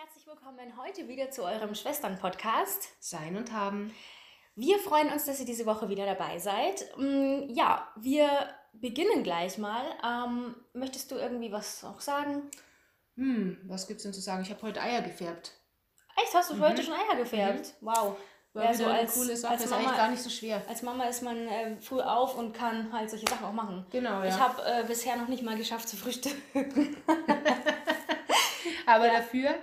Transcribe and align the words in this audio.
herzlich 0.00 0.26
willkommen 0.26 0.76
heute 0.76 1.08
wieder 1.08 1.30
zu 1.30 1.42
eurem 1.44 1.74
Schwestern-Podcast. 1.74 2.88
Sein 3.00 3.36
und 3.36 3.52
haben. 3.52 3.92
Wir 4.54 4.78
freuen 4.78 5.10
uns, 5.12 5.26
dass 5.26 5.40
ihr 5.40 5.46
diese 5.46 5.66
Woche 5.66 5.88
wieder 5.88 6.06
dabei 6.06 6.38
seid. 6.38 6.84
Mm, 6.96 7.48
Ja, 7.48 7.88
wir 7.96 8.48
beginnen 8.72 9.22
gleich 9.22 9.58
mal. 9.58 9.82
Ähm, 10.04 10.54
möchtest 10.72 11.10
du 11.10 11.16
irgendwie 11.16 11.52
was 11.52 11.84
auch 11.84 12.00
sagen? 12.00 12.42
Hm, 13.16 13.58
was 13.66 13.86
gibt's 13.86 14.02
denn 14.04 14.12
zu 14.12 14.20
sagen? 14.20 14.42
Ich 14.42 14.50
habe 14.50 14.62
heute 14.62 14.80
Eier 14.80 15.02
gefärbt. 15.02 15.52
Echt, 16.22 16.34
hast 16.34 16.50
du 16.50 16.58
heute 16.60 16.82
schon 16.82 16.94
Eier 16.94 17.16
gefärbt? 17.16 17.74
Wow. 17.80 18.16
War 18.52 18.64
Ja, 18.64 18.74
so 18.74 18.84
eine 18.86 19.00
als- 19.00 19.14
coole 19.14 19.36
Sache. 19.36 19.52
als 19.52 19.64
ist 19.64 19.70
Mama- 19.70 19.82
eigentlich 19.82 19.96
gar 19.96 20.10
nicht 20.10 20.22
so 20.22 20.30
schwer. 20.30 20.62
Als 20.68 20.82
Mama 20.82 21.04
ist 21.04 21.22
man 21.22 21.46
äh, 21.48 21.76
früh 21.80 22.00
auf 22.00 22.36
und 22.36 22.52
kann 22.52 22.92
halt 22.92 23.10
solche 23.10 23.28
Sachen 23.28 23.44
auch 23.46 23.52
machen. 23.52 23.86
Genau, 23.90 24.20
ja. 24.22 24.26
Ich 24.26 24.38
habe 24.38 24.62
äh, 24.64 24.84
bisher 24.86 25.16
noch 25.16 25.28
nicht 25.28 25.42
mal 25.42 25.56
geschafft 25.56 25.88
zu 25.88 25.96
frühstücken. 25.96 26.96
Aber 28.86 29.06
Ja. 29.06 29.18
dafür 29.18 29.54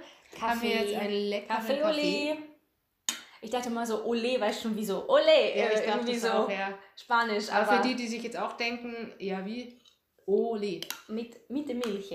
haben 0.41 0.61
wir 0.61 0.69
jetzt 0.69 0.95
einen 0.95 1.29
leckeren 1.29 1.57
Kaffee, 1.57 1.77
Kaffee. 1.79 2.31
Ole. 2.31 2.37
Ich 3.41 3.51
dachte 3.51 3.69
mal 3.69 3.85
so, 3.85 4.03
Ole, 4.05 4.39
weißt 4.41 4.59
du 4.59 4.69
schon, 4.69 4.75
wie 4.77 4.85
so, 4.85 5.07
Ole, 5.07 5.21
Ja, 5.55 5.65
äh, 5.65 5.73
ich 5.73 5.79
dachte 5.81 5.89
irgendwie 5.89 6.13
das 6.13 6.21
so 6.23 6.29
auch, 6.29 6.49
ja. 6.49 6.77
Spanisch, 6.95 7.49
Aber 7.51 7.69
aber 7.71 7.83
für 7.83 7.87
die, 7.89 7.95
die 7.95 8.07
sich 8.07 8.23
jetzt 8.23 8.37
auch 8.37 8.53
denken, 8.53 9.13
ja 9.19 9.45
wie? 9.45 9.79
Ole. 10.25 10.81
mit, 11.07 11.47
mit 11.49 11.67
der 11.69 11.75
Milch. 11.75 12.09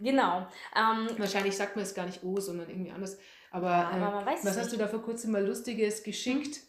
Genau. 0.00 0.46
Ähm, 0.74 1.08
Wahrscheinlich 1.18 1.56
sagt 1.56 1.76
man 1.76 1.82
es 1.82 1.94
gar 1.94 2.06
nicht 2.06 2.22
O, 2.24 2.40
sondern 2.40 2.70
irgendwie 2.70 2.90
anders. 2.92 3.18
Aber, 3.50 3.68
Ja, 3.68 3.90
ähm, 3.96 4.02
aber 4.02 4.32
es 4.32 4.44
was 4.44 4.56
hast 4.56 4.64
nicht. 4.66 4.72
du 4.72 4.76
da 4.78 4.88
vor 4.88 5.02
kurzem 5.02 5.32
mal 5.32 5.44
Lustiges 5.44 6.02
geschickt, 6.02 6.60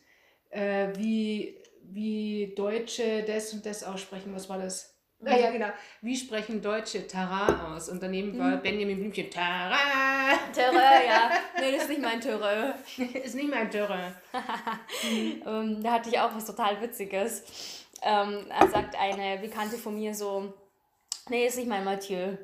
äh, 0.50 0.90
wie, 0.98 1.58
wie 1.84 2.54
Deutsche 2.56 3.24
das 3.24 3.54
und 3.54 3.66
das 3.66 3.84
aussprechen? 3.84 4.34
Was 4.36 4.50
war 4.50 4.58
das? 4.58 4.99
Ah, 5.26 5.36
ja, 5.36 5.52
genau. 5.52 5.68
Wie 6.02 6.16
sprechen 6.16 6.62
Deutsche 6.62 7.06
Tara 7.06 7.76
aus? 7.76 7.90
Und 7.90 8.02
daneben 8.02 8.40
war 8.40 8.56
Benjamin 8.56 8.98
Blümchen 9.00 9.30
Tara. 9.30 9.76
Töre, 10.54 11.06
ja. 11.06 11.32
Nee, 11.60 11.74
das 11.74 11.84
ist 11.84 11.90
nicht 11.90 12.02
mein 12.02 12.22
Töre. 12.22 12.76
Ist 12.98 13.36
nicht 13.36 13.50
mein 13.50 13.70
Töre. 13.70 14.16
Ähm, 15.04 15.82
da 15.84 15.94
hatte 15.94 16.10
ich 16.10 16.20
auch 16.20 16.34
was 16.36 16.46
total 16.46 16.82
Witziges. 16.82 17.86
Ähm, 18.02 18.46
da 18.50 18.68
sagt 18.68 18.96
eine 18.98 19.38
Bekannte 19.40 19.78
von 19.78 19.96
mir 19.96 20.14
so, 20.14 20.54
nee, 21.30 21.48
ist 21.48 21.58
nicht 21.58 21.68
mein 21.68 21.84
Mathieu. 21.84 22.38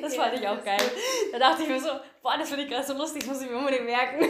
das 0.00 0.16
fand 0.16 0.34
ich 0.34 0.46
auch 0.46 0.62
geil. 0.64 0.80
Da 1.32 1.38
dachte 1.38 1.62
ich 1.62 1.68
mir 1.68 1.80
so, 1.80 1.88
boah, 2.22 2.36
das 2.38 2.48
finde 2.48 2.64
ich 2.64 2.70
gerade 2.70 2.86
so 2.86 2.94
lustig, 2.94 3.24
das 3.24 3.34
muss 3.34 3.42
ich 3.42 3.50
mir 3.50 3.56
unbedingt 3.58 3.86
merken. 3.86 4.26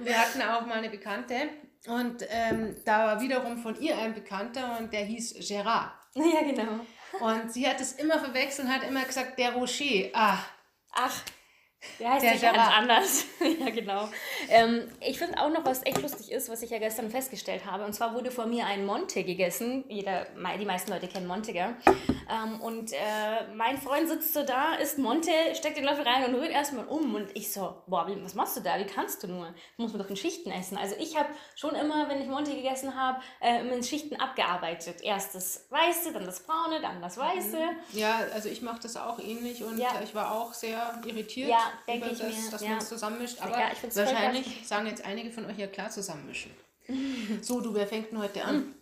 Wir 0.00 0.18
hatten 0.18 0.42
auch 0.42 0.66
mal 0.66 0.78
eine 0.78 0.90
Bekannte 0.90 1.48
und 1.86 2.26
ähm, 2.28 2.76
da 2.84 3.06
war 3.06 3.20
wiederum 3.20 3.58
von 3.58 3.80
ihr 3.80 3.96
ein 3.98 4.14
Bekannter 4.14 4.78
und 4.78 4.92
der 4.92 5.04
hieß 5.04 5.46
Gerard. 5.46 5.92
ja, 6.14 6.42
genau. 6.42 6.80
Und 7.20 7.52
sie 7.52 7.66
hat 7.66 7.80
es 7.80 7.92
immer 7.92 8.18
verwechselt 8.18 8.68
und 8.68 8.74
hat 8.74 8.84
immer 8.84 9.04
gesagt, 9.04 9.38
der 9.38 9.52
Rocher. 9.52 10.10
Ah, 10.12 10.38
Ach, 10.92 11.22
der 11.98 12.10
heißt 12.12 12.24
Der 12.24 12.32
sicher 12.34 12.52
ganz 12.52 12.72
anders. 12.74 13.24
ja, 13.60 13.70
genau. 13.70 14.08
Ähm, 14.48 14.90
ich 15.00 15.18
finde 15.18 15.38
auch 15.40 15.48
noch, 15.50 15.64
was 15.64 15.84
echt 15.84 16.00
lustig 16.02 16.30
ist, 16.30 16.48
was 16.50 16.62
ich 16.62 16.70
ja 16.70 16.78
gestern 16.78 17.10
festgestellt 17.10 17.64
habe. 17.64 17.84
Und 17.84 17.92
zwar 17.94 18.14
wurde 18.14 18.30
vor 18.30 18.46
mir 18.46 18.66
ein 18.66 18.84
Monte 18.84 19.24
gegessen. 19.24 19.84
Jeder, 19.88 20.26
die 20.58 20.64
meisten 20.64 20.90
Leute 20.90 21.08
kennen 21.08 21.26
Monte, 21.26 21.52
gell? 21.52 21.74
Ähm, 22.30 22.60
und 22.60 22.92
äh, 22.92 22.96
mein 23.54 23.78
Freund 23.78 24.08
sitzt 24.08 24.34
so 24.34 24.42
da, 24.44 24.74
isst 24.74 24.98
Monte, 24.98 25.30
steckt 25.54 25.76
den 25.78 25.84
Löffel 25.84 26.06
rein 26.06 26.24
und 26.26 26.34
rührt 26.34 26.50
erstmal 26.50 26.86
um. 26.86 27.14
Und 27.14 27.34
ich 27.34 27.52
so, 27.52 27.82
boah, 27.86 28.06
was 28.22 28.34
machst 28.34 28.56
du 28.56 28.60
da? 28.60 28.78
Wie 28.78 28.84
kannst 28.86 29.22
du 29.22 29.28
nur? 29.28 29.46
Das 29.46 29.54
muss 29.78 29.92
man 29.92 30.02
doch 30.02 30.10
in 30.10 30.16
Schichten 30.16 30.50
essen. 30.50 30.76
Also 30.76 30.96
ich 30.98 31.16
habe 31.16 31.28
schon 31.56 31.74
immer, 31.74 32.08
wenn 32.08 32.20
ich 32.20 32.28
Monte 32.28 32.54
gegessen 32.54 32.94
habe, 32.94 33.20
äh, 33.40 33.66
in 33.66 33.82
Schichten 33.82 34.16
abgearbeitet. 34.16 35.00
Erst 35.02 35.34
das 35.34 35.66
Weiße, 35.70 36.12
dann 36.12 36.26
das 36.26 36.40
Braune, 36.40 36.80
dann 36.80 37.00
das 37.00 37.16
Weiße. 37.16 37.58
ja, 37.92 38.20
also 38.34 38.48
ich 38.48 38.62
mache 38.62 38.80
das 38.82 38.96
auch 38.96 39.18
ähnlich 39.18 39.64
und 39.64 39.78
Ja. 39.78 39.88
ich 40.02 40.14
war 40.14 40.32
auch 40.32 40.52
sehr 40.52 41.00
irritiert, 41.06 41.48
Ja, 41.48 41.69
denke 41.86 42.10
ich 42.10 42.18
das, 42.18 42.28
mir, 42.28 42.50
dass 42.50 42.62
ja. 42.62 42.68
man 42.70 42.78
es 42.78 42.88
zusammenmischt. 42.88 43.40
Aber 43.40 43.58
Ja, 43.58 43.70
ich 43.72 43.96
wahrscheinlich 43.96 44.66
sagen 44.66 44.86
jetzt 44.86 45.04
einige 45.04 45.30
von 45.30 45.46
euch 45.46 45.58
ja 45.58 45.66
klar 45.66 45.90
zusammenmischen. 45.90 46.52
so, 47.42 47.60
du, 47.60 47.74
wer 47.74 47.86
fängt 47.86 48.10
denn 48.10 48.18
heute 48.18 48.44
an? 48.44 48.74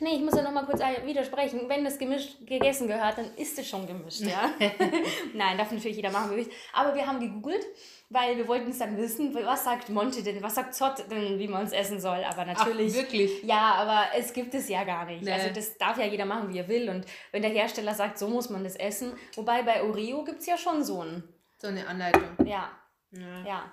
Nee, 0.00 0.16
ich 0.16 0.22
muss 0.22 0.34
ja 0.34 0.42
noch 0.42 0.50
mal 0.50 0.66
kurz 0.66 0.80
widersprechen. 0.80 1.68
Wenn 1.68 1.84
das 1.84 1.98
gemischt 1.98 2.44
gegessen 2.44 2.88
gehört, 2.88 3.16
dann 3.16 3.32
ist 3.36 3.58
es 3.58 3.68
schon 3.68 3.86
gemischt, 3.86 4.22
ja? 4.22 4.50
Nein, 5.34 5.56
darf 5.56 5.70
natürlich 5.70 5.96
jeder 5.96 6.10
machen, 6.10 6.30
wie 6.30 6.40
er 6.40 6.46
will. 6.46 6.52
Aber 6.72 6.94
wir 6.94 7.06
haben 7.06 7.20
gegoogelt, 7.20 7.64
weil 8.10 8.36
wir 8.36 8.48
wollten 8.48 8.70
es 8.70 8.78
dann 8.78 8.96
wissen, 8.96 9.32
was 9.34 9.64
sagt 9.64 9.90
Monte 9.90 10.22
denn, 10.22 10.42
was 10.42 10.56
sagt 10.56 10.74
Zott 10.74 11.04
denn, 11.10 11.38
wie 11.38 11.46
man 11.46 11.64
es 11.64 11.72
essen 11.72 12.00
soll. 12.00 12.24
Aber 12.24 12.44
natürlich... 12.44 12.92
Ach, 12.92 13.02
wirklich? 13.02 13.42
Ja, 13.44 13.74
aber 13.76 14.06
es 14.18 14.32
gibt 14.32 14.52
es 14.54 14.68
ja 14.68 14.82
gar 14.82 15.04
nicht. 15.04 15.22
Nee. 15.22 15.32
Also 15.32 15.50
das 15.54 15.78
darf 15.78 15.96
ja 15.96 16.06
jeder 16.06 16.24
machen, 16.24 16.52
wie 16.52 16.58
er 16.58 16.68
will. 16.68 16.90
Und 16.90 17.06
wenn 17.30 17.42
der 17.42 17.52
Hersteller 17.52 17.94
sagt, 17.94 18.18
so 18.18 18.26
muss 18.26 18.50
man 18.50 18.64
das 18.64 18.74
essen. 18.74 19.12
Wobei 19.36 19.62
bei 19.62 19.82
Oreo 19.82 20.24
gibt 20.24 20.40
es 20.40 20.46
ja 20.46 20.58
schon 20.58 20.82
so 20.82 21.02
ein... 21.02 21.22
So 21.64 21.68
eine 21.70 21.86
Anleitung. 21.88 22.46
Ja, 22.46 22.70
Ja. 23.10 23.42
ja. 23.46 23.72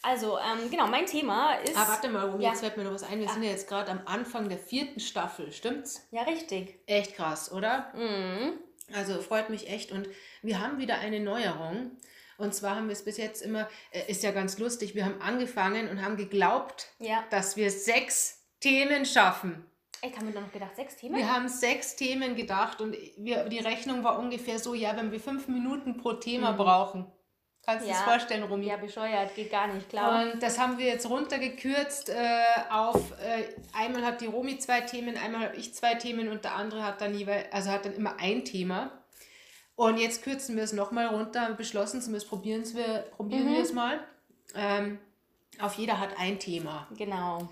Also, 0.00 0.38
ähm, 0.38 0.70
genau, 0.70 0.86
mein 0.86 1.06
Thema 1.06 1.54
ist... 1.54 1.76
Ah, 1.76 1.88
warte 1.88 2.08
mal, 2.08 2.28
Romy, 2.30 2.44
Ja. 2.44 2.50
jetzt 2.50 2.60
fällt 2.60 2.76
mir 2.76 2.84
noch 2.84 2.92
was 2.94 3.02
ein. 3.02 3.18
Wir 3.18 3.28
sind 3.28 3.42
ja 3.42 3.50
jetzt 3.50 3.68
gerade 3.68 3.90
am 3.90 4.02
Anfang 4.04 4.48
der 4.48 4.58
vierten 4.58 5.00
Staffel, 5.00 5.50
stimmt's? 5.50 6.06
Ja, 6.12 6.22
richtig. 6.22 6.78
Echt 6.86 7.16
krass, 7.16 7.50
oder? 7.50 7.92
Mhm. 7.96 8.60
Also 8.94 9.20
freut 9.22 9.50
mich 9.50 9.68
echt. 9.68 9.90
Und 9.90 10.08
wir 10.42 10.60
haben 10.60 10.78
wieder 10.78 11.00
eine 11.00 11.18
Neuerung. 11.18 11.96
Und 12.38 12.54
zwar 12.54 12.76
haben 12.76 12.86
wir 12.86 12.92
es 12.92 13.04
bis 13.04 13.16
jetzt 13.16 13.42
immer, 13.42 13.68
äh, 13.90 14.08
ist 14.08 14.22
ja 14.22 14.30
ganz 14.30 14.58
lustig, 14.60 14.94
wir 14.94 15.04
haben 15.04 15.20
angefangen 15.20 15.88
und 15.88 16.04
haben 16.04 16.16
geglaubt, 16.16 16.92
Ja. 17.00 17.24
dass 17.30 17.56
wir 17.56 17.72
sechs 17.72 18.46
Themen 18.60 19.04
schaffen. 19.04 19.68
Ich 20.02 20.14
habe 20.14 20.26
mir 20.26 20.32
doch 20.32 20.42
noch 20.42 20.52
gedacht, 20.52 20.76
sechs 20.76 20.94
Themen? 20.96 21.16
Wir 21.16 21.32
haben 21.32 21.48
sechs 21.48 21.96
Themen 21.96 22.36
gedacht 22.36 22.80
und 22.80 22.94
wir, 23.16 23.48
die 23.48 23.58
Rechnung 23.58 24.04
war 24.04 24.18
ungefähr 24.20 24.60
so, 24.60 24.74
ja, 24.74 24.94
wenn 24.96 25.10
wir 25.10 25.18
fünf 25.18 25.48
Minuten 25.48 25.96
pro 25.96 26.12
Thema 26.12 26.52
brauchen. 26.52 27.10
Kannst 27.66 27.84
du 27.84 27.88
Mhm. 27.88 27.92
Ja. 27.94 27.98
dir 27.98 28.04
das 28.04 28.14
vorstellen, 28.14 28.42
Romy? 28.44 28.66
Ja, 28.66 28.76
bescheuert, 28.76 29.34
geht 29.34 29.50
gar 29.50 29.66
nicht, 29.66 29.88
klar. 29.88 30.22
Und 30.32 30.40
das 30.42 30.58
haben 30.58 30.78
wir 30.78 30.86
jetzt 30.86 31.08
runtergekürzt 31.10 32.08
äh, 32.10 32.14
auf, 32.70 33.10
äh, 33.20 33.44
einmal 33.76 34.04
hat 34.04 34.20
die 34.20 34.26
Romi 34.26 34.58
zwei 34.58 34.82
Themen, 34.82 35.16
einmal 35.16 35.46
habe 35.48 35.56
ich 35.56 35.74
zwei 35.74 35.94
Themen 35.96 36.28
und 36.28 36.44
der 36.44 36.54
andere 36.54 36.84
hat 36.84 37.00
dann 37.00 37.12
jeweils, 37.14 37.52
also 37.52 37.70
hat 37.70 37.84
dann 37.84 37.94
immer 37.94 38.14
ein 38.20 38.44
Thema. 38.44 38.92
Und 39.74 39.98
jetzt 39.98 40.22
kürzen 40.22 40.56
wir 40.56 40.62
es 40.62 40.72
nochmal 40.72 41.06
runter, 41.08 41.42
haben 41.42 41.56
beschlossen, 41.56 42.00
zumindest 42.00 42.28
probieren 42.30 42.64
wir, 42.74 43.00
probieren 43.16 43.52
wir 43.52 43.60
es 43.60 43.72
mal. 43.72 43.98
Ähm, 44.54 44.98
auf 45.60 45.74
jeder 45.74 45.98
hat 45.98 46.10
ein 46.18 46.38
Thema. 46.38 46.86
Genau, 46.96 47.48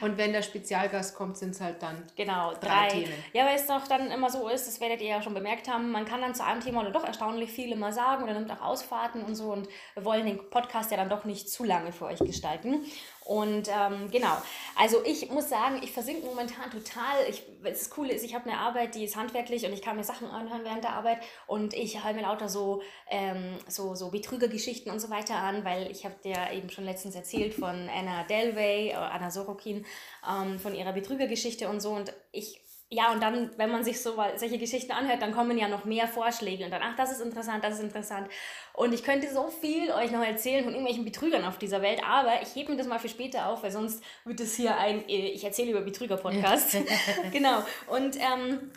Und 0.00 0.16
wenn 0.16 0.32
der 0.32 0.42
Spezialgast 0.42 1.14
kommt, 1.14 1.36
sind 1.36 1.50
es 1.50 1.60
halt 1.60 1.82
dann 1.82 2.04
genau, 2.16 2.52
Drei 2.54 2.58
drei. 2.58 2.88
Themen. 2.88 3.24
Ja, 3.32 3.46
weil 3.46 3.56
es 3.56 3.66
doch 3.66 3.86
dann 3.86 4.10
immer 4.10 4.30
so 4.30 4.48
ist, 4.48 4.66
das 4.66 4.80
werdet 4.80 5.00
ihr 5.00 5.08
ja 5.08 5.22
schon 5.22 5.34
bemerkt 5.34 5.68
haben, 5.68 5.90
man 5.90 6.04
kann 6.04 6.20
dann 6.20 6.34
zu 6.34 6.44
einem 6.44 6.60
Thema 6.60 6.80
oder 6.80 6.90
doch 6.90 7.04
erstaunlich 7.04 7.50
viel 7.50 7.72
immer 7.72 7.92
sagen 7.92 8.24
oder 8.24 8.34
nimmt 8.34 8.50
auch 8.50 8.60
Ausfahrten 8.60 9.22
und 9.22 9.34
so 9.34 9.52
und 9.52 9.68
wir 9.94 10.04
wollen 10.04 10.26
den 10.26 10.50
Podcast 10.50 10.90
ja 10.90 10.96
dann 10.96 11.08
doch 11.08 11.24
nicht 11.24 11.50
zu 11.50 11.64
lange 11.64 11.92
für 11.92 12.06
euch 12.06 12.18
gestalten. 12.18 12.84
Und 13.28 13.68
ähm, 13.68 14.10
genau, 14.10 14.38
also 14.74 15.04
ich 15.04 15.30
muss 15.30 15.50
sagen, 15.50 15.80
ich 15.82 15.92
versinke 15.92 16.24
momentan 16.24 16.70
total. 16.70 17.28
Ich, 17.28 17.42
das 17.62 17.90
Coole 17.90 18.14
ist, 18.14 18.24
ich 18.24 18.34
habe 18.34 18.48
eine 18.48 18.58
Arbeit, 18.58 18.94
die 18.94 19.04
ist 19.04 19.16
handwerklich 19.16 19.66
und 19.66 19.74
ich 19.74 19.82
kann 19.82 19.96
mir 19.96 20.04
Sachen 20.04 20.28
anhören 20.28 20.64
während 20.64 20.82
der 20.82 20.94
Arbeit 20.94 21.18
und 21.46 21.74
ich 21.74 22.02
höre 22.02 22.14
mir 22.14 22.22
lauter 22.22 22.48
so, 22.48 22.80
ähm, 23.10 23.58
so, 23.66 23.94
so 23.94 24.10
Betrügergeschichten 24.10 24.90
und 24.90 24.98
so 24.98 25.10
weiter 25.10 25.34
an, 25.34 25.62
weil 25.62 25.90
ich 25.90 26.06
habe 26.06 26.14
dir 26.24 26.38
eben 26.54 26.70
schon 26.70 26.84
letztens 26.84 27.16
erzählt 27.16 27.52
von 27.52 27.90
Anna 27.94 28.24
Delvey, 28.24 28.92
oder 28.92 29.10
Anna 29.12 29.30
Sorokin, 29.58 29.84
ähm, 30.28 30.58
von 30.58 30.74
ihrer 30.74 30.92
Betrügergeschichte 30.92 31.68
und 31.68 31.80
so 31.80 31.92
und 31.92 32.12
ich 32.32 32.64
ja, 32.90 33.12
und 33.12 33.22
dann, 33.22 33.50
wenn 33.58 33.70
man 33.70 33.84
sich 33.84 34.00
so 34.00 34.14
solche 34.36 34.56
Geschichten 34.56 34.92
anhört, 34.92 35.20
dann 35.20 35.32
kommen 35.32 35.58
ja 35.58 35.68
noch 35.68 35.84
mehr 35.84 36.08
Vorschläge 36.08 36.64
und 36.64 36.70
dann, 36.70 36.80
ach, 36.82 36.96
das 36.96 37.12
ist 37.12 37.20
interessant, 37.20 37.62
das 37.62 37.74
ist 37.74 37.82
interessant. 37.82 38.30
Und 38.72 38.94
ich 38.94 39.02
könnte 39.02 39.30
so 39.30 39.48
viel 39.48 39.92
euch 39.92 40.10
noch 40.10 40.24
erzählen 40.24 40.64
von 40.64 40.72
irgendwelchen 40.72 41.04
Betrügern 41.04 41.44
auf 41.44 41.58
dieser 41.58 41.82
Welt, 41.82 42.02
aber 42.02 42.40
ich 42.40 42.54
hebe 42.54 42.70
mir 42.70 42.78
das 42.78 42.86
mal 42.86 42.98
für 42.98 43.10
später 43.10 43.48
auf, 43.48 43.62
weil 43.62 43.72
sonst 43.72 44.02
wird 44.24 44.40
es 44.40 44.54
hier 44.56 44.74
ein 44.78 45.06
äh, 45.06 45.28
Ich 45.32 45.44
erzähle 45.44 45.72
über 45.72 45.82
Betrüger-Podcast. 45.82 46.78
genau. 47.30 47.62
Und 47.88 48.16
ähm, 48.16 48.72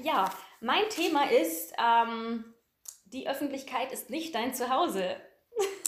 ja, 0.00 0.30
mein 0.60 0.88
Thema 0.90 1.28
ist, 1.28 1.72
ähm, 1.84 2.44
die 3.06 3.28
Öffentlichkeit 3.28 3.90
ist 3.90 4.08
nicht 4.08 4.36
dein 4.36 4.54
Zuhause. 4.54 5.16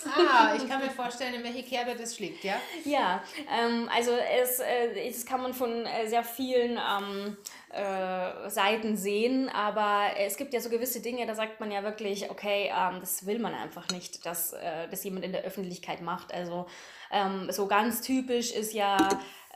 Ah, 0.06 0.55
ich 0.56 0.69
kann 0.69 0.81
mir 0.81 0.91
vorstellen, 0.91 1.35
in 1.35 1.43
welche 1.43 1.62
Kerbe 1.62 1.94
das 1.97 2.17
schlägt, 2.17 2.44
ja? 2.44 2.61
Ja, 2.85 3.23
ähm, 3.50 3.88
also 3.94 4.12
es, 4.12 4.61
äh, 4.61 5.09
das 5.09 5.25
kann 5.25 5.43
man 5.43 5.55
von 5.55 5.87
äh, 5.87 6.06
sehr 6.06 6.25
vielen 6.25 6.79
ähm, 6.79 7.37
äh, 7.71 8.50
Seiten 8.50 8.97
sehen, 8.97 9.49
aber 9.49 10.17
es 10.19 10.37
gibt 10.37 10.55
ja 10.55 10.61
so 10.61 10.69
gewisse 10.71 11.00
Dinge, 11.00 11.26
da 11.26 11.35
sagt 11.35 11.61
man 11.61 11.71
ja 11.71 11.82
wirklich, 11.82 12.31
okay, 12.31 12.73
ähm, 12.75 13.00
das 13.00 13.26
will 13.26 13.38
man 13.38 13.55
einfach 13.55 13.88
nicht, 13.88 14.25
dass 14.26 14.53
äh, 14.53 14.88
das 14.91 15.05
jemand 15.05 15.25
in 15.25 15.32
der 15.32 15.43
Öffentlichkeit 15.43 16.03
macht. 16.03 16.32
Also 16.32 16.67
ähm, 17.11 17.50
so 17.50 17.67
ganz 17.67 18.00
typisch 18.00 18.53
ist 18.53 18.73
ja 18.73 18.97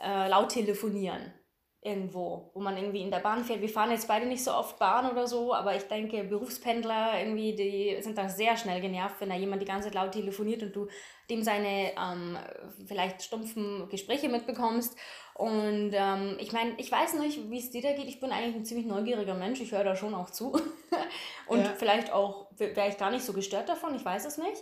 äh, 0.03 0.27
laut 0.27 0.49
telefonieren 0.49 1.33
irgendwo, 1.81 2.51
wo 2.53 2.59
man 2.59 2.75
irgendwie 2.75 3.01
in 3.01 3.11
der 3.11 3.19
Bahn 3.19 3.45
fährt. 3.45 3.61
Wir 3.61 3.69
fahren 3.69 3.91
jetzt 3.91 4.07
beide 4.07 4.25
nicht 4.25 4.43
so 4.43 4.53
oft 4.53 4.77
Bahn 4.79 5.09
oder 5.09 5.27
so, 5.27 5.53
aber 5.53 5.75
ich 5.75 5.83
denke, 5.83 6.25
Berufspendler 6.25 7.19
irgendwie, 7.19 7.55
die 7.55 8.01
sind 8.01 8.17
da 8.17 8.27
sehr 8.27 8.57
schnell 8.57 8.81
genervt, 8.81 9.15
wenn 9.19 9.29
da 9.29 9.35
jemand 9.35 9.61
die 9.61 9.65
ganze 9.65 9.87
Zeit 9.87 9.95
laut 9.95 10.11
telefoniert 10.11 10.61
und 10.61 10.75
du 10.75 10.87
dem 11.29 11.41
seine 11.41 11.91
ähm, 11.97 12.37
vielleicht 12.85 13.21
stumpfen 13.21 13.87
Gespräche 13.89 14.27
mitbekommst. 14.27 14.97
Und 15.35 15.91
ähm, 15.93 16.35
ich 16.39 16.51
meine, 16.51 16.73
ich 16.77 16.91
weiß 16.91 17.13
nicht, 17.13 17.49
wie 17.49 17.59
es 17.59 17.71
dir 17.71 17.81
da 17.81 17.93
geht. 17.93 18.07
Ich 18.07 18.19
bin 18.19 18.31
eigentlich 18.31 18.55
ein 18.55 18.65
ziemlich 18.65 18.87
neugieriger 18.87 19.35
Mensch. 19.35 19.61
Ich 19.61 19.71
höre 19.71 19.85
da 19.85 19.95
schon 19.95 20.13
auch 20.13 20.31
zu. 20.31 20.51
Und 21.47 21.59
ja. 21.59 21.73
vielleicht 21.77 22.11
auch 22.11 22.47
wäre 22.57 22.89
ich 22.89 22.97
gar 22.97 23.09
nicht 23.09 23.23
so 23.23 23.31
gestört 23.31 23.69
davon. 23.69 23.95
Ich 23.95 24.03
weiß 24.03 24.25
es 24.25 24.37
nicht. 24.37 24.61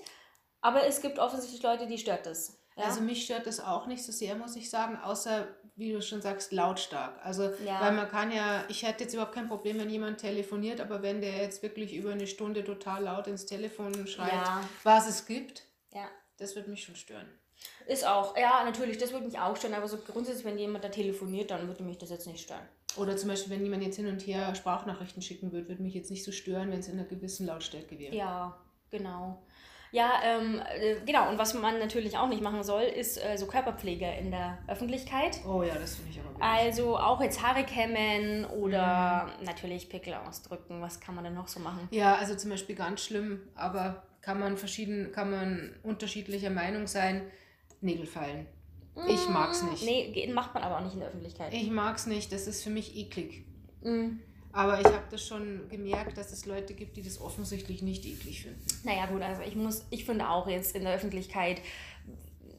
Aber 0.61 0.85
es 0.85 1.01
gibt 1.01 1.17
offensichtlich 1.17 1.63
Leute, 1.63 1.87
die 1.87 1.97
stört 1.97 2.27
das. 2.27 2.61
Ja? 2.77 2.85
Also 2.85 3.01
mich 3.01 3.25
stört 3.25 3.47
das 3.47 3.59
auch 3.59 3.87
nicht 3.87 4.03
so 4.03 4.11
sehr, 4.11 4.35
muss 4.35 4.55
ich 4.55 4.69
sagen, 4.69 4.97
außer 4.97 5.47
wie 5.75 5.91
du 5.91 6.01
schon 6.01 6.23
sagst, 6.23 6.51
lautstark. 6.51 7.23
Also, 7.23 7.51
ja. 7.63 7.79
weil 7.81 7.91
man 7.91 8.09
kann 8.09 8.31
ja, 8.31 8.63
ich 8.67 8.81
hätte 8.81 9.03
jetzt 9.03 9.13
überhaupt 9.13 9.35
kein 9.35 9.47
Problem, 9.47 9.77
wenn 9.77 9.89
jemand 9.89 10.17
telefoniert, 10.17 10.81
aber 10.81 11.03
wenn 11.03 11.21
der 11.21 11.37
jetzt 11.37 11.61
wirklich 11.61 11.93
über 11.93 12.11
eine 12.11 12.25
Stunde 12.25 12.63
total 12.63 13.03
laut 13.03 13.27
ins 13.27 13.45
Telefon 13.45 14.07
schreit, 14.07 14.33
ja. 14.33 14.67
was 14.83 15.07
es 15.07 15.27
gibt, 15.27 15.63
ja. 15.93 16.07
das 16.37 16.55
würde 16.55 16.71
mich 16.71 16.83
schon 16.83 16.95
stören. 16.95 17.27
Ist 17.85 18.05
auch, 18.05 18.35
ja, 18.35 18.63
natürlich, 18.65 18.97
das 18.97 19.11
würde 19.13 19.27
mich 19.27 19.39
auch 19.39 19.55
stören, 19.55 19.75
aber 19.75 19.87
so 19.87 19.97
grundsätzlich, 19.97 20.45
wenn 20.45 20.57
jemand 20.57 20.83
da 20.83 20.89
telefoniert, 20.89 21.51
dann 21.51 21.67
würde 21.67 21.83
mich 21.83 21.99
das 21.99 22.09
jetzt 22.09 22.25
nicht 22.25 22.41
stören. 22.41 22.67
Oder 22.97 23.15
zum 23.15 23.29
Beispiel, 23.29 23.53
wenn 23.53 23.63
jemand 23.63 23.83
jetzt 23.83 23.97
hin 23.97 24.07
und 24.07 24.25
her 24.25 24.55
Sprachnachrichten 24.55 25.21
schicken 25.21 25.51
würde, 25.51 25.67
würde 25.67 25.83
mich 25.83 25.93
jetzt 25.93 26.09
nicht 26.09 26.23
so 26.23 26.31
stören, 26.31 26.71
wenn 26.71 26.79
es 26.79 26.87
in 26.87 26.99
einer 26.99 27.07
gewissen 27.07 27.45
Lautstärke 27.45 27.99
wäre. 27.99 28.15
Ja, 28.15 28.57
genau. 28.89 29.43
Ja, 29.91 30.11
ähm, 30.23 30.61
äh, 30.79 30.95
genau. 31.05 31.29
Und 31.29 31.37
was 31.37 31.53
man 31.53 31.79
natürlich 31.79 32.17
auch 32.17 32.27
nicht 32.27 32.41
machen 32.41 32.63
soll, 32.63 32.83
ist 32.83 33.17
äh, 33.17 33.37
so 33.37 33.45
Körperpflege 33.45 34.05
in 34.19 34.31
der 34.31 34.57
Öffentlichkeit. 34.67 35.39
Oh 35.47 35.63
ja, 35.63 35.75
das 35.75 35.95
finde 35.95 36.11
ich 36.11 36.19
aber 36.19 36.29
gut. 36.29 36.41
Also 36.41 36.97
auch 36.97 37.21
jetzt 37.21 37.41
Haare 37.41 37.63
kämmen 37.63 38.45
oder 38.45 39.31
mhm. 39.39 39.45
natürlich 39.45 39.89
Pickel 39.89 40.13
ausdrücken. 40.13 40.81
Was 40.81 40.99
kann 40.99 41.15
man 41.15 41.23
denn 41.23 41.33
noch 41.33 41.47
so 41.47 41.59
machen? 41.59 41.87
Ja, 41.91 42.15
also 42.15 42.35
zum 42.35 42.51
Beispiel 42.51 42.75
ganz 42.75 43.03
schlimm, 43.03 43.41
aber 43.55 44.03
kann 44.21 44.39
man 44.39 44.57
verschieden, 44.57 45.11
kann 45.11 45.31
man 45.31 45.75
unterschiedlicher 45.83 46.49
Meinung 46.49 46.87
sein. 46.87 47.23
Nägel 47.79 48.05
fallen. 48.05 48.47
Ich 49.07 49.29
mag's 49.29 49.61
nicht. 49.61 49.85
Nee, 49.85 50.31
macht 50.33 50.53
man 50.53 50.63
aber 50.63 50.77
auch 50.77 50.83
nicht 50.83 50.93
in 50.93 50.99
der 50.99 51.09
Öffentlichkeit. 51.09 51.53
Ich 51.53 51.69
mag's 51.69 52.07
nicht, 52.07 52.31
das 52.31 52.47
ist 52.47 52.63
für 52.63 52.71
mich 52.71 52.95
eklig. 52.95 53.45
Mhm. 53.83 54.19
Aber 54.57 54.79
ich 54.79 54.87
habe 54.87 55.03
das 55.11 55.25
schon 55.25 55.69
gemerkt, 55.69 56.17
dass 56.17 56.31
es 56.31 56.47
Leute 56.47 56.73
gibt, 56.73 56.97
die 56.97 57.03
das 57.03 57.21
offensichtlich 57.21 57.83
nicht 57.83 58.05
eklig 58.05 58.41
finden. 58.41 58.65
Naja, 58.83 59.05
gut, 59.05 59.21
also 59.21 59.43
ich 59.43 59.55
muss, 59.55 59.85
ich 59.91 60.03
finde 60.03 60.27
auch 60.27 60.47
jetzt 60.47 60.75
in 60.75 60.83
der 60.83 60.95
Öffentlichkeit 60.95 61.61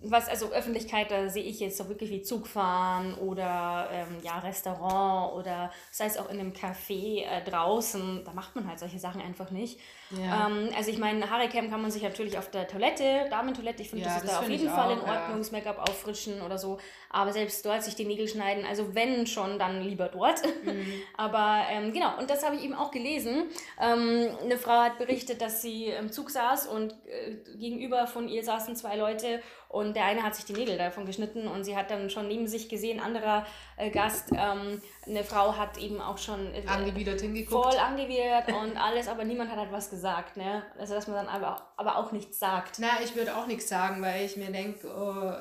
was, 0.02 0.28
also 0.28 0.52
Öffentlichkeit, 0.52 1.10
da 1.10 1.28
sehe 1.28 1.42
ich 1.42 1.58
jetzt 1.60 1.76
so 1.76 1.88
wirklich 1.88 2.10
wie 2.10 2.22
Zugfahren 2.22 3.14
oder 3.14 3.88
ähm, 3.92 4.18
ja, 4.22 4.38
Restaurant 4.38 5.34
oder 5.34 5.72
sei 5.90 6.06
es 6.06 6.16
auch 6.16 6.30
in 6.30 6.38
einem 6.38 6.52
Café 6.52 7.24
äh, 7.24 7.42
draußen, 7.44 8.24
da 8.24 8.32
macht 8.32 8.54
man 8.54 8.68
halt 8.68 8.78
solche 8.78 8.98
Sachen 8.98 9.20
einfach 9.20 9.50
nicht. 9.50 9.80
Ja. 10.10 10.46
Ähm, 10.46 10.70
also 10.76 10.90
ich 10.90 10.98
meine, 10.98 11.28
Haarcam 11.28 11.70
kann 11.70 11.82
man 11.82 11.90
sich 11.90 12.02
natürlich 12.02 12.38
auf 12.38 12.50
der 12.50 12.66
Toilette, 12.66 13.26
Damentoilette, 13.30 13.82
ich 13.82 13.90
finde, 13.90 14.04
ja, 14.04 14.14
das 14.14 14.22
ist 14.22 14.28
das 14.28 14.38
da 14.38 14.40
auf 14.40 14.48
jeden 14.48 14.68
Fall 14.68 14.88
auch, 14.88 14.92
in 14.92 15.00
Ordnung, 15.00 15.38
das 15.38 15.52
Make-up 15.52 15.78
auffrischen 15.78 16.40
oder 16.40 16.56
so, 16.56 16.78
aber 17.10 17.32
selbst 17.32 17.64
dort 17.64 17.82
sich 17.82 17.94
die 17.94 18.04
Nägel 18.04 18.26
schneiden, 18.26 18.64
also 18.64 18.94
wenn 18.94 19.26
schon, 19.26 19.58
dann 19.58 19.82
lieber 19.82 20.08
dort. 20.08 20.42
Mhm. 20.68 21.02
aber 21.16 21.62
ähm, 21.70 21.92
genau, 21.92 22.18
und 22.18 22.28
das 22.28 22.44
habe 22.44 22.56
ich 22.56 22.64
eben 22.64 22.74
auch 22.74 22.90
gelesen. 22.90 23.44
Ähm, 23.80 24.28
eine 24.42 24.58
Frau 24.58 24.80
hat 24.80 24.98
berichtet, 24.98 25.40
dass 25.40 25.62
sie 25.62 25.86
im 25.86 26.10
Zug 26.10 26.30
saß 26.30 26.66
und 26.66 26.92
äh, 27.06 27.36
gegenüber 27.56 28.06
von 28.06 28.28
ihr 28.28 28.42
saßen 28.42 28.76
zwei 28.76 28.96
Leute 28.96 29.40
und 29.68 29.94
der 29.94 30.06
eine 30.06 30.22
hat 30.22 30.34
sich 30.34 30.46
die 30.46 30.54
Nägel 30.54 30.78
davon 30.78 31.04
geschnitten 31.06 31.46
und 31.46 31.64
sie 31.64 31.76
hat 31.76 31.90
dann 31.90 32.08
schon 32.10 32.28
neben 32.28 32.46
sich 32.46 32.68
gesehen, 32.68 33.00
anderer 33.00 33.46
äh, 33.76 33.90
Gast, 33.90 34.30
ähm, 34.32 34.80
eine 35.06 35.24
Frau 35.24 35.56
hat 35.56 35.78
eben 35.78 36.00
auch 36.00 36.18
schon 36.18 36.54
äh, 36.54 36.66
angewidert 36.66 37.20
hingeguckt. 37.20 37.64
Voll 37.64 37.78
angewidert 37.78 38.48
und 38.48 38.76
alles, 38.76 39.08
aber 39.08 39.24
niemand 39.24 39.50
hat 39.50 39.58
halt 39.58 39.72
was 39.72 39.90
gesagt. 39.90 39.97
Ne? 40.36 40.64
Also, 40.78 40.94
dass 40.94 41.06
man 41.06 41.16
dann 41.16 41.28
aber, 41.28 41.72
aber 41.76 41.96
auch 41.96 42.12
nichts 42.12 42.38
sagt. 42.38 42.78
Na, 42.78 43.02
ich 43.02 43.14
würde 43.14 43.36
auch 43.36 43.46
nichts 43.46 43.68
sagen, 43.68 44.00
weil 44.02 44.24
ich 44.24 44.36
mir 44.36 44.50
denke, 44.50 44.88
oh, 44.88 45.32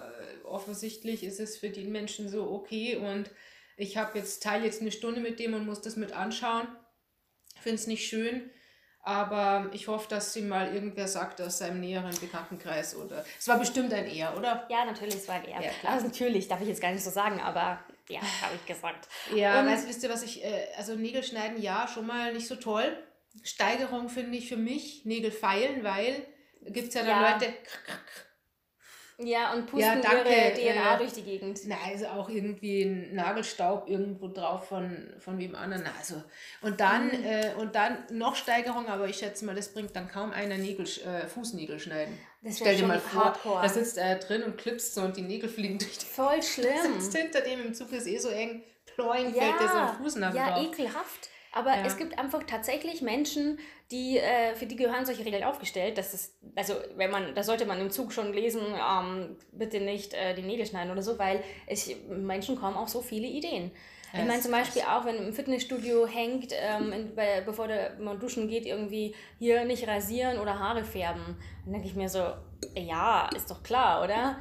offensichtlich 0.48 1.24
ist 1.24 1.40
es 1.40 1.58
für 1.58 1.70
den 1.70 1.92
Menschen 1.92 2.30
so 2.30 2.50
okay 2.52 2.98
und 2.98 3.30
ich 3.78 3.98
habe 3.98 4.18
jetzt, 4.18 4.42
teile 4.42 4.66
jetzt 4.66 4.82
eine 4.82 4.92
Stunde 4.92 5.22
mit 5.22 5.40
dem 5.40 5.54
und 5.54 5.66
muss 5.66 5.82
das 5.82 5.96
mit 5.96 6.12
anschauen. 6.12 6.68
Finde 7.62 7.76
es 7.76 7.88
nicht 7.88 8.08
schön. 8.08 8.50
Aber 9.08 9.70
ich 9.72 9.88
hoffe, 9.88 10.10
dass 10.10 10.34
sie 10.34 10.42
mal 10.42 10.74
irgendwer 10.74 11.08
sagt 11.08 11.40
aus 11.40 11.60
seinem 11.60 11.80
näheren 11.80 12.14
Bekanntenkreis 12.20 12.94
oder. 12.94 13.24
Es 13.40 13.48
war 13.48 13.58
bestimmt 13.58 13.94
ein 13.94 14.06
Er, 14.06 14.36
oder? 14.36 14.68
Ja, 14.70 14.84
natürlich, 14.84 15.16
es 15.16 15.28
war 15.30 15.36
ein 15.36 15.46
Er. 15.46 15.62
Ja, 15.62 15.72
also 15.86 16.08
natürlich, 16.08 16.50
darf 16.50 16.60
ich 16.60 16.68
jetzt 16.68 16.82
gar 16.82 16.92
nicht 16.92 17.06
so 17.06 17.10
sagen, 17.10 17.40
aber 17.40 17.80
ja, 18.10 18.20
habe 18.20 18.56
ich 18.56 18.66
gesagt. 18.66 19.08
Ja, 19.34 19.62
und, 19.62 19.68
weißt, 19.68 19.88
wisst 19.88 20.04
ihr, 20.04 20.10
was 20.10 20.24
ich. 20.24 20.44
Äh, 20.44 20.68
also 20.76 20.96
Nägel 20.96 21.24
schneiden, 21.24 21.62
ja, 21.62 21.88
schon 21.88 22.06
mal 22.06 22.34
nicht 22.34 22.48
so 22.48 22.56
toll. 22.56 22.98
Steigerung 23.44 24.10
finde 24.10 24.38
ich 24.38 24.50
für 24.50 24.58
mich, 24.58 25.06
Nägel 25.06 25.32
feilen, 25.32 25.84
weil 25.84 26.26
gibt 26.66 26.90
es 26.90 26.94
ja 26.94 27.02
dann 27.04 27.22
ja. 27.22 27.32
Leute. 27.34 27.54
Ja, 29.20 29.54
und 29.54 29.66
pusten 29.66 29.82
ja, 29.82 29.96
danke, 29.96 30.30
ihre 30.30 30.54
DNA 30.54 30.94
äh, 30.94 30.98
durch 31.00 31.14
die 31.14 31.24
Gegend. 31.24 31.60
Na, 31.66 31.76
also 31.88 32.06
auch 32.06 32.30
irgendwie 32.30 32.84
ein 32.84 33.16
Nagelstaub 33.16 33.90
irgendwo 33.90 34.28
drauf 34.28 34.68
von, 34.68 35.12
von 35.18 35.40
wem 35.40 35.56
anderen. 35.56 35.86
Also, 35.98 36.22
und 36.62 36.80
dann, 36.80 37.08
mhm. 37.08 37.26
äh, 37.26 37.54
und 37.58 37.74
dann 37.74 37.98
noch 38.12 38.36
Steigerung, 38.36 38.86
aber 38.88 39.08
ich 39.08 39.18
schätze 39.18 39.44
mal, 39.46 39.56
das 39.56 39.74
bringt 39.74 39.96
dann 39.96 40.08
kaum 40.08 40.32
einer 40.32 40.58
Nägel, 40.58 40.86
äh, 40.86 41.26
Fußnägel 41.26 41.80
schneiden. 41.80 42.16
Das 42.44 42.58
Stell 42.58 42.78
dir 42.78 42.86
mal 42.86 43.00
vor, 43.00 43.26
Hardcore. 43.26 43.64
da 43.64 43.70
sitzt 43.70 43.98
er 43.98 44.18
drin 44.18 44.44
und 44.44 44.56
klipst 44.56 44.94
so 44.94 45.02
und 45.02 45.18
die 45.18 45.24
Nägel 45.24 45.50
fliegen 45.50 45.80
durch 45.80 45.98
die 45.98 46.06
Voll 46.06 46.44
schlimm. 46.44 47.00
sitzt 47.00 47.18
hinter 47.18 47.42
dem 47.42 47.66
im 47.66 47.74
Zug 47.74 47.92
ist 47.94 48.06
eh 48.06 48.20
so 48.20 48.30
eng, 48.30 48.62
ploing, 48.86 49.34
ja, 49.34 49.42
fällt 49.42 49.60
der 49.62 49.68
so 49.68 49.78
ein 49.78 49.96
Fußnagel 49.98 50.38
Ja, 50.38 50.52
drauf. 50.52 50.64
ekelhaft. 50.64 51.30
Aber 51.58 51.76
ja. 51.76 51.86
es 51.86 51.98
gibt 51.98 52.20
einfach 52.20 52.44
tatsächlich 52.44 53.02
Menschen, 53.02 53.58
die, 53.90 54.20
äh, 54.20 54.54
für 54.54 54.68
die 54.68 54.76
gehören 54.76 55.08
solche 55.08 55.26
Regeln 55.26 55.44
aufgestellt. 55.44 55.98
Das 55.98 56.14
ist, 56.14 56.38
also 56.56 56.76
wenn 56.96 57.10
man, 57.10 57.34
da 57.34 57.42
sollte 57.42 57.66
man 57.66 57.82
im 57.82 57.90
Zug 57.90 58.14
schon 58.14 58.32
lesen, 58.32 58.62
ähm, 58.62 59.38
bitte 59.52 59.80
nicht 59.80 60.14
äh, 60.14 60.36
die 60.36 60.44
Nägel 60.44 60.68
schneiden 60.68 60.92
oder 60.92 61.02
so, 61.02 61.18
weil 61.18 61.44
es, 61.66 61.90
Menschen 62.10 62.58
kommen 62.58 62.78
auf 62.78 62.90
so 62.90 63.02
viele 63.02 63.26
Ideen. 63.26 63.72
Ja, 64.14 64.20
ich 64.20 64.28
meine 64.28 64.42
zum 64.42 64.52
Beispiel 64.52 64.84
auch, 64.84 65.04
wenn 65.06 65.16
im 65.16 65.34
Fitnessstudio 65.34 66.06
hängt, 66.06 66.54
ähm, 66.54 66.94
in, 66.94 67.16
bei, 67.16 67.42
bevor 67.42 67.68
der, 67.68 67.98
man 68.00 68.20
duschen 68.20 68.48
geht, 68.48 68.68
irgendwie 68.68 69.16
hier 69.40 69.66
nicht 69.66 69.88
rasieren 69.88 70.38
oder 70.38 70.60
Haare 70.60 70.84
färben. 70.84 71.38
Dann 71.64 71.74
denke 71.74 71.88
ich 71.88 71.96
mir 71.96 72.08
so, 72.08 72.20
ja, 72.76 73.30
ist 73.36 73.50
doch 73.50 73.64
klar, 73.64 74.04
oder? 74.04 74.38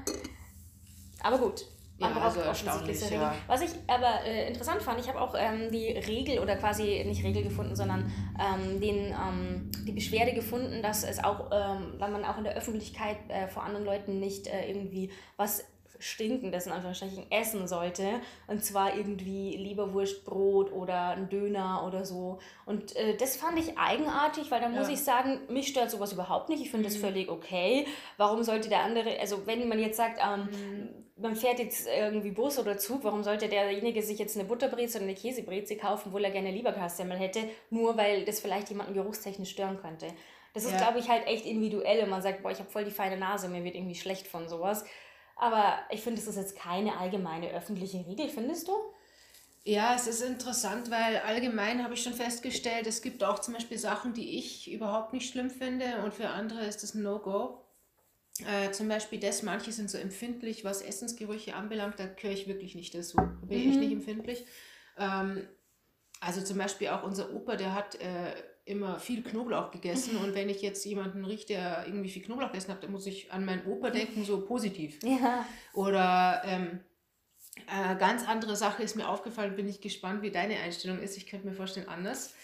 Aber 1.22 1.38
gut, 1.38 1.64
ja, 1.98 2.08
braucht 2.08 2.36
also 2.36 2.40
offensichtlich 2.42 3.00
so 3.00 3.14
Ja. 3.14 3.34
Was 3.46 3.62
ich 3.62 3.70
aber 3.86 4.24
äh, 4.24 4.48
interessant 4.48 4.82
fand, 4.82 5.00
ich 5.00 5.08
habe 5.08 5.20
auch 5.20 5.34
ähm, 5.38 5.70
die 5.70 5.92
Regel 5.92 6.40
oder 6.40 6.56
quasi 6.56 7.02
nicht 7.06 7.24
Regel 7.24 7.42
gefunden, 7.42 7.74
sondern 7.74 8.12
ähm, 8.38 8.80
den, 8.80 9.06
ähm, 9.06 9.70
die 9.86 9.92
Beschwerde 9.92 10.34
gefunden, 10.34 10.82
dass 10.82 11.04
es 11.04 11.22
auch, 11.24 11.50
ähm, 11.52 11.94
weil 11.98 12.10
man 12.10 12.24
auch 12.24 12.36
in 12.36 12.44
der 12.44 12.54
Öffentlichkeit 12.54 13.16
äh, 13.28 13.48
vor 13.48 13.62
anderen 13.62 13.86
Leuten 13.86 14.20
nicht 14.20 14.46
äh, 14.46 14.68
irgendwie 14.68 15.10
was 15.36 15.64
Stinkendes 15.98 16.66
in 16.66 16.72
Anführungsstrichen 16.72 17.30
essen 17.30 17.66
sollte. 17.66 18.20
Und 18.46 18.62
zwar 18.62 18.94
irgendwie 18.94 19.56
Leberwurstbrot 19.56 20.70
oder 20.72 21.10
ein 21.10 21.30
Döner 21.30 21.84
oder 21.86 22.04
so. 22.04 22.38
Und 22.66 22.94
äh, 22.96 23.16
das 23.16 23.36
fand 23.36 23.58
ich 23.58 23.78
eigenartig, 23.78 24.50
weil 24.50 24.60
da 24.60 24.68
muss 24.68 24.88
ja. 24.88 24.92
ich 24.94 25.02
sagen, 25.02 25.40
mich 25.48 25.68
stört 25.68 25.90
sowas 25.90 26.12
überhaupt 26.12 26.50
nicht. 26.50 26.60
Ich 26.60 26.70
finde 26.70 26.88
mhm. 26.88 26.92
das 26.92 27.00
völlig 27.00 27.30
okay. 27.30 27.86
Warum 28.18 28.42
sollte 28.42 28.68
der 28.68 28.80
andere, 28.80 29.18
also 29.18 29.46
wenn 29.46 29.66
man 29.68 29.78
jetzt 29.78 29.96
sagt, 29.96 30.20
ähm, 30.22 30.40
mhm. 30.42 31.05
Man 31.16 31.34
fährt 31.34 31.58
jetzt 31.58 31.86
irgendwie 31.86 32.30
Bus 32.30 32.58
oder 32.58 32.76
Zug, 32.76 33.02
warum 33.04 33.24
sollte 33.24 33.48
derjenige 33.48 34.02
sich 34.02 34.18
jetzt 34.18 34.36
eine 34.36 34.46
Butterbreze 34.46 34.98
oder 34.98 35.06
eine 35.06 35.14
Käsebreze 35.14 35.76
kaufen, 35.76 36.08
obwohl 36.08 36.24
er 36.24 36.30
gerne 36.30 36.50
Leberkassemmel 36.50 37.16
hätte, 37.16 37.48
nur 37.70 37.96
weil 37.96 38.24
das 38.24 38.40
vielleicht 38.40 38.68
jemanden 38.68 38.94
geruchstechnisch 38.94 39.50
stören 39.50 39.80
könnte. 39.80 40.08
Das 40.52 40.64
ist, 40.64 40.72
ja. 40.72 40.78
glaube 40.78 40.98
ich, 40.98 41.08
halt 41.08 41.26
echt 41.26 41.46
individuell 41.46 42.02
und 42.02 42.10
man 42.10 42.22
sagt, 42.22 42.42
boah, 42.42 42.50
ich 42.50 42.58
habe 42.58 42.70
voll 42.70 42.84
die 42.84 42.90
feine 42.90 43.16
Nase, 43.16 43.48
mir 43.48 43.64
wird 43.64 43.74
irgendwie 43.74 43.94
schlecht 43.94 44.26
von 44.26 44.48
sowas. 44.48 44.84
Aber 45.36 45.78
ich 45.90 46.00
finde, 46.00 46.20
es 46.20 46.26
ist 46.26 46.36
jetzt 46.36 46.56
keine 46.56 46.98
allgemeine 46.98 47.50
öffentliche 47.50 48.06
Regel, 48.06 48.28
findest 48.28 48.68
du? 48.68 48.72
Ja, 49.64 49.94
es 49.94 50.06
ist 50.06 50.22
interessant, 50.22 50.90
weil 50.90 51.18
allgemein 51.18 51.82
habe 51.82 51.94
ich 51.94 52.02
schon 52.02 52.14
festgestellt, 52.14 52.86
es 52.86 53.02
gibt 53.02 53.24
auch 53.24 53.40
zum 53.40 53.54
Beispiel 53.54 53.78
Sachen, 53.78 54.14
die 54.14 54.38
ich 54.38 54.70
überhaupt 54.70 55.12
nicht 55.12 55.30
schlimm 55.30 55.50
finde 55.50 56.02
und 56.04 56.14
für 56.14 56.28
andere 56.28 56.64
ist 56.64 56.82
das 56.82 56.94
ein 56.94 57.02
No-Go. 57.02 57.65
Äh, 58.44 58.70
zum 58.72 58.88
Beispiel 58.88 59.18
das, 59.18 59.42
manche 59.42 59.72
sind 59.72 59.90
so 59.90 59.98
empfindlich, 59.98 60.64
was 60.64 60.82
Essensgerüche 60.82 61.54
anbelangt, 61.54 61.98
da 61.98 62.06
gehöre 62.06 62.32
ich 62.32 62.46
wirklich 62.46 62.74
nicht 62.74 62.94
dazu. 62.94 63.16
Da 63.16 63.46
bin 63.46 63.58
ich 63.58 63.74
mhm. 63.74 63.80
nicht 63.80 63.92
empfindlich. 63.92 64.44
Ähm, 64.98 65.46
also 66.20 66.42
zum 66.42 66.58
Beispiel 66.58 66.88
auch 66.88 67.02
unser 67.02 67.32
Opa, 67.34 67.56
der 67.56 67.74
hat 67.74 67.94
äh, 68.00 68.34
immer 68.64 68.98
viel 68.98 69.22
Knoblauch 69.22 69.70
gegessen 69.70 70.16
und 70.16 70.34
wenn 70.34 70.48
ich 70.48 70.60
jetzt 70.60 70.84
jemanden 70.84 71.24
rieche, 71.24 71.46
der 71.46 71.84
irgendwie 71.86 72.10
viel 72.10 72.22
Knoblauch 72.22 72.48
gegessen 72.48 72.72
hat, 72.72 72.82
dann 72.82 72.90
muss 72.90 73.06
ich 73.06 73.32
an 73.32 73.44
meinen 73.44 73.64
Opa 73.66 73.90
denken, 73.90 74.24
so 74.24 74.44
positiv. 74.44 74.98
Ja. 75.06 75.46
Oder 75.72 76.42
ähm, 76.44 76.80
äh, 77.68 77.96
ganz 77.96 78.26
andere 78.26 78.56
Sache 78.56 78.82
ist 78.82 78.96
mir 78.96 79.08
aufgefallen, 79.08 79.56
bin 79.56 79.68
ich 79.68 79.80
gespannt, 79.80 80.22
wie 80.22 80.30
deine 80.30 80.58
Einstellung 80.58 80.98
ist. 80.98 81.16
Ich 81.16 81.26
könnte 81.26 81.46
mir 81.46 81.54
vorstellen, 81.54 81.88
anders 81.88 82.34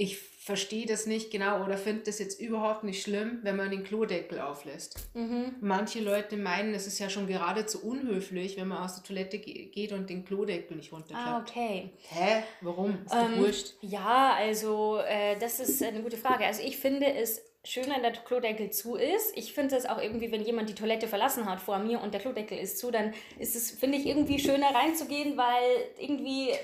ich 0.00 0.20
verstehe 0.20 0.86
das 0.86 1.06
nicht 1.06 1.30
genau 1.32 1.62
oder 1.64 1.76
finde 1.76 2.04
das 2.04 2.20
jetzt 2.20 2.40
überhaupt 2.40 2.84
nicht 2.84 3.02
schlimm, 3.02 3.40
wenn 3.42 3.56
man 3.56 3.70
den 3.70 3.82
Klodeckel 3.82 4.40
auflässt. 4.40 4.96
Mhm. 5.12 5.56
Manche 5.60 6.00
Leute 6.00 6.36
meinen, 6.36 6.72
es 6.72 6.86
ist 6.86 7.00
ja 7.00 7.10
schon 7.10 7.26
geradezu 7.26 7.84
unhöflich, 7.84 8.56
wenn 8.56 8.68
man 8.68 8.78
aus 8.78 8.94
der 8.94 9.02
Toilette 9.02 9.38
geht 9.38 9.92
und 9.92 10.08
den 10.08 10.24
Klodeckel 10.24 10.76
nicht 10.76 10.92
runterklappt. 10.92 11.28
Ah, 11.28 11.40
okay. 11.40 11.90
Hä? 12.10 12.44
Warum? 12.60 12.96
Ist 13.04 13.12
doch 13.12 13.28
ähm, 13.28 13.38
wurscht. 13.38 13.74
Ja, 13.82 14.36
also 14.38 15.00
äh, 15.04 15.36
das 15.38 15.58
ist 15.58 15.82
eine 15.82 16.00
gute 16.00 16.16
Frage. 16.16 16.46
Also 16.46 16.62
ich 16.62 16.78
finde 16.78 17.12
es 17.12 17.42
schön, 17.70 17.88
wenn 17.90 18.02
der 18.02 18.12
Klodeckel 18.12 18.70
zu 18.70 18.96
ist. 18.96 19.36
Ich 19.36 19.52
finde 19.52 19.76
es 19.76 19.86
auch 19.86 20.00
irgendwie, 20.00 20.30
wenn 20.32 20.42
jemand 20.42 20.68
die 20.68 20.74
Toilette 20.74 21.08
verlassen 21.08 21.48
hat 21.48 21.60
vor 21.60 21.78
mir 21.78 22.00
und 22.00 22.12
der 22.14 22.20
Klodeckel 22.20 22.58
ist 22.58 22.78
zu, 22.78 22.90
dann 22.90 23.14
ist 23.38 23.54
es, 23.56 23.70
finde 23.72 23.98
ich, 23.98 24.06
irgendwie 24.06 24.38
schöner 24.38 24.74
reinzugehen, 24.74 25.36
weil 25.36 25.88
irgendwie, 25.98 26.54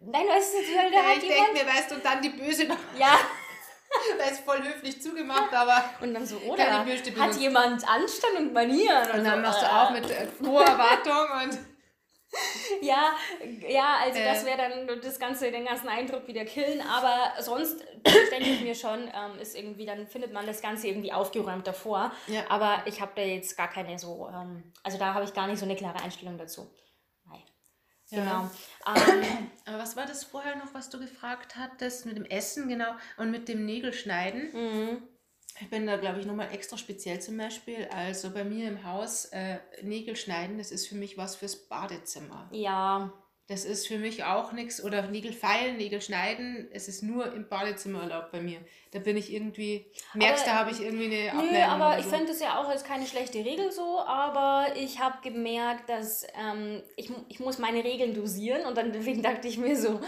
nein, 0.00 0.26
weißt 0.26 0.54
du, 0.54 0.58
weil 0.76 0.90
da 0.90 0.96
Ja, 0.98 1.04
hat 1.04 1.16
ich 1.22 1.28
denke 1.28 1.52
mir, 1.52 1.66
weißt 1.66 1.90
du, 1.90 1.94
und 1.96 2.04
dann 2.04 2.22
die 2.22 2.30
Böse 2.30 2.64
noch. 2.68 2.76
ja, 2.98 3.18
Da 4.18 4.24
ist 4.24 4.40
voll 4.40 4.60
höflich 4.60 5.00
zugemacht, 5.00 5.52
aber. 5.54 5.84
und 6.00 6.14
dann 6.14 6.26
so, 6.26 6.36
oder? 6.38 6.84
Hat 6.84 7.36
jemand 7.36 7.88
Anstand 7.88 8.38
und 8.38 8.52
Manieren? 8.52 9.08
Und 9.12 9.24
dann 9.24 9.36
so, 9.36 9.40
machst 9.42 9.62
du 9.62 9.66
äh, 9.66 9.68
auch 9.68 9.90
mit 9.90 10.10
äh, 10.10 10.26
hoher 10.44 10.64
Erwartung 10.64 11.26
und. 11.44 11.58
Ja, 12.80 13.12
ja, 13.68 13.96
also 14.02 14.18
Äh. 14.18 14.24
das 14.24 14.44
wäre 14.44 14.58
dann 14.58 15.00
das 15.00 15.18
ganze, 15.18 15.50
den 15.50 15.64
ganzen 15.64 15.88
Eindruck 15.88 16.26
wieder 16.26 16.44
killen. 16.44 16.80
Aber 16.80 17.40
sonst 17.42 17.80
denke 18.30 18.50
ich 18.50 18.60
mir 18.62 18.74
schon, 18.74 19.00
ähm, 19.14 19.38
ist 19.40 19.56
irgendwie, 19.56 19.86
dann 19.86 20.06
findet 20.06 20.32
man 20.32 20.46
das 20.46 20.60
Ganze 20.60 20.88
irgendwie 20.88 21.12
aufgeräumt 21.12 21.66
davor. 21.66 22.12
Ja. 22.26 22.42
Aber 22.48 22.82
ich 22.86 23.00
habe 23.00 23.12
da 23.14 23.22
jetzt 23.22 23.56
gar 23.56 23.68
keine 23.68 23.98
so, 23.98 24.28
ähm, 24.34 24.72
also 24.82 24.98
da 24.98 25.14
habe 25.14 25.24
ich 25.24 25.32
gar 25.34 25.46
nicht 25.46 25.58
so 25.58 25.64
eine 25.64 25.76
klare 25.76 26.02
Einstellung 26.02 26.36
dazu. 26.38 26.70
Nein. 27.26 27.42
Ja. 28.10 28.18
Genau. 28.18 28.50
Ähm, 28.86 29.50
Aber 29.66 29.78
was 29.78 29.96
war 29.96 30.04
das 30.04 30.24
vorher 30.24 30.56
noch, 30.56 30.74
was 30.74 30.90
du 30.90 30.98
gefragt 30.98 31.56
hattest? 31.56 32.04
Mit 32.04 32.18
dem 32.18 32.26
Essen, 32.26 32.68
genau. 32.68 32.92
Und 33.16 33.30
mit 33.30 33.48
dem 33.48 33.64
Nägelschneiden. 33.64 34.50
mhm. 34.52 35.08
Ich 35.60 35.70
bin 35.70 35.86
da, 35.86 35.96
glaube 35.96 36.20
ich, 36.20 36.26
nochmal 36.26 36.52
extra 36.52 36.76
speziell 36.76 37.20
zum 37.20 37.36
Beispiel. 37.36 37.86
Also 37.90 38.30
bei 38.30 38.44
mir 38.44 38.68
im 38.68 38.84
Haus, 38.84 39.26
äh, 39.26 39.58
Nägel 39.82 40.16
schneiden, 40.16 40.58
das 40.58 40.70
ist 40.72 40.88
für 40.88 40.96
mich 40.96 41.16
was 41.16 41.36
fürs 41.36 41.56
Badezimmer. 41.56 42.48
ja, 42.52 43.12
Das 43.46 43.66
ist 43.66 43.86
für 43.86 43.98
mich 43.98 44.24
auch 44.24 44.52
nichts. 44.52 44.82
Oder 44.82 45.02
Nägel 45.08 45.32
feilen, 45.34 45.76
Nägel 45.76 46.00
schneiden. 46.00 46.66
Es 46.72 46.88
ist 46.88 47.02
nur 47.02 47.30
im 47.34 47.46
Badezimmer 47.46 48.00
erlaubt 48.04 48.32
bei 48.32 48.40
mir. 48.40 48.58
Da 48.90 49.00
bin 49.00 49.18
ich 49.18 49.30
irgendwie, 49.30 49.84
merkst 50.14 50.46
du, 50.46 50.50
da 50.50 50.56
habe 50.60 50.70
ich 50.70 50.80
irgendwie 50.80 51.06
eine 51.06 51.14
Nö, 51.24 51.28
Abneigung 51.30 51.62
aber 51.70 51.88
oder 51.88 51.98
ich 51.98 52.04
so. 52.06 52.10
finde 52.12 52.32
es 52.32 52.40
ja 52.40 52.58
auch 52.58 52.68
als 52.68 52.84
keine 52.84 53.04
schlechte 53.06 53.44
Regel 53.44 53.70
so, 53.70 53.98
aber 54.00 54.68
ich 54.76 54.98
habe 54.98 55.16
gemerkt, 55.22 55.90
dass 55.90 56.24
ähm, 56.40 56.80
ich, 56.96 57.10
ich 57.28 57.38
muss 57.40 57.58
meine 57.58 57.84
Regeln 57.84 58.14
dosieren 58.14 58.64
und 58.64 58.78
dann 58.78 58.92
deswegen 58.92 59.20
dachte 59.22 59.46
ich 59.48 59.58
mir 59.58 59.76
so, 59.76 60.00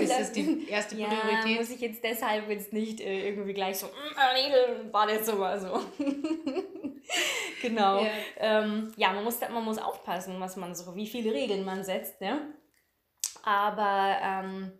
Ist 0.00 0.10
das 0.18 0.32
die 0.32 0.66
erste 0.68 0.96
ja, 0.96 1.06
Priorität? 1.06 1.58
muss 1.60 1.70
ich 1.70 1.80
jetzt 1.80 2.02
deshalb 2.02 2.48
jetzt 2.50 2.72
nicht 2.72 3.00
äh, 3.00 3.28
irgendwie 3.28 3.52
gleich 3.52 3.78
so, 3.78 3.86
"Mm, 3.86 4.18
äh, 4.18 4.42
Regel, 4.42 4.84
Badezimmer, 4.90 5.60
so. 5.60 5.80
genau. 7.62 8.02
Ja. 8.02 8.10
Ähm, 8.38 8.92
ja, 8.96 9.12
man 9.12 9.22
muss, 9.24 9.38
man 9.40 9.64
muss 9.64 9.78
aufpassen, 9.78 10.36
was 10.40 10.56
man 10.56 10.74
so, 10.74 10.94
wie 10.96 11.06
viele 11.06 11.32
Regeln 11.32 11.64
man 11.64 11.84
setzt, 11.84 12.20
ne? 12.20 12.40
Aber 13.44 14.16
ähm, 14.22 14.72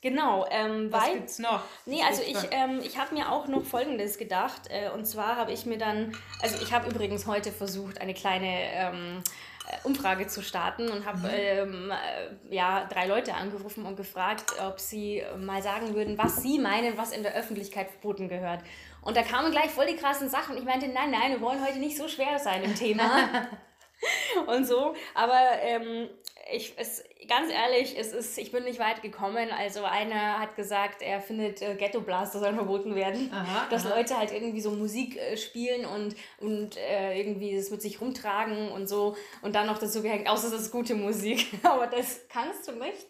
genau, 0.00 0.46
ähm, 0.50 0.92
Was 0.92 1.04
weil 1.04 1.14
gibt's 1.14 1.38
noch? 1.38 1.62
Nee, 1.84 2.02
also 2.02 2.22
ich, 2.22 2.36
ähm, 2.50 2.80
ich 2.82 2.98
habe 2.98 3.14
mir 3.14 3.30
auch 3.30 3.46
noch 3.48 3.64
Folgendes 3.64 4.18
gedacht. 4.18 4.62
Äh, 4.68 4.90
und 4.90 5.06
zwar 5.06 5.36
habe 5.36 5.52
ich 5.52 5.66
mir 5.66 5.78
dann, 5.78 6.16
also 6.42 6.56
ich 6.62 6.72
habe 6.72 6.88
übrigens 6.88 7.26
heute 7.26 7.52
versucht, 7.52 8.00
eine 8.00 8.14
kleine 8.14 8.72
ähm, 8.72 9.22
äh, 9.68 9.86
Umfrage 9.86 10.28
zu 10.28 10.42
starten 10.42 10.88
und 10.90 11.04
habe 11.04 11.28
ähm, 11.28 11.90
äh, 11.90 12.54
ja, 12.54 12.86
drei 12.86 13.06
Leute 13.06 13.34
angerufen 13.34 13.84
und 13.84 13.96
gefragt, 13.96 14.52
ob 14.64 14.78
sie 14.78 15.18
äh, 15.18 15.36
mal 15.36 15.60
sagen 15.60 15.94
würden, 15.94 16.16
was 16.16 16.42
sie 16.42 16.58
meinen, 16.58 16.96
was 16.96 17.12
in 17.12 17.22
der 17.22 17.34
Öffentlichkeit 17.34 17.90
verboten 17.90 18.28
gehört. 18.28 18.60
Und 19.02 19.16
da 19.16 19.22
kamen 19.22 19.50
gleich 19.50 19.70
voll 19.70 19.86
die 19.86 19.96
krassen 19.96 20.28
Sachen. 20.28 20.56
Ich 20.56 20.64
meinte, 20.64 20.88
nein, 20.88 21.10
nein, 21.10 21.32
wir 21.32 21.40
wollen 21.40 21.64
heute 21.64 21.78
nicht 21.78 21.96
so 21.96 22.06
schwer 22.06 22.38
sein 22.38 22.62
im 22.62 22.74
Thema. 22.74 23.48
und 24.46 24.66
so. 24.66 24.94
Aber 25.14 25.40
ähm, 25.62 26.08
ich, 26.52 26.74
es, 26.76 27.02
ganz 27.28 27.50
ehrlich, 27.50 27.98
es 27.98 28.12
ist, 28.12 28.38
ich 28.38 28.52
bin 28.52 28.64
nicht 28.64 28.78
weit 28.78 29.02
gekommen. 29.02 29.50
Also 29.50 29.84
einer 29.84 30.38
hat 30.38 30.56
gesagt, 30.56 31.02
er 31.02 31.20
findet 31.20 31.62
äh, 31.62 31.74
Ghetto 31.74 32.00
Blaster 32.00 32.38
sollen 32.38 32.54
verboten 32.54 32.94
werden. 32.94 33.30
Aha, 33.32 33.66
dass 33.70 33.86
aha. 33.86 33.96
Leute 33.96 34.16
halt 34.16 34.32
irgendwie 34.32 34.60
so 34.60 34.70
Musik 34.70 35.16
äh, 35.16 35.36
spielen 35.36 35.86
und, 35.86 36.14
und 36.40 36.76
äh, 36.76 37.18
irgendwie 37.18 37.56
das 37.56 37.70
mit 37.70 37.82
sich 37.82 38.00
rumtragen 38.00 38.70
und 38.70 38.86
so. 38.88 39.16
Und 39.42 39.54
dann 39.54 39.66
noch 39.66 39.78
dazu 39.78 40.02
gehängt, 40.02 40.28
außer 40.28 40.50
das 40.50 40.62
ist 40.62 40.72
gute 40.72 40.94
Musik. 40.94 41.46
Aber 41.62 41.86
das 41.86 42.20
kannst 42.28 42.68
du 42.68 42.72
nicht. 42.72 43.06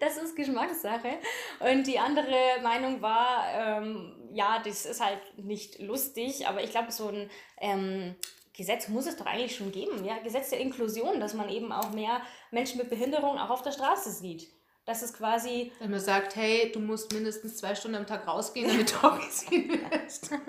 Das 0.00 0.16
ist 0.16 0.34
Geschmackssache. 0.34 1.18
Und 1.58 1.86
die 1.86 1.98
andere 1.98 2.62
Meinung 2.62 3.02
war, 3.02 3.44
ähm, 3.54 4.16
ja, 4.32 4.62
das 4.64 4.86
ist 4.86 5.04
halt 5.04 5.20
nicht 5.36 5.80
lustig, 5.80 6.46
aber 6.46 6.62
ich 6.62 6.70
glaube, 6.70 6.92
so 6.92 7.08
ein 7.08 7.30
ähm, 7.60 8.14
Gesetz 8.60 8.88
muss 8.88 9.06
es 9.06 9.16
doch 9.16 9.24
eigentlich 9.24 9.56
schon 9.56 9.72
geben, 9.72 10.04
ja, 10.04 10.18
Gesetz 10.18 10.50
der 10.50 10.60
Inklusion, 10.60 11.18
dass 11.18 11.32
man 11.32 11.48
eben 11.48 11.72
auch 11.72 11.92
mehr 11.92 12.20
Menschen 12.50 12.76
mit 12.76 12.90
Behinderung 12.90 13.38
auch 13.38 13.48
auf 13.48 13.62
der 13.62 13.72
Straße 13.72 14.10
sieht. 14.10 14.48
Das 14.84 15.02
ist 15.02 15.16
quasi, 15.16 15.72
Wenn 15.78 15.92
man 15.92 16.00
sagt, 16.00 16.36
hey, 16.36 16.70
du 16.70 16.78
musst 16.78 17.10
mindestens 17.14 17.56
zwei 17.56 17.74
Stunden 17.74 17.96
am 17.96 18.06
Tag 18.06 18.26
rausgehen, 18.26 18.68
damit 18.68 18.92
du 18.92 18.96
auch 19.06 19.18
gesehen 19.18 19.80
wirst. 19.90 20.32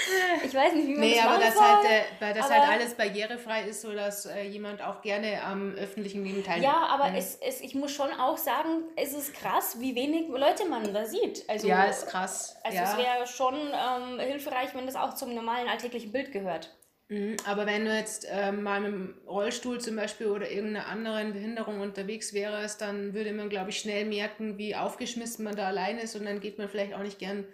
ich 0.44 0.54
weiß 0.54 0.74
nicht, 0.74 0.86
wie 0.88 0.92
man 0.92 1.00
Nee, 1.00 1.14
das 1.16 1.24
aber 1.24 1.30
machen 1.34 1.42
das, 1.46 1.54
soll. 1.54 1.64
halt, 1.64 1.84
äh, 1.86 2.02
weil 2.20 2.34
das 2.34 2.46
aber- 2.46 2.54
halt 2.54 2.70
alles 2.80 2.94
barrierefrei 2.94 3.62
ist, 3.64 3.82
sodass 3.82 4.26
äh, 4.26 4.42
jemand 4.42 4.82
auch 4.82 5.02
gerne 5.02 5.42
am 5.42 5.74
öffentlichen 5.74 6.24
Leben 6.24 6.42
teilnimmt. 6.44 6.64
Ja, 6.64 6.86
aber 6.88 7.08
Mhm. 7.10 7.16
es, 7.16 7.36
es, 7.36 7.60
ich 7.60 7.74
muss 7.74 7.92
schon 7.92 8.10
auch 8.12 8.36
sagen, 8.38 8.82
es 8.96 9.12
ist 9.12 9.34
krass, 9.34 9.76
wie 9.80 9.94
wenig 9.94 10.28
Leute 10.28 10.66
man 10.66 10.92
da 10.92 11.04
sieht. 11.06 11.44
Also, 11.48 11.68
ja, 11.68 11.84
ist 11.84 12.06
krass. 12.08 12.56
also 12.64 12.76
ja. 12.76 12.84
es 12.84 12.96
wäre 12.96 13.26
schon 13.26 13.54
ähm, 13.54 14.20
hilfreich, 14.20 14.74
wenn 14.74 14.86
das 14.86 14.96
auch 14.96 15.14
zum 15.14 15.34
normalen 15.34 15.68
alltäglichen 15.68 16.12
Bild 16.12 16.32
gehört. 16.32 16.76
Mhm, 17.08 17.36
Aber 17.44 17.66
wenn 17.66 17.84
du 17.84 17.92
jetzt 17.92 18.24
ähm, 18.30 18.62
mal 18.62 18.80
mit 18.80 18.92
dem 18.92 19.14
Rollstuhl 19.26 19.80
zum 19.80 19.96
Beispiel 19.96 20.28
oder 20.28 20.48
irgendeiner 20.48 20.86
anderen 20.86 21.32
Behinderung 21.32 21.80
unterwegs 21.80 22.32
wärst, 22.34 22.80
dann 22.82 23.14
würde 23.14 23.32
man, 23.32 23.48
glaube 23.48 23.70
ich, 23.70 23.80
schnell 23.80 24.04
merken, 24.04 24.58
wie 24.58 24.76
aufgeschmissen 24.76 25.44
man 25.44 25.56
da 25.56 25.66
allein 25.66 25.98
ist 25.98 26.14
und 26.14 26.24
dann 26.24 26.38
geht 26.38 26.58
man 26.58 26.68
vielleicht 26.68 26.94
auch 26.94 27.02
nicht 27.02 27.18
gern 27.18 27.46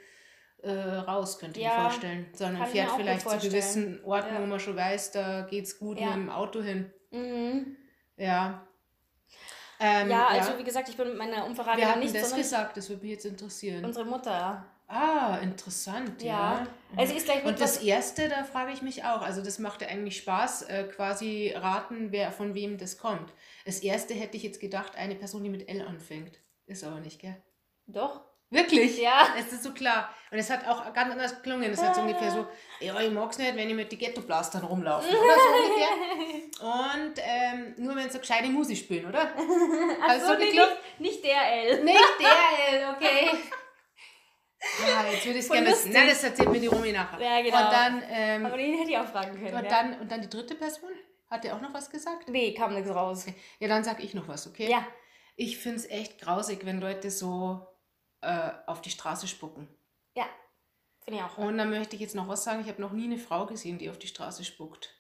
äh, 0.63 0.71
raus, 0.71 1.39
könnte 1.39 1.61
ich 1.61 1.67
Ja, 1.67 1.75
mir 1.77 1.81
vorstellen. 1.83 2.27
Sondern 2.33 2.63
ich 2.65 2.69
fährt 2.71 2.91
vielleicht 2.97 3.29
zu 3.29 3.39
gewissen 3.39 4.05
Orten, 4.05 4.35
Ja. 4.35 4.41
wo 4.41 4.47
man 4.47 4.59
schon 4.61 4.77
weiß, 4.77 5.13
da 5.13 5.43
geht 5.43 5.65
es 5.65 5.79
gut 5.79 5.99
Ja. 6.01 6.07
mit 6.09 6.17
dem 6.17 6.31
Auto 6.31 6.63
hin. 6.63 6.93
Mhm. 7.11 7.77
Ja. 8.17 8.67
Ähm, 9.79 10.11
Ja, 10.11 10.27
also 10.29 10.59
wie 10.59 10.65
gesagt, 10.65 10.89
ich 10.89 10.97
bin 10.97 11.09
mit 11.09 11.19
meiner 11.19 11.45
Umfrage 11.45 11.85
hat 11.87 11.95
denn 11.97 12.01
nicht, 12.03 12.15
das 12.15 12.35
gesagt? 12.35 12.77
Das 12.77 12.89
würde 12.89 13.03
mich 13.03 13.13
jetzt 13.13 13.27
interessieren. 13.27 13.85
unsere 13.85 14.07
Mutter. 14.07 14.65
Ah, 14.89 15.39
interessant, 15.43 16.23
ja. 16.23 16.61
Ja. 16.61 16.67
Also 16.97 17.13
ist 17.15 17.25
gleich 17.27 17.45
Und 17.45 17.61
das 17.61 17.79
erste, 17.79 18.29
da 18.29 18.45
frage 18.45 18.71
ich 18.73 18.83
mich 18.83 19.03
auch. 19.05 19.21
Also 19.21 19.43
das 19.43 19.59
macht 19.59 19.83
ja 19.83 19.89
eigentlich 19.89 20.17
Spaß, 20.19 20.63
äh, 20.63 20.85
quasi 20.85 21.53
raten, 21.57 22.13
wer 22.13 22.31
von 22.31 22.55
wem 22.55 22.79
das 22.79 22.97
kommt. 22.97 23.33
Das 23.65 23.81
erste 23.81 24.15
hätte 24.15 24.37
ich 24.37 24.45
jetzt 24.45 24.61
gedacht, 24.61 24.95
eine 24.97 25.17
Person, 25.17 25.43
die 25.43 25.51
mit 25.51 25.69
L 25.69 25.83
anfängt. 25.83 26.39
Ist 26.67 26.85
aber 26.85 27.01
nicht, 27.01 27.21
gell? 27.21 27.37
Doch. 27.89 28.21
Wirklich? 28.51 28.99
Ja. 28.99 29.35
Es 29.39 29.53
ist 29.53 29.65
so 29.65 29.73
klar. 29.73 30.09
Und 30.31 30.39
es 30.39 30.51
hat 30.51 30.67
auch 30.67 30.93
ganz 30.93 31.13
anders 31.13 31.37
geklungen. 31.37 31.71
Es 31.73 31.83
hat 31.83 31.95
so 31.95 32.03
ungefähr 32.03 32.31
so, 32.31 32.47
ja, 32.81 33.01
ich 33.01 33.11
mag 33.11 33.31
es 33.31 33.39
nicht, 33.39 33.57
wenn 33.57 33.69
ich 33.69 33.75
mit 33.75 33.91
den 33.91 33.99
Ghetto-Blastern 33.99 34.65
rumlaufe. 34.65 35.09
Oder 35.09 35.17
so 35.17 35.49
ungefähr. 35.65 35.89
Und 36.63 37.15
ähm, 37.19 37.75
nur 37.79 37.97
wenn 37.97 38.05
sie 38.05 38.15
so 38.15 38.19
gescheite 38.21 38.49
Musik 38.49 38.79
spielen, 38.79 39.07
oder? 39.07 39.33
Also 40.09 40.27
so, 40.27 40.33
so 40.35 40.39
nicht, 40.39 40.59
nicht 40.99 41.25
der 41.25 41.53
L. 41.53 41.85
Nicht 41.85 42.01
der 42.21 42.79
L, 42.81 42.95
okay. 42.95 43.31
Ah, 44.83 45.05
jetzt 45.13 45.25
würde 45.25 45.39
ich 45.39 45.45
es 45.45 45.51
gerne 45.51 45.69
wissen. 45.69 45.93
Nein, 45.93 46.09
das 46.09 46.25
erzählt 46.25 46.51
mir 46.51 46.59
die 46.59 46.67
Romy 46.67 46.91
nachher. 46.91 47.21
Ja, 47.21 47.41
genau. 47.43 47.65
Und 47.65 47.73
dann, 47.73 48.03
ähm, 48.11 48.47
Aber 48.47 48.57
den 48.57 48.77
hätte 48.77 48.91
ich 48.91 48.99
auch 48.99 49.07
fragen 49.07 49.35
können. 49.35 49.55
und, 49.55 49.65
ja. 49.65 49.71
dann, 49.71 50.01
und 50.01 50.11
dann 50.11 50.23
die 50.23 50.31
dritte 50.31 50.55
Person? 50.57 50.91
Hat 51.31 51.45
der 51.45 51.55
auch 51.55 51.61
noch 51.61 51.75
was 51.75 51.91
gesagt? 51.91 52.29
Nee, 52.29 52.55
kam 52.55 52.75
nichts 52.75 52.91
raus. 52.91 53.27
Ja, 53.61 53.69
dann 53.69 53.85
sag 53.85 54.03
ich 54.03 54.15
noch 54.15 54.27
was, 54.27 54.47
okay? 54.47 54.69
Ja. 54.69 54.85
Ich 55.37 55.59
finde 55.59 55.79
es 55.79 55.91
echt 55.91 56.21
grausig, 56.21 56.65
wenn 56.65 56.81
Leute 56.81 57.11
so 57.11 57.67
äh, 58.21 58.51
auf 58.67 58.81
die 58.81 58.91
Straße 58.91 59.29
spucken. 59.29 59.69
Ja. 60.15 60.27
Finde 61.05 61.21
ich 61.21 61.25
auch. 61.25 61.39
Und 61.39 61.59
dann 61.59 61.71
möchte 61.71 61.97
ich 61.97 62.03
jetzt 62.03 62.15
noch 62.15 62.29
was 62.29 62.45
sagen. 62.45 62.61
Ich 62.61 62.69
habe 62.69 62.81
noch 62.81 62.93
nie 62.93 63.05
eine 63.05 63.19
Frau 63.19 63.47
gesehen, 63.47 63.79
die 63.79 63.91
auf 63.91 63.99
die 63.99 64.09
Straße 64.09 64.45
spuckt. 64.45 64.91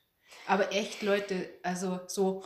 Aber 0.46 0.72
echt, 0.72 1.02
Leute, 1.02 1.58
also 1.62 2.00
so. 2.06 2.44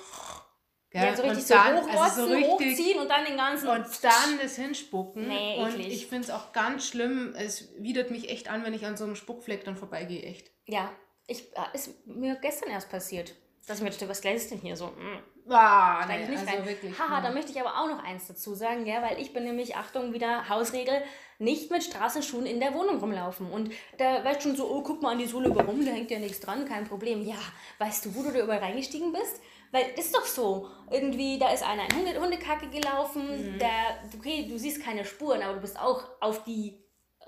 gell? 0.91 1.05
Ja, 1.05 1.17
so 1.17 1.23
richtig 1.23 1.39
und 1.39 1.47
so 1.47 1.55
dann, 1.55 1.77
hochrotzen, 1.77 1.99
also 1.99 2.27
so 2.27 2.33
richtig, 2.33 2.51
hochziehen 2.51 2.99
und 3.01 3.09
dann 3.09 3.25
den 3.25 3.37
ganzen... 3.37 3.69
Und 3.69 3.87
dann 4.05 4.39
das 4.41 4.57
hinspucken. 4.57 5.29
Nee, 5.29 5.59
und 5.59 5.75
eklig. 5.75 5.89
ich 5.89 6.07
finde 6.07 6.25
es 6.25 6.31
auch 6.31 6.53
ganz 6.53 6.87
schlimm. 6.87 7.35
Es 7.37 7.73
widert 7.79 8.11
mich 8.11 8.31
echt 8.31 8.49
an, 8.49 8.65
wenn 8.65 8.75
ich 8.75 8.87
an 8.87 8.97
so 8.97 9.05
einem 9.05 9.17
Spuckfleck 9.17 9.65
dann 9.65 9.77
vorbeigehe. 9.77 10.23
Echt. 10.23 10.51
Ja, 10.67 10.93
ich, 11.27 11.53
äh, 11.57 11.75
ist 11.75 12.07
mir 12.07 12.37
gestern 12.37 12.71
erst 12.71 12.91
passiert. 12.91 13.35
Dass 13.71 13.79
ich 13.79 13.85
mir 13.85 13.91
dachte, 13.91 14.09
was 14.09 14.21
gleich 14.21 14.35
ist 14.35 14.51
denn 14.51 14.59
hier 14.59 14.77
so? 14.77 14.87
Mm, 14.87 15.53
Ah, 15.53 16.05
ich 16.11 16.29
nicht 16.29 16.41
also 16.41 16.53
rein. 16.57 16.67
wirklich. 16.67 16.99
Haha, 16.99 17.19
hm. 17.19 17.23
da 17.25 17.31
möchte 17.31 17.53
ich 17.53 17.61
aber 17.61 17.79
auch 17.81 17.87
noch 17.89 18.03
eins 18.03 18.27
dazu 18.27 18.55
sagen, 18.55 18.85
ja, 18.85 19.01
weil 19.01 19.21
ich 19.21 19.33
bin 19.33 19.45
nämlich, 19.45 19.77
Achtung, 19.77 20.13
wieder 20.13 20.49
Hausregel, 20.49 21.03
nicht 21.39 21.71
mit 21.71 21.85
Straßenschuhen 21.85 22.47
in 22.47 22.59
der 22.59 22.75
Wohnung 22.75 22.99
rumlaufen. 22.99 23.49
Und 23.51 23.73
da 23.99 24.25
weißt 24.25 24.43
schon 24.43 24.57
so, 24.57 24.69
oh, 24.69 24.83
guck 24.83 25.03
mal 25.03 25.13
an 25.13 25.19
die 25.19 25.27
Sohle 25.27 25.55
warum, 25.55 25.85
da 25.87 25.93
hängt 25.93 26.11
ja 26.11 26.19
nichts 26.19 26.41
dran, 26.41 26.65
kein 26.67 26.85
Problem. 26.85 27.25
Ja, 27.25 27.37
weißt 27.79 28.07
du, 28.07 28.15
wo 28.17 28.25
du 28.25 28.33
da 28.33 28.41
überall 28.41 28.59
reingestiegen 28.59 29.13
bist? 29.13 29.41
Weil 29.71 29.85
ist 29.97 30.15
doch 30.17 30.27
so, 30.27 30.69
irgendwie, 30.91 31.39
da 31.39 31.51
ist 31.53 31.63
einer 31.63 31.85
in 31.89 31.97
Hunde, 31.97 32.21
Hundekacke 32.21 32.69
gelaufen, 32.71 33.55
Mhm. 33.55 33.59
der, 33.61 34.01
okay, 34.19 34.47
du 34.49 34.59
siehst 34.59 34.83
keine 34.85 35.05
Spuren, 35.05 35.43
aber 35.43 35.55
du 35.55 35.61
bist 35.61 35.79
auch 35.79 36.03
auf 36.21 36.43
die 36.43 36.80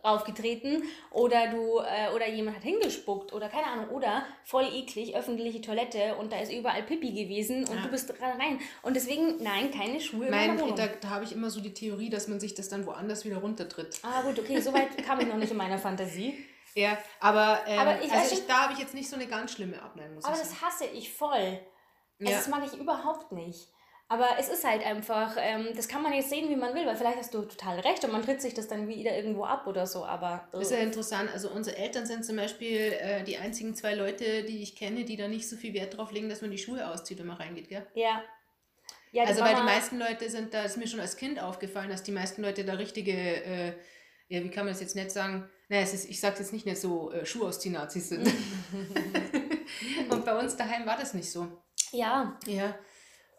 raufgetreten 0.05 0.83
oder 1.11 1.49
du 1.49 1.79
äh, 1.79 2.13
oder 2.15 2.29
jemand 2.29 2.57
hat 2.57 2.65
hingespuckt 2.65 3.33
oder 3.33 3.49
keine 3.49 3.67
Ahnung 3.67 3.89
oder 3.91 4.25
voll 4.45 4.65
eklig 4.65 5.15
öffentliche 5.15 5.61
Toilette 5.61 6.17
und 6.17 6.33
da 6.33 6.39
ist 6.41 6.53
überall 6.53 6.83
Pipi 6.83 7.13
gewesen 7.13 7.67
und 7.69 7.77
Ja. 7.77 7.83
du 7.83 7.89
bist 7.89 8.09
dran 8.09 8.41
rein 8.41 8.59
und 8.83 8.95
deswegen 8.95 9.43
nein 9.43 9.71
keine 9.71 10.01
Schuhe 10.01 10.27
in 10.27 10.31
Mein, 10.31 10.57
da 10.77 10.87
da 11.01 11.11
habe 11.11 11.25
ich 11.25 11.33
immer 11.33 11.51
so 11.51 11.61
die 11.61 11.75
Theorie, 11.75 12.11
dass 12.11 12.29
man 12.29 12.41
sich 12.41 12.55
das 12.55 12.69
dann 12.69 12.87
woanders 12.87 13.25
wieder 13.25 13.39
runtertritt. 13.39 14.01
Ah 14.03 14.23
gut, 14.23 14.39
okay, 14.39 14.61
soweit 14.61 14.97
kam 15.05 15.21
ich 15.21 15.27
noch 15.27 15.37
nicht 15.37 15.51
in 15.53 15.57
meiner 15.57 15.79
Fantasie. 15.79 16.47
Ja, 16.75 16.97
aber, 17.21 17.61
ähm, 17.67 17.79
Aber 17.79 18.01
ich 18.03 18.11
weiß 18.11 18.31
also 18.31 18.35
ich, 18.35 18.47
da 18.47 18.63
habe 18.63 18.73
ich 18.73 18.79
jetzt 18.79 18.95
nicht 18.95 19.07
so 19.07 19.17
eine 19.17 19.27
ganz 19.27 19.53
schlimme 19.53 19.83
Abneigung, 19.83 20.25
Aber 20.25 20.35
das 20.35 20.63
hasse 20.63 20.87
ich 20.87 21.13
voll. 21.13 21.61
Ja. 22.19 22.29
Also 22.29 22.33
das 22.39 22.49
mag 22.49 22.63
ich 22.65 22.81
überhaupt 22.81 23.31
nicht. 23.33 23.69
Aber 24.13 24.29
es 24.39 24.51
ist 24.51 24.63
halt 24.63 24.85
einfach, 24.85 25.37
ähm, 25.41 25.69
das 25.75 25.89
kann 25.89 26.03
man 26.03 26.13
jetzt 26.13 26.29
sehen, 26.29 26.51
wie 26.51 26.57
man 26.57 26.75
will, 26.75 26.85
weil 26.85 26.97
vielleicht 26.97 27.17
hast 27.17 27.33
du 27.33 27.41
total 27.47 27.81
recht 27.81 28.05
und 28.05 28.13
man 28.13 28.23
tritt 28.23 28.43
sich 28.43 28.53
das 28.53 28.69
dann 28.69 28.87
wieder 28.87 29.17
irgendwo 29.17 29.45
ab 29.45 29.67
oder 29.67 29.87
so, 29.87 30.05
aber. 30.05 30.47
Das 30.53 30.61
ist 30.65 30.71
ja 30.71 30.79
interessant. 30.81 31.31
Also 31.33 31.49
unsere 31.49 31.79
Eltern 31.79 32.05
sind 32.05 32.23
zum 32.23 32.37
Beispiel 32.37 32.93
äh, 32.93 33.25
die 33.25 33.39
einzigen 33.39 33.75
zwei 33.75 33.95
Leute, 33.95 34.43
die 34.45 34.63
ich 34.63 34.77
kenne, 34.77 35.05
die 35.07 35.17
da 35.17 35.29
nicht 35.29 35.49
so 35.49 35.57
viel 35.57 35.73
Wert 35.73 35.97
drauf 35.97 36.13
legen, 36.13 36.29
dass 36.29 36.43
man 36.43 36.51
die 36.51 36.59
Schuhe 36.59 36.87
auszieht, 36.87 37.21
wenn 37.21 37.27
man 37.27 37.39
reingeht, 37.39 37.71
gell? 37.71 37.87
ja. 37.95 38.23
ja. 39.13 39.25
Also 39.25 39.41
weil 39.41 39.55
die 39.55 39.61
Mama- 39.61 39.73
meisten 39.73 39.99
Leute 39.99 40.29
sind, 40.29 40.53
da 40.53 40.65
ist 40.65 40.77
mir 40.77 40.87
schon 40.87 41.01
als 41.01 41.17
Kind 41.17 41.41
aufgefallen, 41.41 41.89
dass 41.89 42.03
die 42.03 42.13
meisten 42.13 42.43
Leute 42.43 42.67
da 42.67 42.75
richtige, 42.75 43.13
äh, 43.15 43.73
ja, 44.29 44.45
wie 44.45 44.51
kann 44.51 44.67
man 44.67 44.75
das 44.75 44.83
jetzt 44.83 44.95
nicht 44.95 45.11
sagen? 45.11 45.49
Naja, 45.71 45.85
es 45.85 45.95
ist, 45.95 46.11
ich 46.11 46.21
sag's 46.21 46.39
jetzt 46.39 46.53
nicht 46.53 46.67
nicht 46.67 46.83
so, 46.83 47.11
äh, 47.13 47.25
Schuhe 47.25 47.47
aus 47.49 47.65
Nazis 47.65 48.11
sind. 48.11 48.27
und 50.11 50.25
bei 50.27 50.39
uns 50.39 50.55
daheim 50.55 50.85
war 50.85 50.99
das 50.99 51.15
nicht 51.15 51.33
so. 51.33 51.49
Ja, 51.93 52.39
Ja, 52.47 52.75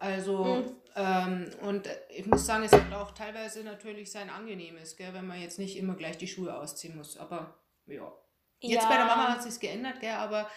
also, 0.03 0.43
Mhm. 0.43 0.75
ähm, 0.97 1.51
und 1.61 1.89
ich 2.09 2.25
muss 2.25 2.45
sagen, 2.45 2.65
es 2.65 2.73
hat 2.73 2.91
auch 2.93 3.11
teilweise 3.11 3.63
natürlich 3.63 4.11
sein 4.11 4.29
Angenehmes, 4.29 4.97
gell, 4.97 5.13
wenn 5.13 5.25
man 5.25 5.39
jetzt 5.39 5.59
nicht 5.59 5.77
immer 5.77 5.95
gleich 5.95 6.17
die 6.17 6.27
Schuhe 6.27 6.53
ausziehen 6.53 6.97
muss. 6.97 7.15
Aber 7.17 7.57
ja. 7.85 8.11
Jetzt 8.59 8.83
ja. 8.83 8.89
bei 8.89 8.97
der 8.97 9.05
Mama 9.05 9.29
hat 9.29 9.43
sich's 9.43 9.61
geändert, 9.61 10.01
gell, 10.01 10.15
aber 10.15 10.49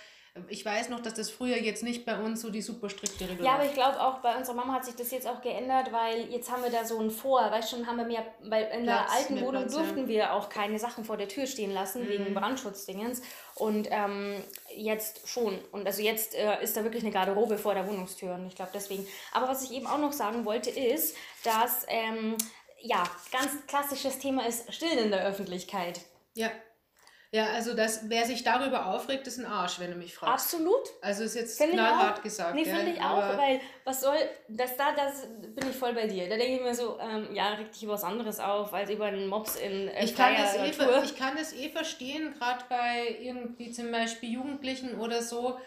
ich 0.48 0.64
weiß 0.64 0.88
noch, 0.88 1.00
dass 1.00 1.14
das 1.14 1.30
früher 1.30 1.56
jetzt 1.56 1.82
nicht 1.82 2.04
bei 2.04 2.18
uns 2.18 2.40
so 2.40 2.50
die 2.50 2.62
super 2.62 2.88
strikte 2.90 3.28
Regel 3.28 3.44
Ja, 3.44 3.52
war. 3.52 3.54
aber 3.60 3.64
ich 3.66 3.72
glaube 3.74 4.00
auch 4.00 4.18
bei 4.18 4.36
unserer 4.36 4.54
Mama 4.54 4.74
hat 4.74 4.84
sich 4.84 4.94
das 4.94 5.10
jetzt 5.10 5.26
auch 5.26 5.40
geändert, 5.40 5.92
weil 5.92 6.30
jetzt 6.30 6.50
haben 6.50 6.62
wir 6.62 6.70
da 6.70 6.84
so 6.84 6.98
ein 7.00 7.10
Vor, 7.10 7.40
weißt 7.40 7.70
schon, 7.70 7.86
haben 7.86 7.96
wir 7.98 8.04
mehr, 8.04 8.24
weil 8.42 8.64
in 8.74 8.84
der 8.86 8.92
Platz, 8.94 9.12
alten 9.16 9.34
mehr 9.34 9.42
Wohnung 9.44 9.62
Platz, 9.62 9.74
ja. 9.74 9.78
durften 9.82 10.08
wir 10.08 10.32
auch 10.32 10.48
keine 10.48 10.78
Sachen 10.78 11.04
vor 11.04 11.16
der 11.16 11.28
Tür 11.28 11.46
stehen 11.46 11.72
lassen, 11.72 12.08
wegen 12.08 12.30
Mhm. 12.30 12.34
Brandschutzdingens. 12.34 13.22
Und 13.54 13.88
ähm, 13.90 14.42
jetzt 14.74 15.26
schon. 15.28 15.58
Und 15.72 15.86
also 15.86 16.02
jetzt 16.02 16.34
äh, 16.34 16.62
ist 16.62 16.76
da 16.76 16.84
wirklich 16.84 17.02
eine 17.02 17.12
Garderobe 17.12 17.56
vor 17.58 17.74
der 17.74 17.86
Wohnungstür 17.88 18.34
und 18.34 18.46
ich 18.46 18.54
glaube 18.54 18.70
deswegen. 18.74 19.06
Aber 19.32 19.48
was 19.48 19.62
ich 19.62 19.72
eben 19.72 19.86
auch 19.86 19.98
noch 19.98 20.12
sagen 20.12 20.44
wollte, 20.44 20.70
ist, 20.70 21.16
dass, 21.44 21.84
ähm, 21.88 22.36
ja, 22.82 23.02
ganz 23.32 23.50
klassisches 23.66 24.18
Thema 24.18 24.46
ist 24.46 24.72
Stillen 24.72 24.98
in 24.98 25.10
der 25.10 25.24
Öffentlichkeit. 25.24 26.00
Ja. 26.34 26.50
Ja, 27.32 27.46
also 27.48 27.74
das, 27.74 28.08
wer 28.08 28.24
sich 28.24 28.44
darüber 28.44 28.86
aufregt, 28.86 29.26
ist 29.26 29.38
ein 29.38 29.46
Arsch, 29.46 29.80
wenn 29.80 29.90
du 29.90 29.96
mich 29.96 30.14
fragst. 30.14 30.54
Absolut. 30.54 30.92
Also 31.02 31.24
ist 31.24 31.34
jetzt 31.34 31.58
Finde 31.58 31.74
knallhart 31.74 32.18
auch. 32.18 32.22
gesagt. 32.22 32.54
Nee, 32.54 32.64
finde 32.64 32.92
ich 32.92 33.00
auch, 33.00 33.36
weil 33.36 33.60
was 33.84 34.00
soll, 34.00 34.16
das 34.48 34.76
da, 34.76 34.92
das 34.94 35.26
bin 35.54 35.68
ich 35.68 35.76
voll 35.76 35.92
bei 35.92 36.06
dir. 36.06 36.28
Da 36.28 36.36
denke 36.36 36.56
ich 36.56 36.62
mir 36.62 36.74
so, 36.74 36.98
ähm, 37.00 37.34
ja, 37.34 37.54
reg 37.54 37.72
dich 37.72 37.82
über 37.82 37.94
was 37.94 38.04
anderes 38.04 38.38
auf, 38.38 38.72
als 38.72 38.90
über 38.90 39.06
einen 39.06 39.26
Mops 39.26 39.56
in 39.56 39.88
äh, 39.88 40.04
Ich 40.04 40.14
kann, 40.14 40.34
das 40.36 40.56
eh, 40.56 40.70
ich 41.04 41.16
kann 41.16 41.36
das 41.36 41.52
eh 41.52 41.68
verstehen, 41.68 42.34
gerade 42.38 42.64
bei 42.68 43.16
irgendwie 43.20 43.72
zum 43.72 43.90
Beispiel 43.90 44.30
Jugendlichen 44.30 45.00
oder 45.00 45.20
so, 45.20 45.58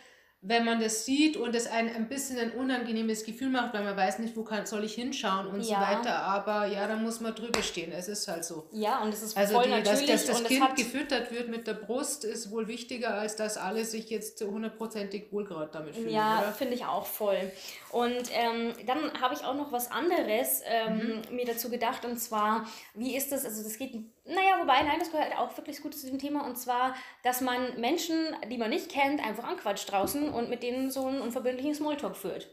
wenn 0.42 0.64
man 0.64 0.80
das 0.80 1.04
sieht 1.04 1.36
und 1.36 1.54
es 1.54 1.68
einen 1.68 1.94
ein 1.94 2.08
bisschen 2.08 2.38
ein 2.40 2.52
unangenehmes 2.52 3.26
Gefühl 3.26 3.50
macht, 3.50 3.74
weil 3.74 3.84
man 3.84 3.98
weiß 3.98 4.20
nicht, 4.20 4.38
wo 4.38 4.44
kann, 4.46 4.66
soll 4.66 4.86
ich 4.86 4.94
hinschauen 4.94 5.48
und 5.48 5.62
so 5.64 5.72
Ja. 5.74 5.82
weiter. 5.82 6.16
Aber 6.24 6.66
ja, 6.66 6.88
da 6.88 6.96
muss 6.96 7.20
man 7.20 7.36
drüber 7.36 7.62
stehen. 7.62 7.92
Es 7.92 8.08
ist 8.08 8.26
halt 8.30 8.46
so. 8.46 8.70
ja, 8.72 9.02
und 9.02 9.14
es 9.14 9.22
ist 9.22 9.36
Also 9.36 9.56
voll 9.56 9.66
die, 9.66 9.70
dass, 9.72 9.84
natürlich 9.84 10.08
dass 10.08 10.26
das 10.26 10.38
und 10.40 10.44
es 10.46 10.50
Kind 10.50 10.76
gefüttert 10.78 11.32
wird 11.32 11.50
mit 11.50 11.68
der 11.68 11.74
Brust, 11.74 12.24
ist 12.24 12.52
wohl 12.52 12.70
wichtiger, 12.70 13.16
als 13.16 13.36
dass 13.36 13.58
alle 13.58 13.84
sich 13.84 14.10
jetzt 14.10 14.38
zu 14.38 14.50
hundertprozentig 14.50 15.32
wohl 15.34 15.44
gerade 15.44 15.72
damit 15.74 15.96
fühlen. 15.96 16.10
Ja, 16.12 16.54
finde 16.58 16.76
ich 16.76 16.86
auch 16.86 17.06
voll. 17.06 17.52
Und 17.92 18.30
ähm, 18.32 18.74
dann 18.88 19.20
habe 19.20 19.34
ich 19.34 19.44
auch 19.44 19.56
noch 19.56 19.74
was 19.74 19.92
anderes 19.92 20.62
ähm, 20.66 21.22
Mhm. 21.30 21.36
mir 21.36 21.46
dazu 21.46 21.70
gedacht 21.70 22.06
und 22.06 22.18
zwar, 22.18 22.66
wie 22.94 23.16
ist 23.18 23.32
das, 23.34 23.44
also 23.44 23.62
das 23.62 23.78
geht, 23.78 23.94
naja, 24.30 24.60
wobei, 24.62 24.82
nein, 24.84 25.00
das 25.00 25.12
gehört 25.12 25.38
auch 25.38 25.56
wirklich 25.58 25.82
gut 25.82 25.96
zu 25.96 26.08
dem 26.08 26.20
Thema 26.20 26.46
und 26.46 26.58
zwar, 26.58 26.96
dass 27.24 27.42
man 27.42 27.80
Menschen, 27.80 28.36
die 28.50 28.58
man 28.58 28.70
nicht 28.70 28.90
kennt, 28.90 29.24
einfach 29.26 29.44
anquatscht 29.44 29.92
draußen 29.92 30.30
und 30.30 30.50
mit 30.50 30.64
denen 30.64 30.92
so 30.92 31.06
einen 31.06 31.22
unverbindlichen 31.22 31.76
Smalltalk 31.76 32.16
führt. 32.16 32.48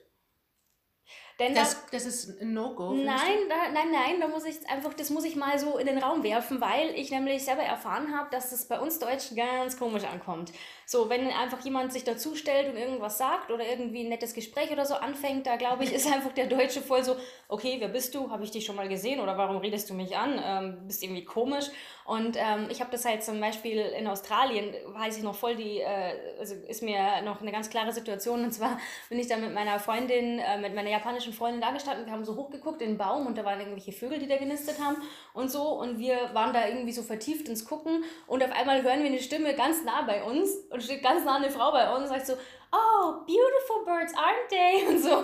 Denn 1.39 1.55
da- 1.55 1.61
Das, 1.61 1.85
das 1.93 2.07
ist 2.07 2.41
ein 2.41 2.55
No-Go. 2.55 2.91
findest 2.95 3.07
Nein, 3.25 3.39
da, 3.49 3.57
nein, 3.71 3.91
nein, 3.93 4.21
da 4.21 4.27
muss 4.29 4.45
ich 4.47 4.57
einfach, 4.71 4.95
das 4.95 5.11
muss 5.11 5.25
ich 5.25 5.37
mal 5.37 5.59
so 5.59 5.77
in 5.77 5.87
den 5.87 5.99
Raum 5.99 6.23
werfen, 6.23 6.61
weil 6.63 6.91
ich 6.95 7.11
nämlich 7.11 7.45
selber 7.45 7.63
erfahren 7.63 8.17
habe, 8.17 8.31
dass 8.31 8.51
das 8.51 8.65
bei 8.67 8.81
uns 8.81 8.99
Deutschen 8.99 9.37
ganz 9.37 9.79
komisch 9.79 10.05
ankommt. 10.05 10.53
So, 10.87 11.11
wenn 11.11 11.27
einfach 11.29 11.61
jemand 11.61 11.93
sich 11.93 12.05
dazustellt 12.05 12.71
und 12.71 12.79
irgendwas 12.79 13.19
sagt 13.19 13.51
oder 13.51 13.67
irgendwie 13.69 14.05
ein 14.05 14.09
nettes 14.09 14.33
Gespräch 14.33 14.71
oder 14.71 14.87
so 14.87 14.95
anfängt, 14.95 15.47
da 15.47 15.57
glaube 15.57 15.85
ich, 15.85 15.93
ist 15.93 16.07
einfach 16.13 16.33
der 16.33 16.47
Deutsche 16.47 16.81
voll 16.81 17.05
so, 17.05 17.17
okay, 17.49 17.77
wer 17.81 17.89
bist 17.89 18.15
du? 18.15 18.31
Habe 18.31 18.43
ich 18.45 18.51
dich 18.51 18.65
schon 18.65 18.77
mal 18.77 18.89
gesehen 18.89 19.21
oder 19.21 19.37
warum 19.37 19.59
redest 19.59 19.91
du 19.91 19.95
mich 19.95 20.17
an? 20.17 20.41
Ähm, 20.43 20.87
bist 20.87 21.03
irgendwie 21.03 21.25
komisch. 21.25 21.67
Und 22.07 22.37
ähm, 22.37 22.69
ich 22.71 22.81
habe 22.81 22.93
das 22.93 23.05
halt 23.05 23.25
zum 23.25 23.41
Beispiel 23.41 23.79
in 23.79 24.07
Australien, 24.07 24.73
weiß 24.87 25.19
ich 25.19 25.25
noch 25.25 25.35
voll 25.35 25.57
die, 25.57 25.81
äh, 25.81 26.39
also 26.39 26.55
ist 26.55 26.83
mir 26.83 27.21
noch 27.23 27.41
eine 27.41 27.51
ganz 27.51 27.69
klare 27.69 27.93
Situation. 27.93 28.45
Und 28.45 28.53
zwar 28.53 28.79
bin 29.09 29.19
ich 29.19 29.27
da 29.27 29.37
mit 29.37 29.53
meiner 29.53 29.81
Freundin, 29.81 30.39
äh, 30.39 30.57
mit 30.59 30.73
meiner 30.75 30.91
japanischen 30.91 31.33
Freundin 31.33 31.61
da 31.61 31.73
gestanden. 31.73 32.07
Wir 32.07 32.13
haben 32.13 32.25
so 32.25 32.37
hochgeguckt 32.37 32.81
in 32.81 32.91
den 32.91 32.99
Baum 32.99 33.27
und 33.27 33.37
da 33.37 33.45
waren 33.45 33.59
irgendwelche 33.59 33.91
Vögel, 33.91 34.21
die 34.21 34.29
da 34.29 34.37
genistet 34.37 34.77
haben 34.81 34.99
und 35.35 35.51
so. 35.51 35.63
Und 35.63 35.99
wir 35.99 36.31
waren 36.33 36.53
da 36.53 36.69
irgendwie 36.69 36.93
so 36.93 37.03
vertieft 37.03 37.49
ins 37.49 37.65
Gucken. 37.65 38.05
Und 38.29 38.45
auf 38.45 38.53
einmal 38.53 38.85
hören 38.85 39.01
wir 39.01 39.07
eine 39.07 39.21
Stimme 39.21 39.55
ganz 39.55 39.83
nah 39.85 40.03
bei 40.03 40.23
uns 40.23 40.51
und 40.71 40.85
steht 40.85 41.03
ganz 41.03 41.25
nah 41.25 41.37
eine 41.37 41.51
Frau 41.51 41.73
bei 41.73 41.93
uns 41.93 42.03
und 42.03 42.09
sagt 42.09 42.27
so, 42.27 42.35
oh, 42.73 43.13
beautiful 43.27 43.85
birds, 43.85 44.13
aren't 44.15 44.49
they? 44.51 44.87
Und 44.89 44.99
so. 45.03 45.19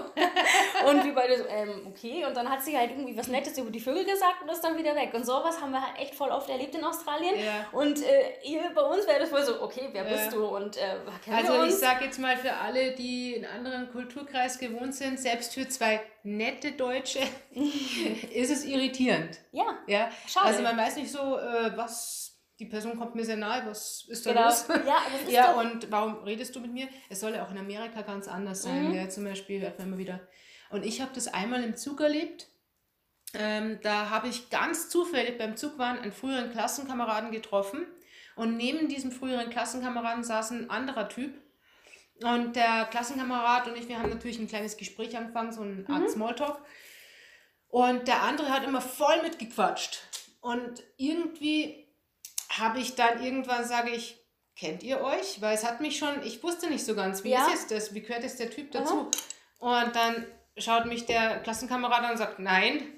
Und 0.89 1.05
wir 1.05 1.15
beide 1.15 1.37
so, 1.39 1.45
ähm, 1.49 1.87
okay. 1.89 2.25
Und 2.25 2.37
dann 2.37 2.49
hat 2.49 2.63
sie 2.63 2.77
halt 2.77 2.91
irgendwie 2.91 3.17
was 3.17 3.29
Nettes 3.29 3.57
über 3.59 3.71
die 3.71 3.81
Vögel 3.81 4.05
gesagt 4.05 4.43
und 4.43 4.51
ist 4.51 4.63
dann 4.63 4.77
wieder 4.79 4.95
weg. 4.95 5.11
Und 5.15 5.25
sowas 5.27 5.61
haben 5.61 5.73
wir 5.73 5.81
halt 5.81 5.99
echt 5.99 6.15
voll 6.15 6.31
oft 6.31 6.49
erlebt 6.49 6.75
in 6.75 6.85
Australien. 6.85 7.35
Ja. 7.39 7.67
Und 7.73 8.03
äh, 8.03 8.35
hier 8.43 8.71
bei 8.75 8.83
uns 8.83 9.07
wäre 9.07 9.21
das 9.21 9.33
wohl 9.33 9.43
so, 9.43 9.61
okay, 9.63 9.89
wer 9.93 10.05
Ja. 10.05 10.11
bist 10.11 10.33
du? 10.33 10.45
Und 10.47 10.77
äh, 10.77 10.97
Also 11.33 11.65
ich 11.65 11.75
sage 11.75 12.05
jetzt 12.07 12.19
mal 12.19 12.37
für 12.37 12.53
alle, 12.55 12.93
die 12.93 13.35
in 13.35 13.45
anderen 13.47 13.91
Kulturkreis 13.93 14.59
gewohnt 14.59 14.95
sind, 14.95 15.19
selbst 15.21 15.55
für 15.55 15.69
zwei 15.69 16.01
nette 16.23 16.73
Deutsche 16.73 17.21
ist 18.35 18.51
es 18.51 18.65
irritierend. 18.65 19.39
ja, 19.53 19.65
Ja, 19.87 20.11
Schade. 20.27 20.47
also 20.47 20.63
man 20.63 20.77
weiß 20.77 20.97
nicht 20.97 21.11
so, 21.11 21.39
äh, 21.39 21.77
was 21.77 22.32
die 22.63 22.69
Person 22.69 22.97
kommt 22.97 23.17
mir 23.17 23.25
sehr 23.25 23.37
nahe, 23.37 23.67
was 23.67 24.05
ist 24.09 24.25
da 24.25 24.33
genau. 24.33 24.45
los? 24.45 24.67
Ja, 24.69 24.97
das 25.25 25.33
Ja, 25.33 25.53
und 25.55 25.91
warum 25.91 26.23
redest 26.23 26.55
du 26.55 26.61
mit 26.61 26.73
mir? 26.73 26.87
Es 27.09 27.19
soll 27.19 27.35
ja 27.35 27.45
auch 27.45 27.51
in 27.51 27.59
Amerika 27.59 28.03
ganz 28.03 28.29
anders 28.29 28.63
sein, 28.63 28.91
Mhm. 28.91 28.95
ja, 28.95 29.09
zum 29.09 29.25
Beispiel 29.25 29.61
hört 29.61 29.81
man 29.81 29.89
immer 29.89 29.99
wieder. 29.99 30.21
Und 30.71 30.85
ich 30.87 31.01
habe 31.01 31.11
das 31.13 31.27
einmal 31.27 31.65
im 31.65 31.77
Zug 31.77 32.01
erlebt. 32.01 32.47
Ähm, 33.35 33.81
da 33.83 34.11
habe 34.11 34.29
ich 34.29 34.49
ganz 34.49 34.89
zufällig 34.91 35.39
beim 35.39 35.57
Zugfahren 35.57 35.99
einen 35.99 36.13
früheren 36.13 36.53
Klassenkameraden 36.53 37.33
getroffen. 37.33 37.85
Und 38.37 38.57
neben 38.57 38.89
diesem 38.89 39.11
früheren 39.11 39.51
Klassenkameraden 39.51 40.23
saß 40.23 40.53
ein 40.53 40.71
anderer 40.71 41.09
Typ. 41.09 41.35
Und 42.23 42.55
der 42.55 42.85
Klassenkamerad 42.91 43.67
und 43.67 43.77
ich, 43.77 43.89
wir 43.89 43.99
haben 43.99 44.11
natürlich 44.11 44.39
ein 44.39 44.47
kleines 44.47 44.77
Gespräch 44.77 45.17
angefangen, 45.17 45.51
so 45.53 45.63
eine 45.63 45.85
Art 45.89 46.09
Smalltalk. 46.11 46.63
Und 47.69 48.07
der 48.07 48.23
andere 48.23 48.51
hat 48.51 48.63
immer 48.63 48.81
voll 48.81 49.21
mitgequatscht. 49.23 49.99
Und 50.41 50.83
irgendwie 50.97 51.82
habe 52.59 52.79
ich 52.81 52.95
dann 52.95 53.23
irgendwann, 53.23 53.65
sage 53.65 53.91
ich, 53.91 54.19
kennt 54.57 54.83
ihr 54.83 55.01
euch? 55.01 55.41
Weil 55.41 55.55
es 55.55 55.65
hat 55.65 55.81
mich 55.81 55.99
schon, 55.99 56.23
ich 56.25 56.43
wusste 56.43 56.69
nicht 56.69 56.85
so 56.85 56.95
ganz, 56.95 57.25
wie 57.25 57.31
Ja. 57.31 57.47
ist 57.47 57.51
jetzt 57.53 57.71
das, 57.71 57.95
wie 57.95 58.03
gehört 58.03 58.23
jetzt 58.23 58.39
der 58.41 58.51
Typ 58.51 58.71
dazu? 58.73 59.11
Und 59.59 59.97
dann 59.97 60.27
schaut 60.59 60.87
mich 60.87 61.07
der 61.07 61.41
Klassenkamerad 61.41 62.03
an 62.05 62.11
und 62.13 62.17
sagt, 62.19 62.39
nein. 62.39 62.93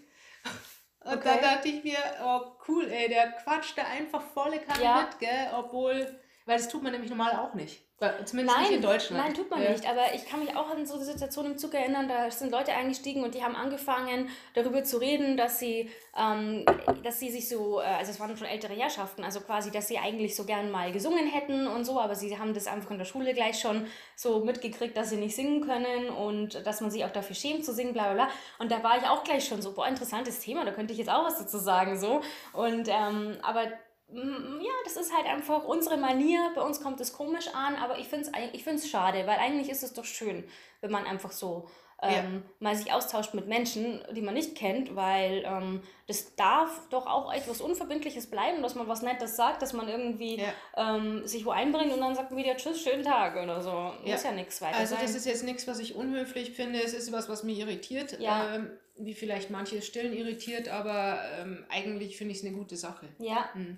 Und 1.00 1.18
Okay. 1.18 1.22
dann 1.24 1.40
dachte 1.42 1.68
ich 1.68 1.84
mir, 1.84 1.98
oh 2.24 2.40
cool, 2.66 2.90
ey, 2.90 3.08
der 3.08 3.32
quatscht 3.32 3.76
da 3.76 3.82
einfach 3.84 4.22
volle 4.32 4.58
Kanne 4.58 4.82
Ja. 4.82 5.00
mit, 5.02 5.18
gell? 5.20 5.50
Obwohl, 5.54 6.18
weil 6.46 6.56
das 6.58 6.68
tut 6.68 6.82
man 6.82 6.92
nämlich 6.92 7.10
normal 7.10 7.36
auch 7.36 7.54
nicht. 7.54 7.83
Zumindest 8.24 8.56
Nein, 8.56 8.66
nicht 8.66 8.76
in 8.76 8.82
Deutschland. 8.82 9.24
nein, 9.24 9.34
tut 9.34 9.50
man 9.50 9.62
ja. 9.62 9.70
nicht. 9.70 9.88
Aber 9.88 10.12
ich 10.14 10.26
kann 10.26 10.40
mich 10.40 10.56
auch 10.56 10.68
an 10.68 10.84
so 10.84 10.94
eine 10.94 11.04
Situation 11.04 11.46
im 11.46 11.58
Zug 11.58 11.74
erinnern, 11.74 12.08
da 12.08 12.28
sind 12.28 12.50
Leute 12.50 12.72
eingestiegen 12.72 13.22
und 13.22 13.34
die 13.34 13.42
haben 13.42 13.54
angefangen, 13.54 14.28
darüber 14.54 14.82
zu 14.82 14.98
reden, 14.98 15.36
dass 15.36 15.60
sie, 15.60 15.90
ähm, 16.16 16.64
dass 17.04 17.20
sie 17.20 17.30
sich 17.30 17.48
so, 17.48 17.80
äh, 17.80 17.84
also 17.84 18.10
es 18.10 18.18
waren 18.18 18.36
schon 18.36 18.48
ältere 18.48 18.74
Herrschaften, 18.74 19.22
also 19.22 19.40
quasi, 19.40 19.70
dass 19.70 19.86
sie 19.86 19.98
eigentlich 19.98 20.34
so 20.34 20.44
gern 20.44 20.72
mal 20.72 20.90
gesungen 20.90 21.28
hätten 21.28 21.68
und 21.68 21.84
so, 21.84 22.00
aber 22.00 22.16
sie 22.16 22.36
haben 22.36 22.52
das 22.52 22.66
einfach 22.66 22.90
in 22.90 22.98
der 22.98 23.04
Schule 23.04 23.32
gleich 23.32 23.60
schon 23.60 23.86
so 24.16 24.44
mitgekriegt, 24.44 24.96
dass 24.96 25.10
sie 25.10 25.16
nicht 25.16 25.36
singen 25.36 25.64
können 25.64 26.08
und 26.08 26.66
dass 26.66 26.80
man 26.80 26.90
sich 26.90 27.04
auch 27.04 27.12
dafür 27.12 27.36
schämt 27.36 27.64
zu 27.64 27.72
singen, 27.72 27.92
bla 27.92 28.12
bla 28.12 28.24
bla. 28.24 28.28
Und 28.58 28.72
da 28.72 28.82
war 28.82 28.98
ich 28.98 29.04
auch 29.04 29.22
gleich 29.22 29.46
schon 29.46 29.62
so, 29.62 29.72
boah, 29.72 29.86
interessantes 29.86 30.40
Thema, 30.40 30.64
da 30.64 30.72
könnte 30.72 30.92
ich 30.92 30.98
jetzt 30.98 31.10
auch 31.10 31.24
was 31.24 31.38
dazu 31.38 31.58
sagen, 31.58 31.96
so. 31.98 32.22
Und, 32.52 32.88
ähm, 32.88 33.38
aber 33.42 33.68
Ja, 34.08 34.72
das 34.84 34.96
ist 34.96 35.14
halt 35.14 35.26
einfach 35.26 35.64
unsere 35.64 35.96
Manier. 35.96 36.52
Bei 36.54 36.62
uns 36.62 36.80
kommt 36.80 37.00
es 37.00 37.12
komisch 37.12 37.48
an, 37.54 37.74
aber 37.76 37.98
ich 37.98 38.08
finde 38.08 38.30
es 38.30 38.50
ich 38.52 38.62
find's 38.62 38.88
schade, 38.88 39.26
weil 39.26 39.38
eigentlich 39.38 39.70
ist 39.70 39.82
es 39.82 39.92
doch 39.94 40.04
schön, 40.04 40.44
wenn 40.80 40.90
man 40.90 41.06
einfach 41.06 41.32
so 41.32 41.68
ähm, 42.08 42.42
mal 42.60 42.74
sich 42.76 42.92
austauscht 42.92 43.34
mit 43.34 43.46
Menschen, 43.48 44.02
die 44.12 44.20
man 44.20 44.34
nicht 44.34 44.54
kennt, 44.56 44.94
weil 44.96 45.44
ähm, 45.46 45.80
das 46.06 46.34
darf 46.36 46.88
doch 46.90 47.06
auch 47.06 47.32
etwas 47.32 47.60
Unverbindliches 47.60 48.28
bleiben, 48.28 48.62
dass 48.62 48.74
man 48.74 48.88
was 48.88 49.02
Nettes 49.02 49.36
sagt, 49.36 49.62
dass 49.62 49.72
man 49.72 49.88
irgendwie 49.88 50.42
ähm, 50.76 51.26
sich 51.26 51.44
wo 51.46 51.50
einbringt 51.50 51.92
und 51.92 52.00
dann 52.00 52.14
sagt 52.14 52.30
man 52.30 52.42
wieder 52.42 52.56
Tschüss, 52.56 52.80
schönen 52.82 53.02
Tag 53.02 53.36
oder 53.42 53.60
so. 53.62 53.92
Muss 54.04 54.22
ja 54.22 54.32
nichts 54.32 54.60
weiter 54.60 54.76
Also 54.76 54.94
sein. 54.94 55.04
das 55.04 55.14
ist 55.14 55.26
jetzt 55.26 55.44
nichts, 55.44 55.66
was 55.66 55.78
ich 55.78 55.94
unhöflich 55.94 56.50
finde. 56.52 56.82
Es 56.82 56.92
ist 56.94 57.10
was, 57.12 57.28
was 57.28 57.42
mich 57.42 57.58
irritiert. 57.58 58.18
Ja. 58.20 58.54
Ähm, 58.54 58.70
wie 58.96 59.14
vielleicht 59.14 59.50
manche 59.50 59.82
Stillen 59.82 60.12
irritiert, 60.12 60.68
aber 60.68 61.18
ähm, 61.40 61.64
eigentlich 61.68 62.16
finde 62.16 62.32
ich 62.32 62.38
es 62.38 62.44
eine 62.46 62.54
gute 62.54 62.76
Sache. 62.76 63.08
Ja, 63.18 63.48
Hm. 63.54 63.76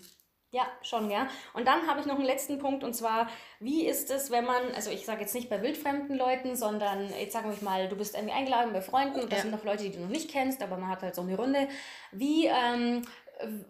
Ja, 0.56 0.66
schon, 0.80 1.10
ja. 1.10 1.28
Und 1.52 1.66
dann 1.68 1.86
habe 1.86 2.00
ich 2.00 2.06
noch 2.06 2.14
einen 2.14 2.24
letzten 2.24 2.58
Punkt 2.58 2.82
und 2.82 2.94
zwar, 2.94 3.28
wie 3.60 3.86
ist 3.86 4.10
es, 4.10 4.30
wenn 4.30 4.46
man, 4.46 4.72
also 4.74 4.90
ich 4.90 5.04
sage 5.04 5.20
jetzt 5.20 5.34
nicht 5.34 5.50
bei 5.50 5.60
wildfremden 5.60 6.16
Leuten, 6.16 6.56
sondern 6.56 7.10
jetzt 7.20 7.34
sagen 7.34 7.54
wir 7.54 7.62
mal, 7.62 7.90
du 7.90 7.96
bist 7.96 8.14
irgendwie 8.14 8.32
eingeladen 8.32 8.72
bei 8.72 8.80
Freunden 8.80 9.20
und 9.20 9.30
das 9.30 9.40
Ja. 9.40 9.42
sind 9.42 9.50
noch 9.50 9.64
Leute, 9.64 9.84
die 9.84 9.92
du 9.92 10.00
noch 10.00 10.08
nicht 10.08 10.30
kennst, 10.30 10.62
aber 10.62 10.78
man 10.78 10.88
hat 10.88 11.02
halt 11.02 11.14
so 11.14 11.20
eine 11.20 11.36
Runde. 11.36 11.68
Wie 12.10 12.46
ähm, 12.46 13.02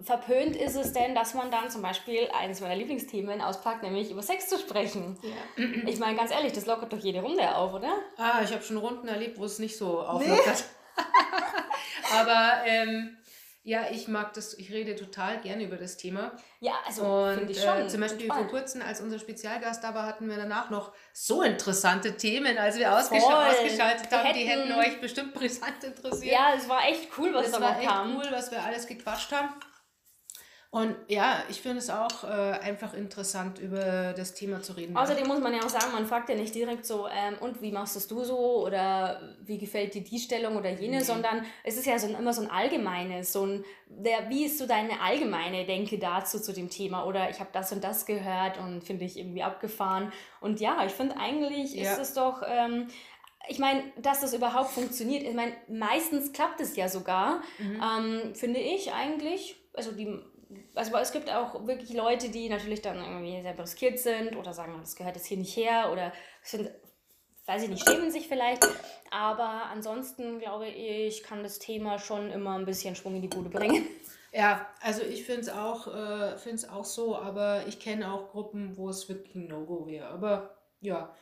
verpönt 0.01 0.55
ist 0.55 0.77
es 0.77 0.93
denn, 0.93 1.17
dass 1.17 1.35
man 1.35 1.51
dann 1.51 1.71
zum 1.71 1.83
Beispiel 1.83 2.29
eines 2.41 2.61
meiner 2.61 2.77
Lieblingsthemen 2.77 3.41
auspackt, 3.41 3.83
nämlich 3.83 4.13
über 4.13 4.23
Sex 4.23 4.49
zu 4.49 4.57
sprechen? 4.57 5.19
Ich 5.87 5.99
meine, 5.99 6.17
ganz 6.17 6.31
ehrlich, 6.31 6.53
das 6.53 6.67
lockert 6.67 6.93
doch 6.93 7.01
jede 7.01 7.21
Runde 7.21 7.53
auf, 7.57 7.75
oder? 7.75 7.99
Ah, 8.17 8.43
ich 8.45 8.53
habe 8.53 8.63
schon 8.63 8.77
Runden 8.77 9.09
erlebt, 9.09 9.41
wo 9.41 9.45
es 9.45 9.59
nicht 9.59 9.77
so 9.77 10.03
auflockert. 10.03 10.63
aber 12.17 12.65
ähm, 12.65 13.17
ja, 13.69 13.87
ich 13.91 14.07
mag 14.07 14.33
das, 14.35 14.55
ich 14.55 14.71
rede 14.73 14.95
total 14.95 15.41
gerne 15.41 15.65
über 15.65 15.77
das 15.77 15.97
Thema. 15.97 16.31
Ja, 16.61 16.75
also 16.87 17.31
finde 17.37 17.51
ich 17.53 17.61
schon. 17.61 17.79
äh, 17.83 17.89
zum 17.89 18.01
Beispiel 18.01 18.29
vor 18.29 18.47
kurzem, 18.47 18.81
als 18.81 19.01
unser 19.01 19.19
Spezialgast 19.19 19.83
da 19.83 19.93
war, 19.93 20.07
hatten 20.07 20.29
wir 20.29 20.37
danach 20.37 20.71
noch 20.71 20.93
so 21.13 21.43
interessante 21.43 22.17
Themen, 22.17 22.57
als 22.59 22.79
wir 22.79 22.93
ausgesch 22.97 23.25
Voll. 23.25 23.35
ausgeschaltet 23.35 24.11
haben. 24.13 24.33
Die 24.35 24.45
hätten- 24.45 24.69
hätten 24.69 24.73
euch 24.79 25.01
bestimmt 25.01 25.35
brisant 25.35 25.83
interessiert. 25.83 26.33
Ja, 26.33 26.53
es 26.57 26.69
war 26.69 26.87
echt 26.89 27.09
cool, 27.19 27.35
was 27.35 27.51
da 27.51 27.61
war 27.61 27.73
noch 27.73 27.79
echt 27.81 27.89
kam. 27.89 28.17
cool, 28.17 28.29
was 28.31 28.51
wir 28.53 28.63
alles 28.63 28.87
gequatscht 28.87 29.33
haben. 29.33 29.49
Und 30.77 30.95
ja, 31.09 31.43
ich 31.49 31.63
finde 31.63 31.79
es 31.79 31.89
auch 31.89 32.23
äh, 32.25 32.27
einfach 32.27 32.93
interessant, 32.93 33.59
über 33.59 34.13
das 34.15 34.35
Thema 34.35 34.61
zu 34.61 34.75
reden. 34.75 34.95
Außerdem 34.95 35.27
muss 35.27 35.41
man 35.41 35.55
ja 35.55 35.61
auch 35.61 35.71
sagen, 35.71 35.91
man 35.93 36.05
fragt 36.07 36.29
ja 36.29 36.35
nicht 36.35 36.55
direkt 36.55 36.85
so, 36.85 37.07
ähm, 37.09 37.37
und 37.41 37.63
wie 37.63 37.73
machst 37.73 37.97
das 37.97 38.07
du 38.09 38.23
so 38.25 38.63
oder 38.67 39.23
wie 39.41 39.57
gefällt 39.57 39.95
dir 39.95 40.03
die 40.05 40.19
Stellung 40.19 40.55
oder 40.57 40.69
jene, 40.69 40.99
Nee. 40.99 41.03
sondern 41.03 41.47
es 41.65 41.79
ist 41.79 41.87
ja 41.87 41.99
so 41.99 42.09
ein, 42.09 42.15
immer 42.15 42.35
so 42.35 42.43
ein 42.43 42.51
allgemeines, 42.51 43.33
so 43.33 43.47
ein, 43.47 43.65
der, 43.89 44.29
wie 44.29 44.45
ist 44.45 44.59
so 44.59 44.67
deine 44.67 45.01
allgemeine 45.01 45.65
Denke 45.65 45.99
dazu 45.99 46.39
zu 46.41 46.53
dem 46.53 46.69
Thema 46.69 47.07
oder 47.07 47.31
ich 47.31 47.41
habe 47.41 47.51
das 47.55 47.73
und 47.73 47.83
das 47.83 48.05
gehört 48.05 48.59
und 48.59 48.83
finde 48.85 49.07
ich 49.07 49.19
irgendwie 49.19 49.43
abgefahren. 49.45 50.13
Und 50.43 50.61
ja, 50.61 50.85
ich 50.85 50.93
finde 50.93 51.17
eigentlich 51.19 51.75
Ja. 51.75 51.93
ist 51.93 51.99
es 52.01 52.13
doch, 52.13 52.43
ähm, 52.47 52.89
ich 53.49 53.59
meine, 53.59 53.83
dass 54.03 54.21
das 54.21 54.35
überhaupt 54.35 54.73
funktioniert, 54.73 55.23
ich 55.23 55.33
meine, 55.35 55.53
meistens 55.69 56.35
klappt 56.35 56.61
es 56.61 56.77
ja 56.77 56.91
sogar, 56.91 57.41
Mhm. 57.59 57.83
ähm, 57.83 58.35
finde 58.35 58.61
ich 58.61 58.93
eigentlich, 58.93 59.57
also 59.73 59.93
die 59.93 60.21
also 60.75 60.97
es 60.97 61.13
gibt 61.13 61.31
auch 61.31 61.67
wirklich 61.67 61.93
Leute, 61.93 62.29
die 62.29 62.49
natürlich 62.49 62.83
dann 62.83 62.99
irgendwie 62.99 63.43
sehr 63.43 63.59
riskiert 63.59 63.99
sind 63.99 64.37
oder 64.37 64.53
sagen, 64.53 64.77
das 64.81 64.97
gehört 64.97 65.17
jetzt 65.17 65.27
hier 65.27 65.39
nicht 65.39 65.57
her 65.57 65.91
oder 65.93 66.13
sind, 66.43 66.71
weiß 67.47 67.65
ich 67.65 67.69
nicht, 67.69 67.89
schämen 67.89 68.11
sich 68.11 68.29
vielleicht. 68.29 68.67
Aber 69.11 69.67
ansonsten 69.71 70.39
glaube 70.39 70.69
ich, 70.69 71.23
kann 71.23 71.43
das 71.43 71.59
Thema 71.59 71.99
schon 71.99 72.31
immer 72.31 72.57
ein 72.57 72.65
bisschen 72.65 72.95
Schwung 72.95 73.17
in 73.17 73.23
die 73.23 73.29
Bude 73.29 73.49
bringen. 73.49 73.87
Ja, 74.33 74.69
also 74.83 75.03
ich 75.03 75.25
finde 75.25 75.43
es 75.43 75.49
auch, 75.49 75.87
äh, 75.89 76.37
auch 76.71 76.85
so, 76.85 77.17
aber 77.17 77.67
ich 77.67 77.81
kenne 77.81 78.13
auch 78.13 78.31
Gruppen, 78.31 78.77
wo 78.77 78.91
es 78.91 79.09
wirklich 79.09 79.35
ein 79.35 79.49
No-Go 79.49 79.87
wäre. 79.87 80.09
Aber 80.09 80.59
ja, 80.81 81.17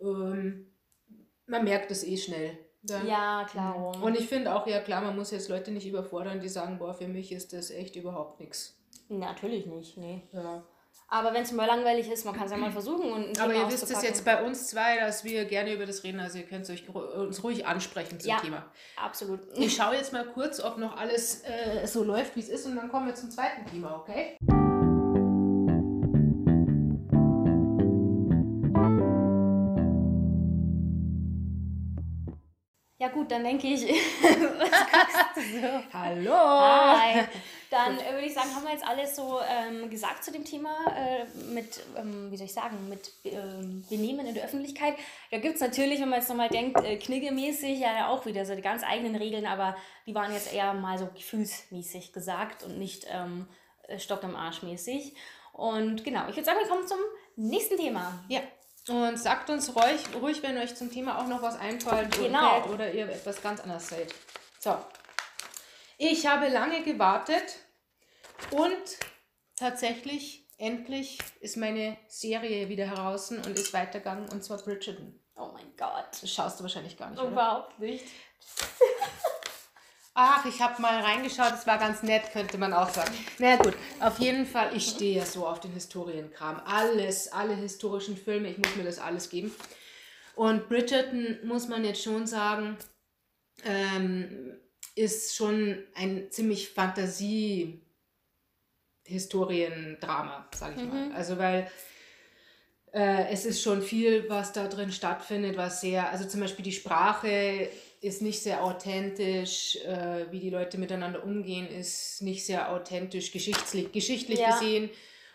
ähm, 0.00 0.72
man 1.46 1.64
merkt 1.64 1.90
es 1.92 2.02
eh 2.02 2.16
schnell. 2.16 2.58
Ja. 2.82 3.02
Ja, 3.02 3.46
klar. 3.50 4.02
Und 4.02 4.16
ich 4.18 4.28
finde 4.28 4.54
auch, 4.54 4.66
ja 4.66 4.80
klar, 4.80 5.00
man 5.02 5.16
muss 5.16 5.30
jetzt 5.30 5.48
Leute 5.48 5.70
nicht 5.70 5.86
überfordern, 5.86 6.40
die 6.40 6.48
sagen, 6.48 6.78
boah, 6.78 6.94
für 6.94 7.08
mich 7.08 7.32
ist 7.32 7.52
das 7.52 7.70
echt 7.70 7.96
überhaupt 7.96 8.40
nichts. 8.40 8.78
Natürlich 9.08 9.66
nicht, 9.66 9.96
nee. 9.96 10.22
Ja. 10.32 10.62
Aber 11.10 11.32
wenn 11.32 11.42
es 11.42 11.52
mal 11.52 11.64
langweilig 11.66 12.10
ist, 12.10 12.26
man 12.26 12.34
kann 12.34 12.44
es 12.44 12.50
ja 12.50 12.58
mal 12.58 12.70
versuchen. 12.70 13.10
Und 13.10 13.40
Aber 13.40 13.54
ihr 13.54 13.66
wisst 13.68 13.90
es 13.90 14.02
jetzt 14.02 14.26
bei 14.26 14.42
uns 14.44 14.66
zwei, 14.66 14.98
dass 14.98 15.24
wir 15.24 15.46
gerne 15.46 15.72
über 15.72 15.86
das 15.86 16.04
reden, 16.04 16.20
also 16.20 16.36
ihr 16.36 16.44
könnt 16.44 16.68
euch 16.68 16.86
uns 16.88 17.42
ruhig 17.42 17.66
ansprechen 17.66 18.20
zum 18.20 18.30
Ja. 18.30 18.36
Thema. 18.38 18.66
Absolut. 19.02 19.40
Ich 19.56 19.74
schaue 19.74 19.94
jetzt 19.94 20.12
mal 20.12 20.26
kurz, 20.26 20.60
ob 20.60 20.76
noch 20.76 20.96
alles 20.98 21.42
äh, 21.44 21.86
so 21.86 22.04
läuft, 22.04 22.36
wie 22.36 22.40
es 22.40 22.50
ist 22.50 22.66
und 22.66 22.76
dann 22.76 22.90
kommen 22.90 23.06
wir 23.06 23.14
zum 23.14 23.30
zweiten 23.30 23.64
Thema, 23.64 23.96
okay? 23.96 24.36
Gut, 33.28 33.32
dann 33.32 33.44
denke 33.44 33.66
ich, 33.66 33.82
was 34.22 35.34
du 35.34 35.60
so? 35.60 35.82
Hallo! 35.92 36.32
Hi. 36.32 37.24
Dann 37.70 37.98
äh, 37.98 38.12
würde 38.12 38.24
ich 38.24 38.32
sagen, 38.32 38.54
haben 38.54 38.64
wir 38.64 38.72
jetzt 38.72 38.86
alles 38.86 39.14
so 39.14 39.40
ähm, 39.46 39.90
gesagt 39.90 40.24
zu 40.24 40.32
dem 40.32 40.42
Thema 40.42 40.70
äh, 40.96 41.26
mit, 41.52 41.80
ähm, 41.98 42.30
wie 42.30 42.36
soll 42.38 42.46
ich 42.46 42.54
sagen, 42.54 42.88
mit 42.88 43.12
ähm, 43.24 43.84
Benehmen 43.90 44.26
in 44.26 44.34
der 44.34 44.44
Öffentlichkeit. 44.44 44.94
Da 45.30 45.36
gibt 45.36 45.56
es 45.56 45.60
natürlich, 45.60 46.00
wenn 46.00 46.08
man 46.08 46.18
jetzt 46.18 46.30
nochmal 46.30 46.48
denkt, 46.48 46.82
äh, 46.82 46.96
kniggemäßig 46.96 47.80
ja 47.80 48.08
auch 48.08 48.24
wieder 48.24 48.46
so 48.46 48.54
die 48.54 48.62
ganz 48.62 48.82
eigenen 48.84 49.16
Regeln, 49.16 49.44
aber 49.44 49.76
die 50.06 50.14
waren 50.14 50.32
jetzt 50.32 50.50
eher 50.50 50.72
mal 50.72 50.96
so 50.96 51.08
gefühlsmäßig 51.14 52.14
gesagt 52.14 52.62
und 52.62 52.78
nicht 52.78 53.06
ähm, 53.10 53.46
äh, 53.86 53.98
Stock 53.98 54.22
im 54.22 54.34
Arsch 54.34 54.62
mäßig. 54.62 55.14
Und 55.52 56.04
genau, 56.04 56.22
ich 56.30 56.36
würde 56.36 56.44
sagen, 56.44 56.60
wir 56.60 56.68
kommen 56.68 56.86
zum 56.86 57.00
nächsten 57.36 57.76
Thema. 57.76 58.24
Ja. 58.28 58.40
Und 58.88 59.18
sagt 59.18 59.50
uns 59.50 59.74
ruhig, 59.76 60.00
ruhig, 60.14 60.42
wenn 60.42 60.56
euch 60.58 60.74
zum 60.74 60.90
Thema 60.90 61.18
auch 61.18 61.26
noch 61.26 61.42
was 61.42 61.58
einfällt 61.58 62.10
Genau. 62.16 62.62
oder, 62.64 62.74
oder 62.74 62.92
ihr 62.92 63.08
etwas 63.08 63.42
ganz 63.42 63.60
anderes 63.60 63.88
seht. 63.88 64.14
So. 64.60 64.76
Ich 65.98 66.26
habe 66.26 66.48
lange 66.48 66.82
gewartet 66.82 67.56
und 68.52 68.76
tatsächlich, 69.56 70.46
endlich 70.58 71.18
ist 71.40 71.56
meine 71.56 71.96
Serie 72.08 72.68
wieder 72.68 72.86
heraus 72.86 73.30
und 73.30 73.46
ist 73.48 73.72
weitergegangen 73.72 74.28
und 74.30 74.42
zwar 74.42 74.58
Bridgerton. 74.58 75.18
Oh 75.36 75.50
mein 75.52 75.76
Gott. 75.76 76.06
Das 76.20 76.32
schaust 76.32 76.58
du 76.58 76.64
wahrscheinlich 76.64 76.96
gar 76.96 77.10
nicht, 77.10 77.20
oder? 77.20 77.30
Überhaupt 77.30 77.78
nicht. 77.78 78.04
Ach, 80.20 80.44
ich 80.46 80.60
habe 80.60 80.82
mal 80.82 81.00
reingeschaut, 81.00 81.52
es 81.54 81.64
war 81.64 81.78
ganz 81.78 82.02
nett, 82.02 82.32
könnte 82.32 82.58
man 82.58 82.72
auch 82.72 82.88
sagen. 82.88 83.14
Na 83.38 83.54
gut, 83.54 83.74
auf 84.00 84.18
jeden 84.18 84.46
Fall, 84.46 84.76
ich 84.76 84.88
stehe 84.88 85.18
ja 85.18 85.24
so 85.24 85.46
auf 85.46 85.60
den 85.60 85.70
Historienkram. 85.70 86.60
Alles, 86.66 87.30
alle 87.30 87.54
historischen 87.54 88.16
Filme, 88.16 88.50
ich 88.50 88.58
muss 88.58 88.74
mir 88.74 88.82
das 88.82 88.98
alles 88.98 89.30
geben. 89.30 89.54
Und 90.34 90.68
Bridgerton, 90.68 91.38
muss 91.44 91.68
man 91.68 91.84
jetzt 91.84 92.02
schon 92.02 92.26
sagen, 92.26 92.76
ähm, 93.64 94.58
ist 94.96 95.36
schon 95.36 95.84
ein 95.94 96.32
ziemlich 96.32 96.70
Fantasie- 96.70 97.80
Historiendrama, 99.04 100.48
sage 100.52 100.74
ich 100.78 100.82
mal. 100.82 101.12
Also 101.14 101.38
weil 101.38 101.70
äh, 102.92 103.28
es 103.30 103.44
ist 103.46 103.62
schon 103.62 103.82
viel, 103.82 104.28
was 104.28 104.52
da 104.52 104.66
drin 104.66 104.90
stattfindet, 104.90 105.56
was 105.56 105.80
sehr, 105.80 106.10
also 106.10 106.26
zum 106.26 106.40
Beispiel 106.40 106.64
die 106.64 106.72
Sprache 106.72 107.70
ist 108.00 108.22
nicht 108.22 108.42
sehr 108.42 108.62
authentisch, 108.64 109.76
äh, 109.84 110.26
wie 110.30 110.40
die 110.40 110.50
Leute 110.50 110.78
miteinander 110.78 111.24
umgehen, 111.24 111.66
ist 111.68 112.22
nicht 112.22 112.44
sehr 112.46 112.70
authentisch, 112.72 113.32
geschichtlich, 113.32 113.90
geschichtlich 113.92 114.38
Ja. 114.38 114.52
gesehen. 114.52 114.90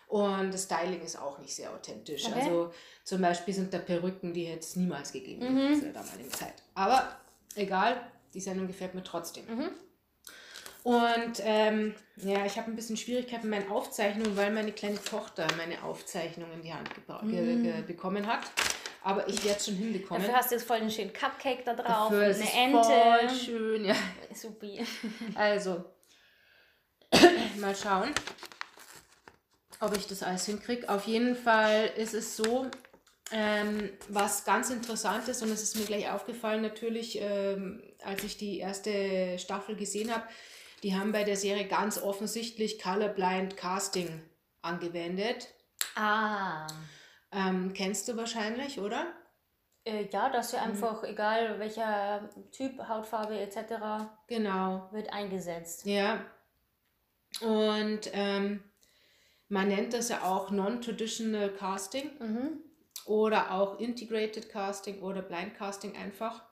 Und 0.06 0.52
das 0.52 0.64
Styling 0.64 1.00
ist 1.02 1.18
auch 1.18 1.38
nicht 1.38 1.54
sehr 1.54 1.72
authentisch. 1.72 2.26
Okay. 2.26 2.34
Also 2.40 2.72
zum 3.04 3.20
Beispiel 3.20 3.52
sind 3.54 3.72
da 3.74 3.78
Perücken, 3.78 4.32
die 4.32 4.46
es 4.46 4.76
niemals 4.76 5.12
gegeben 5.12 5.54
Mhm. 5.70 5.74
zu 5.74 5.80
der 5.82 5.92
damaligen 5.92 6.30
Zeit. 6.30 6.54
Aber 6.74 7.16
egal, 7.54 8.00
die 8.32 8.40
Sendung 8.40 8.66
gefällt 8.66 8.94
mir 8.94 9.02
trotzdem. 9.02 9.44
Mhm. 9.46 9.70
Und 10.84 11.40
ähm, 11.42 11.94
ja, 12.16 12.44
ich 12.44 12.58
habe 12.58 12.70
ein 12.70 12.76
bisschen 12.76 12.98
Schwierigkeiten 12.98 13.48
mit 13.48 13.60
meinen 13.60 13.70
Aufzeichnungen, 13.72 14.36
weil 14.36 14.52
meine 14.52 14.70
kleine 14.72 15.02
Tochter 15.02 15.46
meine 15.56 15.82
Aufzeichnungen 15.82 16.52
in 16.54 16.62
die 16.62 16.72
Hand 16.74 16.90
ge 16.94 17.82
bekommen 17.86 18.26
hat. 18.26 18.42
Aber 19.04 19.28
ich 19.28 19.44
werde 19.44 19.58
es 19.58 19.66
schon 19.66 19.74
hinbekommen. 19.74 20.22
Dafür 20.22 20.38
hast 20.38 20.50
du 20.50 20.54
jetzt 20.54 20.66
voll 20.66 20.78
einen 20.78 20.90
schönen 20.90 21.12
Cupcake 21.12 21.62
da 21.62 21.74
drauf, 21.74 22.08
Dafür 22.08 22.26
ist 22.26 22.40
eine 22.40 22.48
es 22.48 22.56
Ente. 22.56 23.28
Voll 23.28 23.38
schön, 23.38 23.84
ja. 23.84 23.94
Supi. 24.34 24.82
Also, 25.34 25.84
mal 27.60 27.76
schauen, 27.76 28.14
ob 29.80 29.94
ich 29.94 30.06
das 30.06 30.22
alles 30.22 30.46
hinkriege. 30.46 30.88
Auf 30.88 31.06
jeden 31.06 31.36
Fall 31.36 31.90
ist 31.98 32.14
es 32.14 32.34
so, 32.34 32.66
ähm, 33.30 33.90
was 34.08 34.46
ganz 34.46 34.70
interessant 34.70 35.28
ist, 35.28 35.42
und 35.42 35.50
es 35.50 35.62
ist 35.62 35.76
mir 35.76 35.84
gleich 35.84 36.10
aufgefallen 36.10 36.62
natürlich, 36.62 37.18
ähm, 37.20 37.82
als 38.02 38.24
ich 38.24 38.38
die 38.38 38.58
erste 38.58 39.38
Staffel 39.38 39.76
gesehen 39.76 40.14
habe, 40.14 40.26
die 40.82 40.96
haben 40.96 41.12
bei 41.12 41.24
der 41.24 41.36
Serie 41.36 41.66
ganz 41.66 41.98
offensichtlich 41.98 42.82
Colorblind 42.82 43.58
Casting 43.58 44.22
angewendet. 44.62 45.48
Ah. 45.94 46.66
Ähm, 47.34 47.72
kennst 47.74 48.08
du 48.08 48.16
wahrscheinlich, 48.16 48.78
oder? 48.80 49.06
Äh, 49.84 50.06
ja, 50.10 50.30
dass 50.30 50.52
du 50.52 50.60
einfach, 50.60 51.02
egal 51.04 51.58
welcher 51.58 52.30
Typ, 52.52 52.78
Hautfarbe 52.88 53.38
etc., 53.38 54.06
Genau. 54.28 54.88
wird 54.92 55.12
eingesetzt. 55.12 55.84
Ja. 55.84 56.24
Und 57.40 58.10
ähm, 58.12 58.62
man 59.48 59.68
nennt 59.68 59.92
das 59.92 60.08
ja 60.08 60.22
auch 60.22 60.50
Non-Traditional 60.50 61.50
Casting 61.50 62.10
Mhm. 62.20 62.60
oder 63.06 63.50
auch 63.52 63.78
Integrated 63.80 64.48
Casting 64.48 65.02
oder 65.02 65.20
Blind 65.20 65.54
Casting 65.56 65.96
einfach. 65.96 66.44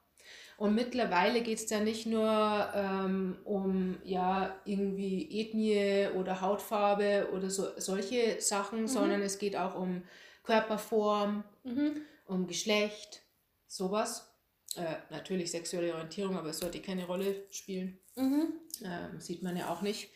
Und 0.58 0.74
mittlerweile 0.74 1.40
geht 1.40 1.58
es 1.58 1.70
ja 1.70 1.80
nicht 1.80 2.06
nur 2.06 2.28
ähm, 2.74 3.38
um 3.44 3.98
ja 4.04 4.54
irgendwie 4.64 5.40
Ethnie 5.40 6.08
oder 6.14 6.40
Hautfarbe 6.40 7.28
oder 7.32 7.48
so, 7.50 7.68
solche 7.78 8.40
Sachen, 8.40 8.86
sondern 8.86 9.22
es 9.22 9.38
geht 9.38 9.56
auch 9.56 9.74
um 9.74 10.02
Körperform, 10.42 11.44
Mhm. 11.64 12.02
um 12.26 12.46
Geschlecht, 12.46 13.22
sowas. 13.66 14.28
Äh, 14.74 14.96
natürlich 15.10 15.50
sexuelle 15.50 15.92
Orientierung, 15.92 16.36
aber 16.36 16.48
es 16.50 16.58
sollte 16.58 16.80
keine 16.80 17.06
Rolle 17.06 17.46
spielen. 17.50 17.98
Mhm. 18.16 18.54
Ähm, 18.82 19.20
sieht 19.20 19.42
man 19.42 19.56
ja 19.56 19.68
auch 19.68 19.82
nicht. 19.82 20.10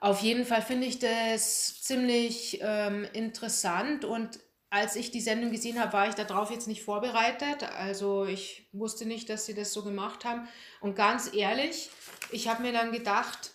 Auf 0.00 0.20
jeden 0.20 0.44
Fall 0.44 0.60
finde 0.60 0.86
ich 0.86 0.98
das 0.98 1.80
ziemlich 1.82 2.58
ähm, 2.60 3.04
interessant 3.14 4.04
und 4.04 4.38
als 4.68 4.96
ich 4.96 5.12
die 5.12 5.20
Sendung 5.20 5.52
gesehen 5.52 5.80
habe, 5.80 5.92
war 5.92 6.08
ich 6.08 6.16
darauf 6.16 6.50
jetzt 6.50 6.66
nicht 6.66 6.82
vorbereitet. 6.82 7.62
Also 7.62 8.24
ich 8.24 8.68
wusste 8.72 9.06
nicht, 9.06 9.30
dass 9.30 9.46
sie 9.46 9.54
das 9.54 9.72
so 9.72 9.84
gemacht 9.84 10.24
haben. 10.24 10.48
Und 10.80 10.96
ganz 10.96 11.32
ehrlich, 11.32 11.90
ich 12.32 12.48
habe 12.48 12.62
mir 12.62 12.72
dann 12.72 12.90
gedacht, 12.90 13.52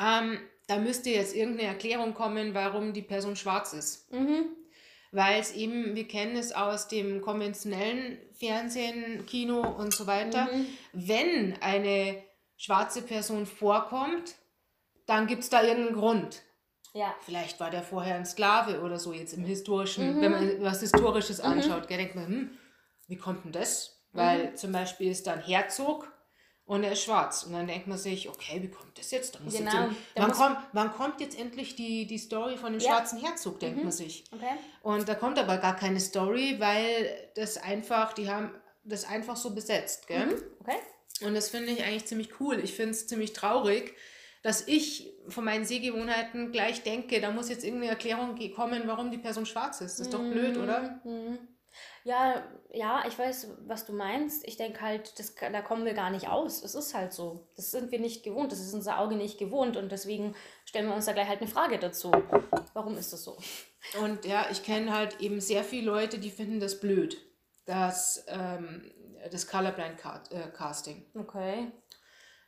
ähm, 0.00 0.40
da 0.66 0.78
müsste 0.78 1.10
jetzt 1.10 1.34
irgendeine 1.34 1.68
Erklärung 1.68 2.14
kommen, 2.14 2.54
warum 2.54 2.92
die 2.92 3.02
Person 3.02 3.36
schwarz 3.36 3.72
ist. 3.72 4.12
Mhm. 4.12 4.46
Weil 5.12 5.40
es 5.40 5.52
eben, 5.54 5.94
wir 5.94 6.06
kennen 6.08 6.36
es 6.36 6.52
aus 6.52 6.88
dem 6.88 7.20
konventionellen 7.22 8.18
Fernsehen, 8.38 9.24
Kino 9.26 9.60
und 9.60 9.94
so 9.94 10.06
weiter. 10.06 10.48
Mhm. 10.52 10.66
Wenn 10.92 11.62
eine 11.62 12.22
schwarze 12.56 13.02
Person 13.02 13.46
vorkommt, 13.46 14.34
dann 15.06 15.26
gibt 15.26 15.42
es 15.44 15.48
da 15.50 15.62
irgendeinen 15.62 15.96
Grund. 15.96 16.42
Ja. 16.92 17.14
Vielleicht 17.20 17.60
war 17.60 17.70
der 17.70 17.82
vorher 17.82 18.16
ein 18.16 18.26
Sklave 18.26 18.80
oder 18.80 18.98
so 18.98 19.12
jetzt 19.12 19.34
im 19.34 19.44
historischen, 19.44 20.16
Mhm. 20.16 20.20
wenn 20.22 20.32
man 20.32 20.62
was 20.62 20.80
Historisches 20.80 21.40
anschaut, 21.40 21.86
gell, 21.88 21.98
denkt 21.98 22.14
man, 22.16 22.26
hm, 22.26 22.50
wie 23.06 23.16
kommt 23.16 23.44
denn 23.44 23.52
das? 23.52 24.02
Weil 24.12 24.46
Mhm. 24.50 24.56
zum 24.56 24.72
Beispiel 24.72 25.10
ist 25.10 25.26
da 25.26 25.34
ein 25.34 25.42
Herzog 25.42 26.10
und 26.66 26.82
er 26.82 26.92
ist 26.92 27.02
schwarz. 27.04 27.44
Und 27.44 27.52
dann 27.52 27.66
denkt 27.66 27.86
man 27.86 27.96
sich, 27.96 28.28
okay, 28.28 28.60
wie 28.60 28.68
kommt 28.68 28.98
das 28.98 29.10
jetzt? 29.12 29.36
Da 29.36 29.40
muss 29.40 29.56
Genau, 29.56 29.70
jetzt 29.72 29.96
wann, 30.16 30.32
kommt, 30.32 30.58
wann 30.72 30.92
kommt 30.92 31.20
jetzt 31.20 31.38
endlich 31.38 31.76
die, 31.76 32.06
die 32.06 32.18
Story 32.18 32.56
von 32.56 32.72
dem 32.72 32.80
Ja. 32.80 32.88
Mhm. 32.90 32.92
schwarzen 32.94 33.20
Herzog, 33.20 33.60
denkt 33.60 33.82
man 33.82 33.92
sich. 33.92 34.24
Okay. 34.32 34.54
Und 34.82 35.08
da 35.08 35.14
kommt 35.14 35.38
aber 35.38 35.58
gar 35.58 35.76
keine 35.76 36.00
Story, 36.00 36.56
weil 36.58 37.30
das 37.36 37.56
einfach, 37.56 38.12
die 38.12 38.28
haben 38.28 38.50
das 38.84 39.04
einfach 39.04 39.36
so 39.36 39.54
besetzt, 39.54 40.08
gell? 40.08 40.26
Mhm. 40.26 40.42
Okay. 40.60 40.76
Und 41.24 41.34
das 41.34 41.48
finde 41.50 41.70
ich 41.72 41.82
eigentlich 41.84 42.06
ziemlich 42.06 42.40
cool. 42.40 42.58
Ich 42.62 42.74
finde 42.74 42.90
es 42.90 43.06
ziemlich 43.06 43.32
traurig, 43.32 43.94
dass 44.42 44.66
ich 44.68 45.12
von 45.28 45.44
meinen 45.44 45.64
Sehgewohnheiten 45.64 46.52
gleich 46.52 46.82
denke, 46.82 47.20
da 47.20 47.30
muss 47.30 47.48
jetzt 47.48 47.64
irgendeine 47.64 47.90
Erklärung 47.92 48.38
kommen, 48.54 48.82
warum 48.86 49.10
die 49.10 49.18
Person 49.18 49.46
schwarz 49.46 49.80
ist. 49.80 49.98
Das 49.98 50.06
ist 50.06 50.14
doch 50.14 50.20
blöd, 50.20 50.56
oder? 50.56 51.00
Mhm. 51.04 51.38
Ja, 52.06 52.46
ja, 52.72 53.02
ich 53.08 53.18
weiß, 53.18 53.48
was 53.66 53.84
du 53.84 53.92
meinst. 53.92 54.46
Ich 54.46 54.56
denke 54.56 54.80
halt, 54.80 55.18
das, 55.18 55.34
da 55.34 55.60
kommen 55.60 55.84
wir 55.84 55.92
gar 55.92 56.10
nicht 56.10 56.28
aus. 56.28 56.62
Es 56.62 56.76
ist 56.76 56.94
halt 56.94 57.12
so. 57.12 57.48
Das 57.56 57.72
sind 57.72 57.90
wir 57.90 57.98
nicht 57.98 58.22
gewohnt. 58.22 58.52
Das 58.52 58.60
ist 58.60 58.72
unser 58.74 59.00
Auge 59.00 59.16
nicht 59.16 59.38
gewohnt. 59.38 59.76
Und 59.76 59.90
deswegen 59.90 60.36
stellen 60.64 60.86
wir 60.86 60.94
uns 60.94 61.06
da 61.06 61.12
gleich 61.14 61.26
halt 61.26 61.40
eine 61.40 61.50
Frage 61.50 61.80
dazu. 61.80 62.12
Warum 62.74 62.96
ist 62.96 63.12
das 63.12 63.24
so? 63.24 63.36
Und 64.00 64.24
ja, 64.24 64.46
ich 64.52 64.62
kenne 64.62 64.94
halt 64.94 65.20
eben 65.20 65.40
sehr 65.40 65.64
viele 65.64 65.86
Leute, 65.86 66.18
die 66.20 66.30
finden 66.30 66.60
das 66.60 66.78
blöd, 66.78 67.16
das, 67.64 68.24
ähm, 68.28 68.88
das 69.32 69.48
Colorblind 69.48 69.98
Ca- 69.98 70.22
äh, 70.30 70.48
Casting. 70.52 71.06
Okay. 71.18 71.72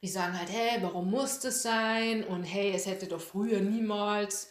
Die 0.03 0.09
sagen 0.09 0.39
halt, 0.39 0.51
hey, 0.53 0.81
warum 0.83 1.11
muss 1.11 1.41
das 1.41 1.63
sein? 1.63 2.23
Und 2.23 2.45
hey, 2.45 2.71
es 2.73 2.87
hätte 2.87 3.09
doch 3.09 3.21
früher 3.21 3.59
niemals 3.59 4.51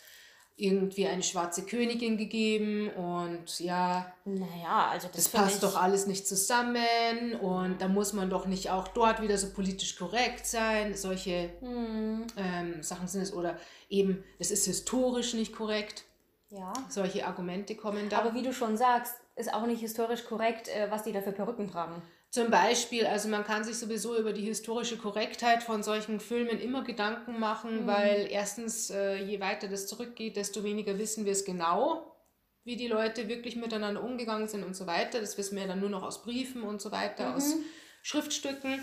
irgendwie 0.59 1.07
eine 1.07 1.21
schwarze 1.21 1.65
Königin 1.65 2.17
gegeben 2.17 2.89
und 2.89 3.59
ja, 3.59 4.11
Naja, 4.25 4.87
also 4.89 5.07
das, 5.07 5.15
das 5.15 5.29
passt 5.29 5.61
doch 5.63 5.75
alles 5.79 6.07
nicht 6.07 6.27
zusammen 6.27 7.35
und 7.41 7.79
da 7.79 7.87
muss 7.87 8.11
man 8.13 8.29
doch 8.31 8.47
nicht 8.47 8.71
auch 8.71 8.87
dort 8.87 9.21
wieder 9.21 9.37
so 9.37 9.53
politisch 9.53 9.95
korrekt 9.97 10.47
sein. 10.47 10.95
Solche 10.95 11.51
Hm, 11.61 12.25
ähm, 12.37 12.81
Sachen 12.81 13.07
sind 13.07 13.21
es 13.21 13.33
oder 13.33 13.57
eben, 13.89 14.23
das 14.39 14.49
ist 14.51 14.65
historisch 14.65 15.33
nicht 15.35 15.53
korrekt. 15.55 16.05
ja. 16.49 16.73
Solche 16.89 17.27
Argumente 17.27 17.75
kommen 17.75 18.09
da. 18.09 18.19
Aber 18.19 18.33
wie 18.33 18.41
du 18.43 18.51
schon 18.51 18.77
sagst, 18.77 19.15
ist 19.35 19.53
auch 19.53 19.67
nicht 19.67 19.81
historisch 19.81 20.25
korrekt, 20.25 20.67
äh, 20.69 20.89
was 20.89 21.03
die 21.03 21.11
da 21.11 21.21
für 21.21 21.31
Perücken 21.31 21.69
tragen. 21.69 22.01
Zum 22.37 22.51
Beispiel, 22.51 23.07
also 23.07 23.29
man 23.29 23.43
kann 23.43 23.63
sich 23.63 23.79
sowieso 23.79 24.15
über 24.15 24.31
die 24.31 24.43
historische 24.43 24.95
Korrektheit 24.95 25.63
von 25.63 25.81
solchen 25.81 26.19
Filmen 26.19 26.59
immer 26.59 26.83
Gedanken 26.83 27.39
machen, 27.39 27.87
weil 27.87 28.27
erstens, 28.29 28.91
äh, 28.91 29.15
je 29.23 29.39
weiter 29.39 29.67
das 29.67 29.87
zurückgeht, 29.87 30.35
desto 30.37 30.63
weniger 30.63 30.99
wissen 30.99 31.25
wir 31.25 31.31
es 31.31 31.45
genau, 31.45 32.15
wie 32.63 32.75
die 32.75 32.87
Leute 32.87 33.27
wirklich 33.27 33.55
miteinander 33.55 34.03
umgegangen 34.03 34.47
sind 34.47 34.63
und 34.63 34.75
so 34.75 34.85
weiter. 34.85 35.19
Das 35.19 35.35
wissen 35.39 35.57
wir 35.57 35.65
dann 35.65 35.79
nur 35.79 35.89
noch 35.89 36.03
aus 36.03 36.21
Briefen 36.21 36.61
und 36.61 36.79
so 36.79 36.91
weiter, 36.91 37.35
aus 37.35 37.55
Schriftstücken, 38.03 38.81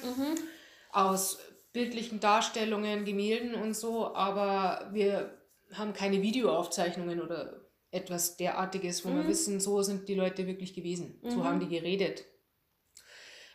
aus 0.91 1.39
bildlichen 1.73 2.19
Darstellungen, 2.19 3.05
Gemälden 3.05 3.55
und 3.55 3.75
so, 3.75 4.17
aber 4.17 4.91
wir 4.93 5.39
haben 5.75 5.93
keine 5.93 6.23
Videoaufzeichnungen 6.23 7.23
oder 7.23 7.61
etwas 7.93 8.37
derartiges, 8.37 9.05
wo 9.05 9.11
wir 9.11 9.29
wissen, 9.29 9.61
so 9.61 9.81
sind 9.83 10.09
die 10.09 10.17
Leute 10.17 10.49
wirklich 10.49 10.75
gewesen, 10.75 11.21
so 11.23 11.45
haben 11.45 11.61
die 11.61 11.69
geredet. 11.69 12.25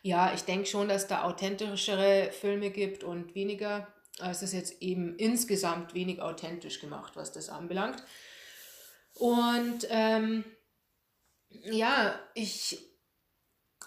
Ja, 0.02 0.34
ich 0.34 0.42
denke 0.42 0.66
schon, 0.66 0.88
dass 0.88 1.08
da 1.08 1.24
authentischere 1.24 2.32
Filme 2.32 2.70
gibt 2.72 3.04
und 3.04 3.36
weniger. 3.36 3.88
Es 4.22 4.42
ist 4.42 4.54
jetzt 4.54 4.82
eben 4.82 5.16
insgesamt 5.18 5.94
wenig 5.94 6.22
authentisch 6.22 6.80
gemacht, 6.80 7.16
was 7.16 7.32
das 7.32 7.50
anbelangt. 7.50 8.04
Und 9.14 9.88
ähm, 9.90 10.46
ja, 11.50 12.18
ich 12.34 12.86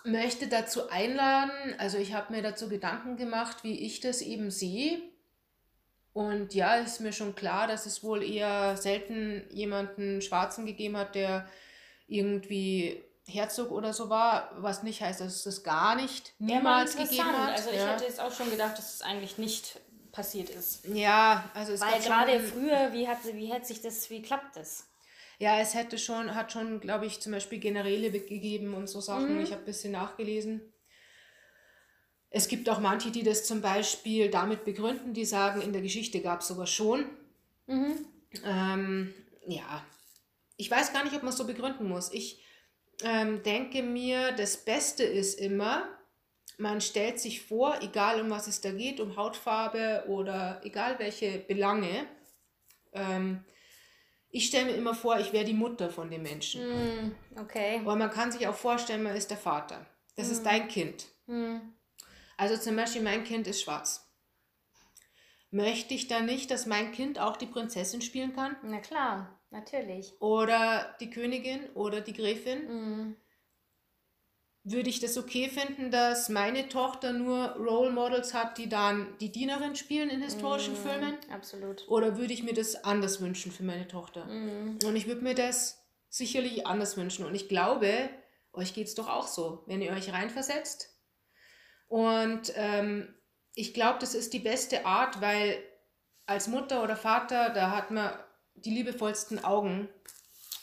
möchte 0.05 0.49
dazu 0.49 0.89
einladen, 0.91 1.75
also 1.79 1.99
ich 1.99 2.13
habe 2.13 2.33
mir 2.33 2.43
dazu 2.43 2.69
Gedanken 2.69 3.17
gemacht, 3.17 3.63
wie 3.63 3.87
ich 3.87 4.01
das 4.01 4.21
eben 4.21 4.51
sehe. 4.51 5.01
Und 6.13 6.55
ja, 6.55 6.75
ist 6.75 7.01
mir 7.01 7.13
schon 7.13 7.35
klar, 7.35 7.67
dass 7.67 7.87
es 7.87 8.03
wohl 8.03 8.23
eher 8.23 8.77
selten 8.77 9.45
jemanden 9.51 10.21
Schwarzen 10.21 10.67
gegeben 10.67 10.97
hat, 10.97 11.15
der 11.15 11.49
irgendwie 12.07 13.03
Herzog 13.27 13.71
oder 13.71 13.93
so 13.93 14.09
war, 14.09 14.51
was 14.59 14.83
nicht 14.83 15.01
heißt, 15.01 15.21
dass 15.21 15.37
es 15.37 15.43
das 15.45 15.63
gar 15.63 15.95
nicht 15.95 16.35
niemals 16.39 16.97
gegeben 16.97 17.25
hat. 17.25 17.57
Also 17.57 17.71
ich 17.71 17.77
ja. 17.77 17.93
hätte 17.93 18.05
jetzt 18.05 18.21
auch 18.21 18.33
schon 18.33 18.51
gedacht, 18.51 18.77
dass 18.77 18.95
es 18.95 19.03
eigentlich 19.03 19.39
nicht 19.39 19.81
passiert 20.11 20.51
ist. 20.51 20.85
ja, 20.87 21.51
also 21.55 21.73
es 21.73 21.81
Weil 21.81 21.93
gab 21.93 22.03
gerade 22.03 22.41
schon, 22.41 22.49
früher, 22.49 22.93
wie 22.93 23.09
hat, 23.09 23.19
wie 23.25 23.53
hat 23.53 23.67
sich 23.67 23.81
das, 23.81 24.11
wie 24.11 24.21
klappt 24.21 24.57
das? 24.57 24.87
ja, 25.43 25.59
es 25.59 25.75
hätte 25.75 25.99
schon, 25.99 26.37
hat 26.37 26.53
schon, 26.53 26.79
glaube 26.79 27.05
ich, 27.07 27.21
zum 27.21 27.33
Beispiel 27.33 27.59
Generäle 27.59 28.13
gegeben 28.13 28.75
und 28.75 28.89
so 28.89 29.01
Sachen. 29.01 29.41
Ich 29.41 29.51
habe 29.51 29.63
ein 29.63 29.67
bisschen 29.67 29.91
nachgelesen. 29.91 30.61
Es 32.31 32.47
gibt 32.47 32.69
auch 32.69 32.79
manche, 32.79 33.11
die 33.11 33.25
das 33.25 33.45
zum 33.45 33.61
Beispiel 33.61 34.31
damit 34.31 34.65
begründen, 34.65 35.15
die 35.15 35.25
sagen, 35.25 35.61
in 35.61 35.73
der 35.73 35.83
Geschichte 35.83 36.21
gab 36.21 36.43
es 36.43 36.49
sowas 36.49 36.71
schon. 36.71 37.07
Ähm, 37.67 39.13
ja, 39.49 39.85
ich 40.57 40.71
weiß 40.71 40.93
gar 40.93 41.03
nicht, 41.03 41.17
ob 41.17 41.25
man 41.25 41.33
es 41.33 41.39
so 41.39 41.45
begründen 41.45 41.89
muss. 41.89 42.13
Ich 42.13 42.41
ähm, 43.05 43.43
denke 43.43 43.83
mir, 43.83 44.33
das 44.33 44.57
Beste 44.57 45.05
ist 45.05 45.39
immer, 45.41 45.89
man 46.59 46.81
stellt 46.81 47.21
sich 47.21 47.43
vor, 47.43 47.81
egal 47.83 48.21
um 48.21 48.31
was 48.31 48.47
es 48.47 48.61
da 48.61 48.73
geht, 48.73 49.01
um 49.01 49.17
Hautfarbe 49.17 50.05
oder 50.09 50.61
egal 50.65 50.99
welche 50.99 51.39
Belange, 51.39 52.07
ähm, 52.93 53.45
ich 54.31 54.47
stelle 54.47 54.67
mir 54.67 54.77
immer 54.77 54.95
vor, 54.95 55.19
ich 55.19 55.33
wäre 55.33 55.45
die 55.45 55.53
Mutter 55.53 55.91
von 55.91 56.11
dem 56.11 56.23
Menschen. 56.23 56.63
Hm, 56.63 57.15
okay. 57.39 57.81
Aber 57.81 57.97
man 57.97 58.11
kann 58.11 58.33
sich 58.33 58.47
auch 58.49 58.55
vorstellen, 58.55 59.03
man 59.03 59.15
ist 59.15 59.31
der 59.31 59.37
Vater. 59.37 59.85
Das 60.17 60.31
ist 60.31 60.45
dein 60.45 60.69
Kind. 60.69 61.07
Hm. 61.27 61.75
Also 62.39 62.57
zum 62.57 62.77
Beispiel, 62.77 63.03
mein 63.03 63.25
Kind 63.25 63.47
ist 63.47 63.63
schwarz. 63.63 64.11
Möchte 65.51 65.93
ich 65.93 66.09
dann 66.09 66.25
nicht, 66.25 66.51
dass 66.51 66.65
mein 66.65 66.93
Kind 66.93 67.19
auch 67.19 67.37
die 67.37 67.47
Prinzessin 67.47 68.01
spielen 68.01 68.35
kann? 68.35 68.57
Na 68.63 68.81
klar, 68.81 69.39
natürlich. 69.53 70.13
Oder 70.21 70.97
die 71.01 71.11
Königin 71.11 71.69
oder 71.75 72.01
die 72.01 72.13
Gräfin? 72.13 72.69
Hm. 72.69 73.17
Würde 74.65 74.91
ich 74.91 75.01
das 75.01 75.19
okay 75.19 75.49
finden, 75.49 75.91
dass 75.91 76.29
meine 76.29 76.69
Tochter 76.69 77.13
nur 77.13 77.57
Role 77.57 77.91
Models 77.91 78.33
hat, 78.33 78.59
die 78.59 78.69
dann 78.69 79.19
die 79.19 79.33
Dienerin 79.33 79.75
spielen 79.75 80.09
in 80.09 80.23
historischen 80.23 80.77
Filmen? 80.77 81.17
Absolut. 81.33 81.85
Oder 81.89 82.17
würde 82.17 82.33
ich 82.33 82.45
mir 82.45 82.55
das 82.55 82.85
anders 82.85 83.21
wünschen 83.21 83.51
für 83.51 83.65
meine 83.65 83.89
Tochter? 83.89 84.25
Und 84.29 84.95
ich 84.95 85.09
würde 85.09 85.23
mir 85.23 85.35
das 85.35 85.85
sicherlich 86.09 86.65
anders 86.65 86.97
wünschen. 86.97 87.27
Und 87.27 87.35
ich 87.35 87.49
glaube, 87.49 88.09
euch 88.53 88.73
geht 88.73 88.87
es 88.87 88.95
doch 88.95 89.09
auch 89.09 89.27
so, 89.27 89.65
wenn 89.67 89.83
ihr 89.83 89.91
euch 89.93 90.13
reinversetzt. 90.13 90.97
Und 91.89 92.53
ähm, 92.55 93.13
ich 93.55 93.75
glaube, 93.75 93.99
das 93.99 94.15
ist 94.15 94.33
die 94.33 94.39
beste 94.39 94.87
Art, 94.87 95.21
weil 95.21 95.63
als 96.27 96.49
Mutter 96.49 96.83
oder 96.85 96.97
Vater, 96.97 97.51
da 97.51 97.71
hat 97.71 97.91
man 97.91 98.13
die 98.55 98.71
liebevollsten 98.71 99.45
Augen 99.45 99.89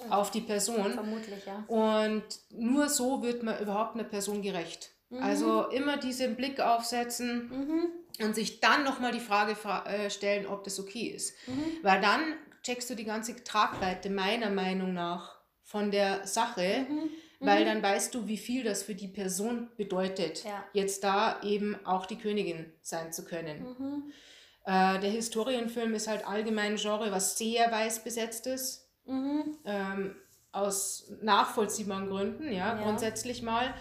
auf 0.09 0.31
die 0.31 0.41
Person. 0.41 0.93
Vermutlich, 0.93 1.45
ja. 1.45 1.63
Und 1.67 2.23
nur 2.51 2.89
so 2.89 3.21
wird 3.21 3.43
man 3.43 3.59
überhaupt 3.59 3.95
einer 3.95 4.03
Person 4.05 4.41
gerecht. 4.41 4.91
Also 5.21 5.67
immer 5.69 5.97
diesen 5.97 6.35
Blick 6.35 6.59
aufsetzen 6.59 7.89
und 8.21 8.35
sich 8.35 8.59
dann 8.59 8.83
nochmal 8.83 9.11
die 9.11 9.19
Frage 9.19 9.55
fra 9.55 9.83
äh, 9.87 10.09
stellen, 10.11 10.45
ob 10.45 10.63
das 10.63 10.79
okay 10.79 11.07
ist. 11.07 11.33
Weil 11.81 11.99
dann 11.99 12.21
checkst 12.61 12.89
du 12.91 12.95
die 12.95 13.05
ganze 13.05 13.43
Tragweite 13.43 14.09
meiner 14.11 14.51
Meinung 14.51 14.93
nach 14.93 15.39
von 15.63 15.89
der 15.89 16.27
Sache, 16.27 16.85
weil 17.39 17.65
dann 17.65 17.81
weißt 17.81 18.13
du, 18.13 18.27
wie 18.27 18.37
viel 18.37 18.63
das 18.63 18.83
für 18.83 18.93
die 18.95 19.07
Person 19.07 19.69
bedeutet, 19.77 20.43
Ja. 20.43 20.63
jetzt 20.73 21.03
da 21.03 21.41
eben 21.41 21.75
auch 21.85 22.05
die 22.05 22.17
Königin 22.17 22.71
sein 22.81 23.11
zu 23.11 23.25
können. 23.25 23.63
Mhm. 23.79 24.13
Äh, 24.69 24.99
der 24.99 25.09
Historienfilm 25.09 25.95
ist 25.95 26.07
halt 26.07 26.27
allgemein 26.27 26.73
ein 26.73 26.77
Genre, 26.77 27.11
was 27.11 27.39
sehr 27.39 27.71
weiß 27.71 28.03
besetzt 28.03 28.45
ist. 28.45 28.87
Mhm. 29.05 29.57
Ähm, 29.65 30.15
aus 30.51 31.11
nachvollziehbaren 31.23 32.07
Gründen, 32.07 32.51
ja, 32.51 32.75
Ja. 32.75 32.83
grundsätzlich 32.83 33.41
mal. 33.41 33.73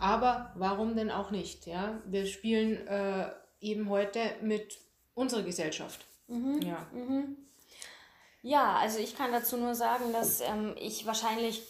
Aber 0.00 0.52
warum 0.56 0.96
denn 0.96 1.12
auch 1.12 1.30
nicht? 1.30 1.66
Ja? 1.66 2.00
Wir 2.06 2.26
spielen 2.26 2.84
äh, 2.88 3.30
eben 3.60 3.88
heute 3.88 4.18
mit 4.40 4.78
unserer 5.14 5.42
Gesellschaft. 5.42 6.04
Mhm. 6.26 6.60
Ja. 6.62 6.88
Ja, 8.42 8.76
also 8.78 8.98
ich 8.98 9.16
kann 9.16 9.30
dazu 9.30 9.56
nur 9.56 9.76
sagen, 9.76 10.12
dass 10.12 10.40
ähm, 10.40 10.74
ich 10.76 11.06
wahrscheinlich 11.06 11.62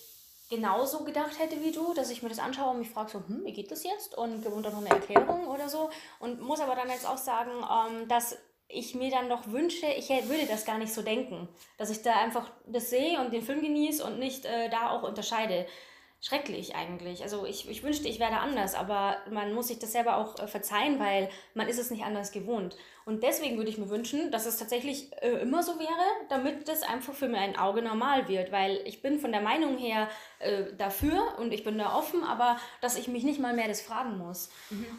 genauso 0.48 1.04
gedacht 1.04 1.38
hätte 1.38 1.62
wie 1.62 1.72
du, 1.72 1.92
dass 1.92 2.08
ich 2.10 2.22
mir 2.22 2.30
das 2.30 2.38
anschaue 2.38 2.70
und 2.70 2.78
mich 2.78 2.88
frage 2.90 3.10
so, 3.10 3.18
hm, 3.26 3.44
wie 3.44 3.52
geht 3.52 3.70
das 3.70 3.84
jetzt? 3.84 4.16
Und 4.16 4.46
und 4.46 4.62
dann 4.62 4.72
noch 4.72 4.80
eine 4.80 4.88
Erklärung 4.88 5.46
oder 5.46 5.68
so. 5.68 5.90
Und 6.20 6.40
muss 6.40 6.60
aber 6.60 6.74
dann 6.74 6.88
jetzt 6.88 7.06
auch 7.06 7.18
sagen, 7.18 7.50
ähm, 7.50 8.08
dass 8.08 8.38
ich 8.72 8.94
mir 8.94 9.10
dann 9.10 9.28
doch 9.28 9.46
wünsche, 9.48 9.86
ich 9.86 10.08
würde 10.08 10.46
das 10.48 10.64
gar 10.64 10.78
nicht 10.78 10.92
so 10.92 11.02
denken. 11.02 11.48
Dass 11.78 11.90
ich 11.90 12.02
da 12.02 12.14
einfach 12.14 12.50
das 12.66 12.90
sehe 12.90 13.20
und 13.20 13.32
den 13.32 13.42
Film 13.42 13.60
genieße 13.60 14.04
und 14.04 14.18
nicht 14.18 14.44
äh, 14.44 14.68
da 14.70 14.90
auch 14.90 15.02
unterscheide. 15.02 15.66
Schrecklich 16.24 16.76
eigentlich. 16.76 17.24
Also 17.24 17.46
ich, 17.46 17.68
ich 17.68 17.82
wünschte, 17.82 18.06
ich 18.06 18.20
wäre 18.20 18.38
anders, 18.38 18.76
aber 18.76 19.16
man 19.28 19.52
muss 19.54 19.66
sich 19.66 19.80
das 19.80 19.90
selber 19.90 20.18
auch 20.18 20.38
äh, 20.38 20.46
verzeihen, 20.46 21.00
weil 21.00 21.28
man 21.54 21.66
ist 21.66 21.80
es 21.80 21.90
nicht 21.90 22.04
anders 22.04 22.30
gewohnt. 22.30 22.76
Und 23.04 23.24
deswegen 23.24 23.56
würde 23.56 23.70
ich 23.70 23.76
mir 23.76 23.90
wünschen, 23.90 24.30
dass 24.30 24.46
es 24.46 24.56
tatsächlich 24.56 25.10
äh, 25.20 25.40
immer 25.40 25.64
so 25.64 25.80
wäre, 25.80 26.06
damit 26.28 26.68
das 26.68 26.84
einfach 26.84 27.12
für 27.12 27.26
mein 27.26 27.56
Auge 27.56 27.82
normal 27.82 28.28
wird, 28.28 28.52
weil 28.52 28.80
ich 28.84 29.02
bin 29.02 29.18
von 29.18 29.32
der 29.32 29.40
Meinung 29.40 29.76
her 29.78 30.08
äh, 30.38 30.72
dafür 30.78 31.38
und 31.40 31.52
ich 31.52 31.64
bin 31.64 31.76
da 31.76 31.92
offen, 31.92 32.22
aber 32.22 32.56
dass 32.80 32.96
ich 32.96 33.08
mich 33.08 33.24
nicht 33.24 33.40
mal 33.40 33.52
mehr 33.52 33.66
das 33.66 33.80
fragen 33.80 34.16
muss. 34.16 34.48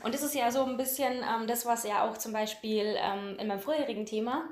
Und 0.04 0.14
das 0.14 0.24
ist 0.24 0.36
ja 0.36 0.52
so 0.52 0.66
ein 0.66 0.76
bisschen 0.76 1.24
ähm, 1.24 1.48
das, 1.48 1.66
was 1.66 1.86
ja 1.86 2.06
auch 2.06 2.18
zum 2.18 2.34
Beispiel 2.34 2.98
ähm, 2.98 3.38
in 3.40 3.48
meinem 3.48 3.62
vorherigen 3.62 4.06
Thema 4.06 4.50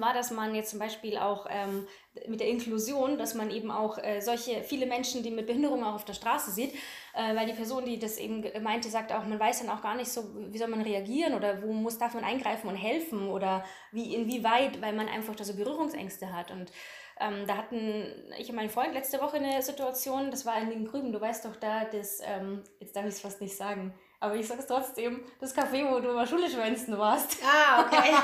war, 0.00 0.14
dass 0.14 0.30
man 0.30 0.54
jetzt 0.54 0.70
zum 0.70 0.78
Beispiel 0.78 1.16
auch 1.16 1.46
ähm, 1.50 1.86
mit 2.26 2.40
der 2.40 2.48
Inklusion, 2.48 3.18
dass 3.18 3.34
man 3.34 3.50
eben 3.50 3.70
auch 3.70 3.98
äh, 3.98 4.20
solche 4.20 4.62
viele 4.62 4.86
Menschen, 4.86 5.22
die 5.22 5.30
mit 5.30 5.46
Behinderung 5.46 5.84
auch 5.84 5.94
auf 5.94 6.04
der 6.04 6.14
Straße 6.14 6.50
sieht, 6.50 6.74
äh, 7.14 7.34
weil 7.34 7.46
die 7.46 7.52
Person, 7.52 7.84
die 7.84 7.98
das 7.98 8.18
eben 8.18 8.44
meinte, 8.62 8.88
sagt 8.88 9.12
auch, 9.12 9.24
man 9.24 9.40
weiß 9.40 9.60
dann 9.60 9.70
auch 9.70 9.82
gar 9.82 9.94
nicht 9.94 10.10
so, 10.10 10.24
wie 10.34 10.58
soll 10.58 10.68
man 10.68 10.82
reagieren 10.82 11.34
oder 11.34 11.62
wo 11.62 11.72
muss, 11.72 11.98
darf 11.98 12.14
man 12.14 12.24
eingreifen 12.24 12.68
und 12.68 12.76
helfen 12.76 13.28
oder 13.28 13.64
wie, 13.90 14.14
inwieweit, 14.14 14.80
weil 14.80 14.92
man 14.92 15.08
einfach 15.08 15.34
da 15.34 15.44
so 15.44 15.54
Berührungsängste 15.54 16.32
hat. 16.32 16.50
Und 16.50 16.72
ähm, 17.20 17.46
da 17.46 17.56
hatten 17.56 18.06
ich 18.38 18.48
und 18.48 18.56
mein 18.56 18.70
Freund 18.70 18.94
letzte 18.94 19.20
Woche 19.20 19.36
eine 19.36 19.62
Situation, 19.62 20.30
das 20.30 20.46
war 20.46 20.60
in 20.60 20.70
den 20.70 20.86
Grüben, 20.86 21.12
du 21.12 21.20
weißt 21.20 21.44
doch 21.44 21.56
da, 21.56 21.84
das, 21.84 22.20
ähm, 22.24 22.62
jetzt 22.80 22.96
darf 22.96 23.04
ich 23.04 23.14
es 23.14 23.20
fast 23.20 23.40
nicht 23.40 23.56
sagen, 23.56 23.94
aber 24.22 24.36
ich 24.36 24.46
sag's 24.46 24.66
trotzdem, 24.66 25.24
das 25.40 25.54
Café, 25.56 25.90
wo 25.90 25.98
du 25.98 26.10
immer 26.10 26.24
Schule 26.26 26.48
schwänzen 26.48 26.96
warst. 26.96 27.38
Ah, 27.44 27.82
okay. 27.82 28.14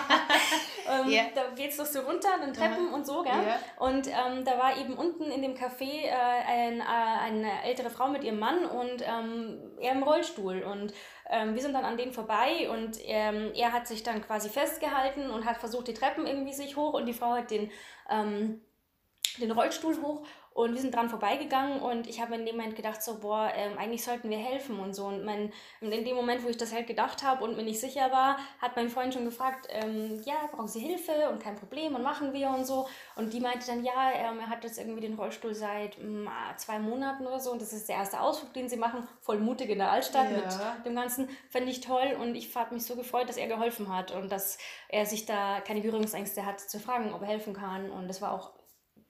Ähm, 0.91 1.11
Ja. 1.11 1.25
Da 1.35 1.51
geht's 1.55 1.77
doch 1.77 1.85
so 1.85 2.01
runter, 2.01 2.33
an 2.33 2.41
den 2.41 2.55
Treppen 2.55 2.89
und 2.95 3.05
so, 3.05 3.23
gell? 3.23 3.33
Ja. 3.33 3.59
Und 3.79 4.07
ähm, 4.07 4.43
da 4.47 4.59
war 4.59 4.75
eben 4.79 4.95
unten 4.95 5.25
in 5.25 5.43
dem 5.43 5.55
Café 5.55 6.05
äh, 6.05 6.11
ein, 6.47 6.81
äh, 6.81 6.85
eine 6.85 7.63
ältere 7.65 7.91
Frau 7.91 8.09
mit 8.09 8.25
ihrem 8.25 8.39
Mann 8.39 8.65
und 8.65 9.03
ähm, 9.03 9.61
er 9.79 9.93
im 9.93 10.03
Rollstuhl. 10.03 10.63
Und 10.63 10.95
ähm, 11.29 11.55
wir 11.55 11.61
sind 11.61 11.75
dann 11.75 11.85
an 11.85 11.99
denen 11.99 12.13
vorbei 12.15 12.71
und 12.71 12.97
ähm, 13.05 13.53
er 13.55 13.73
hat 13.73 13.87
sich 13.87 14.03
dann 14.03 14.23
quasi 14.23 14.49
festgehalten 14.49 15.29
und 15.29 15.45
hat 15.45 15.59
versucht, 15.59 15.89
die 15.89 15.95
Treppen 15.95 16.27
irgendwie 16.27 16.55
sich 16.55 16.75
hoch 16.77 16.95
und 16.95 17.05
die 17.05 17.13
Frau 17.13 17.33
hat 17.33 17.51
den, 17.51 17.71
ähm, 18.09 18.63
den 19.37 19.51
Rollstuhl 19.51 20.01
hoch 20.01 20.27
und 20.59 20.75
wir 20.75 20.81
sind 20.81 20.93
dran 20.93 21.09
vorbeigegangen 21.09 21.79
und 21.81 22.09
ich 22.09 22.21
habe 22.21 22.35
in 22.35 22.45
dem 22.45 22.57
Moment 22.57 22.75
gedacht 22.75 23.01
so, 23.01 23.21
boah, 23.21 23.49
ähm, 23.55 23.79
eigentlich 23.79 24.03
sollten 24.03 24.29
wir 24.29 24.39
helfen 24.39 24.81
und 24.81 24.93
so. 24.93 25.07
Und 25.07 25.25
mein, 25.25 25.53
in 25.81 26.05
dem 26.05 26.17
Moment, 26.17 26.43
wo 26.43 26.49
ich 26.49 26.57
das 26.57 26.75
halt 26.75 26.89
gedacht 26.89 27.23
habe 27.23 27.45
und 27.45 27.57
mir 27.57 27.63
nicht 27.63 27.79
sicher 27.79 28.11
war, 28.11 28.39
hat 28.61 28.75
mein 28.75 28.89
Freund 28.89 29.15
schon 29.15 29.25
gefragt, 29.25 29.69
ähm, 29.71 30.21
ja, 30.25 30.35
brauchen 30.51 30.67
Sie 30.67 30.81
Hilfe 30.81 31.31
und 31.31 31.41
kein 31.41 31.55
Problem 31.55 31.95
und 31.95 32.03
machen 32.03 32.33
wir 32.33 32.51
und 32.51 32.67
so. 32.67 32.89
Und 33.15 33.33
die 33.33 33.39
meinte 33.39 33.69
dann, 33.69 33.85
ja, 33.85 34.11
ähm, 34.13 34.41
er 34.41 34.49
hat 34.49 34.65
jetzt 34.65 34.79
irgendwie 34.81 35.01
den 35.01 35.15
Rollstuhl 35.15 35.55
seit 35.55 35.97
mm, 36.03 36.27
ah, 36.27 36.57
zwei 36.57 36.81
Monaten 36.81 37.25
oder 37.25 37.39
so 37.39 37.53
und 37.53 37.63
das 37.63 37.73
ist 37.73 37.89
der 37.89 37.95
erste 37.95 38.21
Ausflug, 38.21 38.53
den 38.53 38.69
sie 38.69 38.77
machen, 38.77 39.07
voll 39.21 39.39
mutig 39.39 39.71
in 39.71 39.79
der 39.79 39.93
Altstadt 39.93 40.29
Ja. 40.33 40.75
mit 40.79 40.87
dem 40.87 40.97
Ganzen, 40.97 41.29
fände 41.51 41.71
ich 41.71 41.83
toll 41.83 42.17
und 42.21 42.35
ich 42.35 42.53
habe 42.57 42.75
mich 42.75 42.85
so 42.85 42.97
gefreut, 42.97 43.29
dass 43.29 43.37
er 43.37 43.47
geholfen 43.47 43.95
hat 43.97 44.11
und 44.11 44.33
dass 44.33 44.59
er 44.89 45.07
sich 45.07 45.25
da 45.25 45.61
keine 45.61 45.83
Berührungsängste 45.83 46.45
hat 46.45 46.59
zu 46.59 46.81
fragen, 46.81 47.15
ob 47.15 47.23
er 47.23 47.29
helfen 47.29 47.55
kann 47.55 47.93
und 47.93 48.09
das 48.09 48.21
war 48.21 48.33
auch 48.33 48.58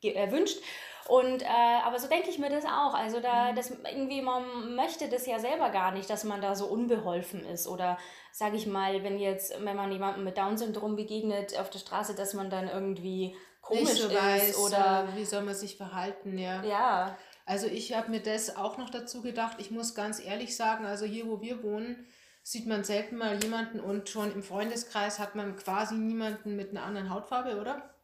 erwünscht. 0.03 0.59
Und 1.09 1.43
äh, 1.43 1.47
aber 1.85 1.99
so 1.99 2.07
denke 2.07 2.29
ich 2.29 2.39
mir 2.39 2.51
das 2.51 2.67
auch. 2.67 2.93
Also 2.93 3.21
da 3.21 3.53
das 3.53 3.71
irgendwie 3.71 4.21
man 4.21 4.75
möchte 4.77 5.09
das 5.09 5.27
ja 5.27 5.39
selber 5.39 5.71
gar 5.71 5.93
nicht, 5.93 6.11
dass 6.11 6.25
man 6.25 6.43
da 6.43 6.55
so 6.55 6.67
unbeholfen 6.67 7.47
ist 7.47 7.67
oder 7.67 7.99
sage 8.31 8.57
ich 8.57 8.67
mal, 8.67 9.03
wenn 9.03 9.19
jetzt 9.19 9.55
wenn 9.65 9.77
man 9.77 9.91
jemandem 9.91 10.25
mit 10.25 10.37
Down-Syndrom 10.37 10.97
begegnet 10.97 11.59
auf 11.59 11.71
der 11.71 11.79
Straße, 11.79 12.15
dass 12.15 12.35
man 12.35 12.51
dann 12.51 12.69
irgendwie 12.69 13.35
komisch 13.63 14.01
so 14.01 14.09
ist 14.09 14.15
weiß, 14.15 14.59
oder 14.59 15.09
äh, 15.09 15.17
wie 15.17 15.25
soll 15.25 15.43
man 15.43 15.55
sich 15.55 15.77
verhalten, 15.77 16.37
ja. 16.39 16.63
ja, 16.63 17.19
Also 17.47 17.67
ich 17.67 17.95
habe 17.95 18.11
mir 18.11 18.21
das 18.21 18.57
auch 18.57 18.77
noch 18.77 18.91
dazu 18.91 19.23
gedacht. 19.23 19.57
Ich 19.59 19.71
muss 19.71 19.95
ganz 19.95 20.23
ehrlich 20.23 20.57
sagen, 20.57 20.85
also 20.85 21.07
hier, 21.07 21.27
wo 21.27 21.41
wir 21.41 21.63
wohnen, 21.63 22.07
sieht 22.43 22.67
man 22.67 22.85
selten 22.85 23.17
mal 23.17 23.43
jemanden 23.43 23.81
und 23.81 24.09
schon 24.09 24.33
im 24.33 24.43
Freundeskreis 24.43 25.19
hat 25.19 25.35
man 25.35 25.57
quasi 25.57 25.95
niemanden 25.95 26.57
mit 26.57 26.71
einer 26.71 26.83
anderen 26.83 27.11
Hautfarbe, 27.11 27.61
oder? 27.61 27.95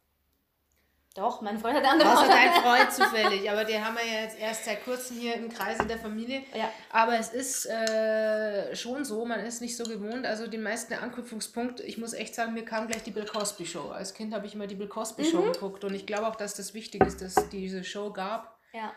Doch, 1.15 1.41
mein 1.43 1.59
Freund 1.59 1.77
hat 1.77 1.85
andere 1.85 2.13
Außer 2.13 2.27
dein 2.27 2.53
Freund 2.61 2.93
zufällig, 2.93 3.49
aber 3.49 3.65
den 3.65 3.85
haben 3.85 3.97
wir 3.97 4.05
ja 4.05 4.23
jetzt 4.23 4.37
erst 4.37 4.65
seit 4.65 4.85
kurzem 4.85 5.17
hier 5.17 5.35
im 5.35 5.49
Kreise 5.49 5.87
der 5.87 5.99
Familie. 5.99 6.43
Ja. 6.53 6.69
Aber 6.91 7.17
es 7.17 7.33
ist 7.33 7.67
äh, 7.67 8.75
schon 8.75 9.05
so, 9.05 9.25
man 9.25 9.39
ist 9.39 9.61
nicht 9.61 9.77
so 9.77 9.85
gewohnt. 9.85 10.27
Also 10.27 10.49
den 10.49 10.65
meisten 10.65 10.93
Anknüpfungspunkt, 10.93 11.79
ich 11.79 11.99
muss 11.99 12.15
echt 12.15 12.35
sagen, 12.35 12.53
mir 12.53 12.65
kam 12.65 12.89
gleich 12.89 13.05
die 13.05 13.13
Bill 13.13 13.27
Cosby 13.27 13.65
Show. 13.65 13.91
Als 13.91 14.13
Kind 14.13 14.35
habe 14.35 14.47
ich 14.47 14.55
immer 14.55 14.67
die 14.67 14.75
Bill 14.75 14.89
Cosby 14.89 15.25
Show 15.25 15.43
geguckt 15.53 15.85
und 15.85 15.95
ich 15.95 16.05
glaube 16.05 16.27
auch, 16.27 16.35
dass 16.35 16.55
das 16.55 16.75
wichtig 16.75 17.05
ist, 17.05 17.23
dass 17.23 17.37
es 17.37 17.49
diese 17.49 17.85
Show 17.85 18.13
gab. 18.13 18.59
Ja. 18.73 18.93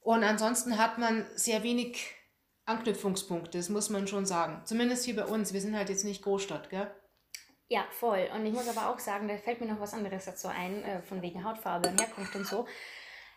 Und 0.00 0.22
ansonsten 0.22 0.76
hat 0.76 0.98
man 0.98 1.24
sehr 1.34 1.62
wenig 1.62 2.14
Anknüpfungspunkte, 2.66 3.56
das 3.56 3.70
muss 3.70 3.88
man 3.88 4.06
schon 4.06 4.26
sagen. 4.26 4.60
Zumindest 4.66 5.06
hier 5.06 5.16
bei 5.16 5.24
uns. 5.24 5.54
Wir 5.54 5.62
sind 5.62 5.74
halt 5.76 5.88
jetzt 5.88 6.04
nicht 6.04 6.22
Großstadt, 6.22 6.68
gell? 6.68 6.90
Ja, 7.72 7.84
voll. 7.88 8.28
Und 8.34 8.44
ich 8.44 8.52
muss 8.52 8.68
aber 8.68 8.90
auch 8.90 8.98
sagen, 8.98 9.28
da 9.28 9.36
fällt 9.36 9.60
mir 9.60 9.68
noch 9.68 9.78
was 9.78 9.94
anderes 9.94 10.24
dazu 10.24 10.48
ein, 10.48 10.82
äh, 10.82 11.02
von 11.02 11.22
wegen 11.22 11.44
Hautfarbe 11.44 11.88
und 11.88 12.00
Herkunft 12.00 12.34
und 12.34 12.44
so. 12.44 12.66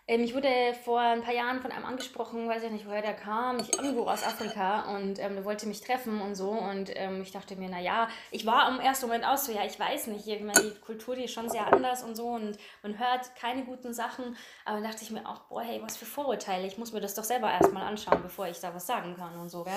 Ähm, 0.07 0.23
ich 0.23 0.33
wurde 0.33 0.49
vor 0.83 0.99
ein 0.99 1.21
paar 1.21 1.35
Jahren 1.35 1.61
von 1.61 1.71
einem 1.71 1.85
angesprochen, 1.85 2.49
weiß 2.49 2.63
ich 2.63 2.71
nicht, 2.71 2.87
woher 2.87 3.03
der 3.03 3.13
kam, 3.13 3.59
ich 3.59 3.75
irgendwo 3.75 4.07
aus 4.07 4.23
Afrika 4.23 4.95
und 4.95 5.19
ähm, 5.19 5.35
der 5.35 5.45
wollte 5.45 5.67
mich 5.67 5.81
treffen 5.81 6.19
und 6.19 6.33
so. 6.33 6.49
Und 6.49 6.91
ähm, 6.95 7.21
ich 7.21 7.31
dachte 7.31 7.55
mir, 7.55 7.69
naja, 7.69 8.09
ich 8.31 8.43
war 8.47 8.67
im 8.69 8.79
ersten 8.79 9.05
Moment 9.05 9.23
auch 9.23 9.37
so, 9.37 9.51
ja, 9.51 9.65
ich 9.65 9.79
weiß 9.79 10.07
nicht, 10.07 10.25
ich 10.25 10.41
meine, 10.41 10.59
die 10.61 10.79
Kultur, 10.81 11.15
die 11.15 11.25
ist 11.25 11.33
schon 11.33 11.51
sehr 11.51 11.71
anders 11.71 12.01
und 12.01 12.15
so 12.15 12.29
und 12.29 12.57
man 12.81 12.97
hört 12.97 13.35
keine 13.35 13.63
guten 13.65 13.93
Sachen. 13.93 14.35
Aber 14.65 14.81
dann 14.81 14.89
dachte 14.89 15.03
ich 15.03 15.11
mir 15.11 15.29
auch, 15.29 15.41
boah, 15.41 15.61
hey, 15.61 15.79
was 15.83 15.95
für 15.95 16.05
Vorurteile, 16.07 16.65
ich 16.65 16.79
muss 16.79 16.91
mir 16.91 17.01
das 17.01 17.13
doch 17.13 17.23
selber 17.23 17.51
erstmal 17.51 17.83
anschauen, 17.83 18.23
bevor 18.23 18.47
ich 18.47 18.59
da 18.59 18.73
was 18.73 18.87
sagen 18.87 19.15
kann 19.15 19.37
und 19.37 19.49
so, 19.49 19.63
gell? 19.63 19.73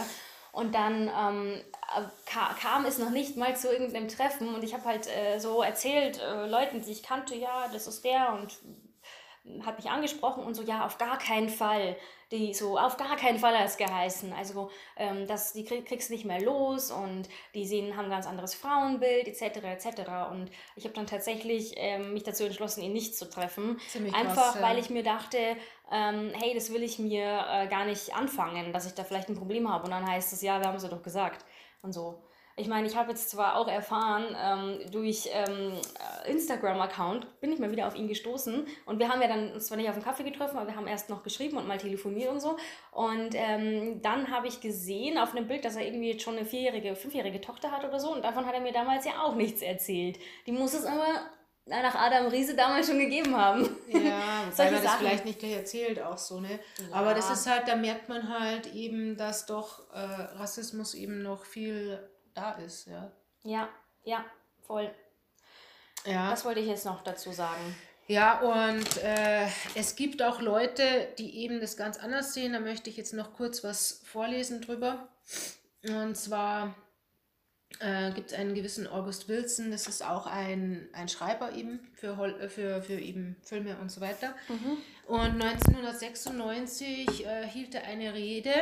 Und 0.56 0.74
dann 0.74 1.10
ähm, 1.14 1.60
ka 2.24 2.54
kam 2.58 2.86
es 2.86 2.96
noch 2.96 3.10
nicht 3.10 3.36
mal 3.36 3.54
zu 3.54 3.70
irgendeinem 3.70 4.08
Treffen. 4.08 4.54
Und 4.54 4.64
ich 4.64 4.72
habe 4.72 4.86
halt 4.86 5.06
äh, 5.06 5.38
so 5.38 5.60
erzählt, 5.62 6.18
äh, 6.18 6.46
Leuten, 6.46 6.80
die 6.80 6.92
ich 6.92 7.02
kannte, 7.02 7.34
ja, 7.34 7.68
das 7.70 7.86
ist 7.86 8.02
der 8.06 8.32
und 8.32 8.58
hat 9.64 9.76
mich 9.76 9.90
angesprochen 9.90 10.44
und 10.44 10.54
so, 10.54 10.62
ja, 10.62 10.84
auf 10.84 10.98
gar 10.98 11.18
keinen 11.18 11.48
Fall. 11.48 11.96
Die 12.32 12.52
so, 12.54 12.76
auf 12.76 12.96
gar 12.96 13.14
keinen 13.14 13.38
Fall 13.38 13.56
hat 13.56 13.66
es 13.66 13.76
geheißen. 13.76 14.32
Also, 14.32 14.70
ähm, 14.96 15.28
das, 15.28 15.52
die 15.52 15.64
krieg, 15.64 15.86
kriegst 15.86 16.08
du 16.08 16.12
nicht 16.12 16.24
mehr 16.24 16.40
los 16.40 16.90
und 16.90 17.28
die 17.54 17.64
sehen, 17.64 17.96
haben 17.96 18.06
ein 18.06 18.10
ganz 18.10 18.26
anderes 18.26 18.54
Frauenbild, 18.54 19.28
etc., 19.28 19.62
etc. 19.62 19.86
Und 20.32 20.50
ich 20.74 20.84
habe 20.84 20.94
dann 20.94 21.06
tatsächlich 21.06 21.74
ähm, 21.76 22.14
mich 22.14 22.24
dazu 22.24 22.42
entschlossen, 22.44 22.82
ihn 22.82 22.92
nicht 22.92 23.16
zu 23.16 23.30
treffen. 23.30 23.78
Ziemlich 23.88 24.12
Einfach, 24.12 24.34
krass, 24.34 24.54
ja. 24.56 24.62
weil 24.62 24.78
ich 24.78 24.90
mir 24.90 25.04
dachte, 25.04 25.38
ähm, 25.92 26.32
hey, 26.34 26.52
das 26.52 26.72
will 26.72 26.82
ich 26.82 26.98
mir 26.98 27.44
äh, 27.48 27.68
gar 27.68 27.84
nicht 27.84 28.14
anfangen, 28.16 28.72
dass 28.72 28.86
ich 28.86 28.94
da 28.94 29.04
vielleicht 29.04 29.28
ein 29.28 29.36
Problem 29.36 29.70
habe. 29.70 29.84
Und 29.84 29.92
dann 29.92 30.06
heißt 30.06 30.32
es, 30.32 30.42
ja, 30.42 30.58
wir 30.58 30.66
haben 30.66 30.76
es 30.76 30.82
ja 30.82 30.88
doch 30.88 31.02
gesagt. 31.02 31.44
Und 31.82 31.92
so. 31.92 32.20
Ich 32.58 32.68
meine, 32.68 32.86
ich 32.86 32.96
habe 32.96 33.10
jetzt 33.10 33.28
zwar 33.28 33.56
auch 33.56 33.68
erfahren, 33.68 34.34
ähm, 34.42 34.90
durch 34.90 35.28
ähm, 35.30 35.72
äh, 36.24 36.30
Instagram-Account 36.30 37.40
bin 37.40 37.52
ich 37.52 37.58
mal 37.58 37.70
wieder 37.70 37.86
auf 37.86 37.94
ihn 37.94 38.08
gestoßen. 38.08 38.66
Und 38.86 38.98
wir 38.98 39.10
haben 39.10 39.20
ja 39.20 39.28
dann 39.28 39.52
uns 39.52 39.66
zwar 39.66 39.76
nicht 39.76 39.90
auf 39.90 39.94
den 39.94 40.02
Kaffee 40.02 40.22
getroffen, 40.22 40.56
aber 40.56 40.68
wir 40.68 40.74
haben 40.74 40.86
erst 40.86 41.10
noch 41.10 41.22
geschrieben 41.22 41.58
und 41.58 41.68
mal 41.68 41.76
telefoniert 41.76 42.30
und 42.30 42.40
so. 42.40 42.56
Und 42.92 43.34
ähm, 43.34 44.00
dann 44.00 44.30
habe 44.30 44.48
ich 44.48 44.62
gesehen 44.62 45.18
auf 45.18 45.36
einem 45.36 45.46
Bild, 45.46 45.66
dass 45.66 45.76
er 45.76 45.84
irgendwie 45.84 46.12
jetzt 46.12 46.22
schon 46.22 46.36
eine 46.36 46.46
vierjährige, 46.46 46.96
fünfjährige 46.96 47.42
Tochter 47.42 47.70
hat 47.70 47.84
oder 47.84 48.00
so. 48.00 48.10
Und 48.10 48.24
davon 48.24 48.46
hat 48.46 48.54
er 48.54 48.62
mir 48.62 48.72
damals 48.72 49.04
ja 49.04 49.22
auch 49.22 49.34
nichts 49.34 49.60
erzählt. 49.60 50.18
Die 50.46 50.52
muss 50.52 50.72
es 50.72 50.86
aber 50.86 51.26
nach 51.66 51.94
Adam 51.94 52.28
Riese 52.28 52.54
damals 52.54 52.86
schon 52.86 52.98
gegeben 52.98 53.36
haben. 53.36 53.68
Ja, 53.88 54.44
Solche 54.54 54.72
man 54.72 54.82
das 54.82 54.94
vielleicht 54.94 55.24
nicht 55.26 55.40
gleich 55.40 55.56
erzählt 55.56 56.00
auch 56.00 56.16
so, 56.16 56.40
ne? 56.40 56.58
Aber 56.90 57.12
das 57.12 57.30
ist 57.30 57.46
halt, 57.46 57.68
da 57.68 57.76
merkt 57.76 58.08
man 58.08 58.30
halt 58.30 58.72
eben, 58.72 59.18
dass 59.18 59.44
doch 59.44 59.90
äh, 59.92 59.98
Rassismus 59.98 60.94
eben 60.94 61.22
noch 61.22 61.44
viel 61.44 61.98
da 62.36 62.52
ist, 62.52 62.86
ja. 62.86 63.10
Ja, 63.42 63.68
ja, 64.04 64.24
voll. 64.66 64.94
Ja. 66.04 66.30
Das 66.30 66.44
wollte 66.44 66.60
ich 66.60 66.66
jetzt 66.66 66.84
noch 66.84 67.02
dazu 67.02 67.32
sagen. 67.32 67.74
Ja, 68.08 68.40
und 68.40 69.02
äh, 69.02 69.48
es 69.74 69.96
gibt 69.96 70.22
auch 70.22 70.40
Leute, 70.40 71.08
die 71.18 71.38
eben 71.38 71.60
das 71.60 71.76
ganz 71.76 71.98
anders 71.98 72.34
sehen. 72.34 72.52
Da 72.52 72.60
möchte 72.60 72.88
ich 72.88 72.96
jetzt 72.96 73.14
noch 73.14 73.34
kurz 73.34 73.64
was 73.64 74.02
vorlesen 74.04 74.60
drüber. 74.60 75.08
Und 75.82 76.16
zwar 76.16 76.76
äh, 77.80 78.12
gibt 78.12 78.30
es 78.30 78.38
einen 78.38 78.54
gewissen 78.54 78.86
August 78.86 79.28
Wilson, 79.28 79.70
das 79.70 79.86
ist 79.86 80.04
auch 80.04 80.26
ein, 80.26 80.88
ein 80.92 81.08
Schreiber 81.08 81.52
eben 81.52 81.80
für, 81.94 82.16
Hol 82.16 82.48
für, 82.48 82.82
für 82.82 82.98
eben 82.98 83.36
Filme 83.42 83.76
und 83.78 83.90
so 83.90 84.00
weiter. 84.00 84.34
Mhm. 84.48 84.76
Und 85.06 85.42
1996 85.42 87.26
äh, 87.26 87.46
hielt 87.46 87.74
er 87.74 87.84
eine 87.84 88.14
Rede 88.14 88.54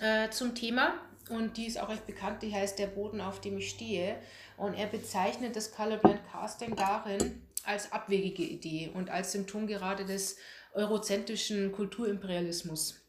äh, 0.00 0.28
zum 0.30 0.54
Thema 0.54 0.94
und 1.28 1.56
die 1.56 1.66
ist 1.66 1.78
auch 1.78 1.88
recht 1.88 2.06
bekannt, 2.06 2.42
die 2.42 2.54
heißt 2.54 2.78
Der 2.78 2.86
Boden, 2.86 3.20
auf 3.20 3.40
dem 3.40 3.58
ich 3.58 3.70
stehe. 3.70 4.20
Und 4.56 4.74
er 4.74 4.86
bezeichnet 4.86 5.56
das 5.56 5.72
Colorblind 5.72 6.20
Casting 6.30 6.76
darin 6.76 7.42
als 7.64 7.92
abwegige 7.92 8.44
Idee 8.44 8.90
und 8.94 9.10
als 9.10 9.32
Symptom 9.32 9.66
gerade 9.66 10.04
des 10.04 10.36
eurozentrischen 10.72 11.72
Kulturimperialismus, 11.72 13.02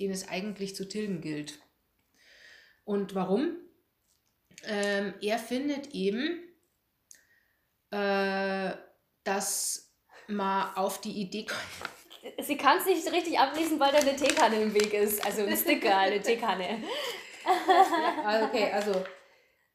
den 0.00 0.10
es 0.10 0.28
eigentlich 0.28 0.74
zu 0.74 0.88
tilgen 0.88 1.20
gilt. 1.20 1.60
Und 2.84 3.14
warum? 3.14 3.56
Ähm, 4.64 5.14
er 5.22 5.38
findet 5.38 5.94
eben, 5.94 6.42
äh, 7.90 8.72
dass 9.22 9.92
man 10.26 10.74
auf 10.74 11.00
die 11.00 11.12
Idee 11.12 11.46
kommt. 11.46 12.44
Sie 12.44 12.56
kann 12.56 12.78
es 12.78 12.86
nicht 12.86 13.10
richtig 13.12 13.38
ablesen, 13.38 13.78
weil 13.80 13.92
da 13.92 13.98
eine 13.98 14.16
Teekanne 14.16 14.60
im 14.60 14.74
Weg 14.74 14.92
ist. 14.92 15.24
Also 15.24 15.44
ein 15.44 15.56
Sticker, 15.56 15.96
eine 15.96 16.20
Teekanne. 16.22 16.82
Ja, 17.44 18.44
okay, 18.44 18.70
also 18.72 18.92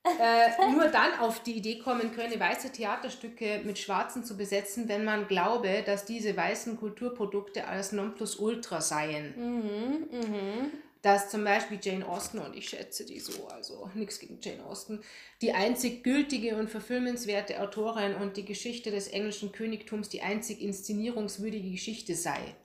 äh, 0.03 0.71
nur 0.71 0.87
dann 0.87 1.19
auf 1.19 1.41
die 1.41 1.53
Idee 1.53 1.79
kommen 1.79 2.13
könne, 2.13 2.39
weiße 2.39 2.71
Theaterstücke 2.71 3.61
mit 3.63 3.79
Schwarzen 3.79 4.23
zu 4.23 4.37
besetzen, 4.37 4.87
wenn 4.87 5.03
man 5.03 5.27
glaube, 5.27 5.83
dass 5.85 6.05
diese 6.05 6.35
weißen 6.37 6.77
Kulturprodukte 6.77 7.67
als 7.67 7.91
Nonplusultra 7.91 8.81
seien. 8.81 9.33
Mhm, 9.35 10.07
mh 10.11 10.69
dass 11.05 11.29
zum 11.29 11.43
Beispiel 11.43 11.77
Jane 11.79 12.07
Austen, 12.07 12.39
und 12.39 12.55
ich 12.55 12.67
schätze 12.67 13.05
die 13.05 13.19
so, 13.19 13.47
also 13.49 13.91
nichts 13.93 14.17
gegen 14.17 14.39
Jane 14.41 14.65
Austen, 14.65 15.01
die 15.39 15.53
einzig 15.53 16.03
gültige 16.03 16.57
und 16.57 16.67
verfilmenswerte 16.67 17.61
Autorin 17.61 18.15
und 18.15 18.37
die 18.37 18.45
Geschichte 18.45 18.89
des 18.89 19.09
englischen 19.09 19.51
Königtums 19.51 20.09
die 20.09 20.23
einzig 20.23 20.61
inszenierungswürdige 20.63 21.69
Geschichte 21.69 22.15
sei. 22.15 22.55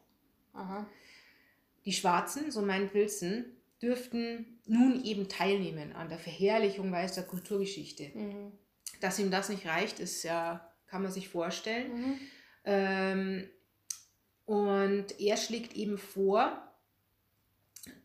Aha. 0.55 0.87
Die 1.85 1.93
Schwarzen, 1.93 2.51
so 2.51 2.63
meint 2.63 2.95
Wilson, 2.95 3.45
dürften 3.83 4.61
nun 4.67 5.05
eben 5.05 5.29
teilnehmen 5.29 5.93
an 5.93 6.09
der 6.09 6.19
Verherrlichung 6.19 6.93
weißer 6.93 7.23
Kulturgeschichte. 7.23 8.11
Mhm. 8.15 8.53
Dass 9.01 9.19
ihm 9.19 9.31
das 9.31 9.49
nicht 9.49 9.67
reicht, 9.67 9.99
ist 10.01 10.23
ja, 10.23 10.73
kann 10.87 11.03
man 11.03 11.13
sich 11.13 11.29
vorstellen. 11.29 11.93
Mhm. 11.93 12.21
Ähm, 12.65 13.51
und 14.45 15.21
er 15.21 15.37
schlägt 15.37 15.75
eben 15.75 15.97
vor, 15.97 16.71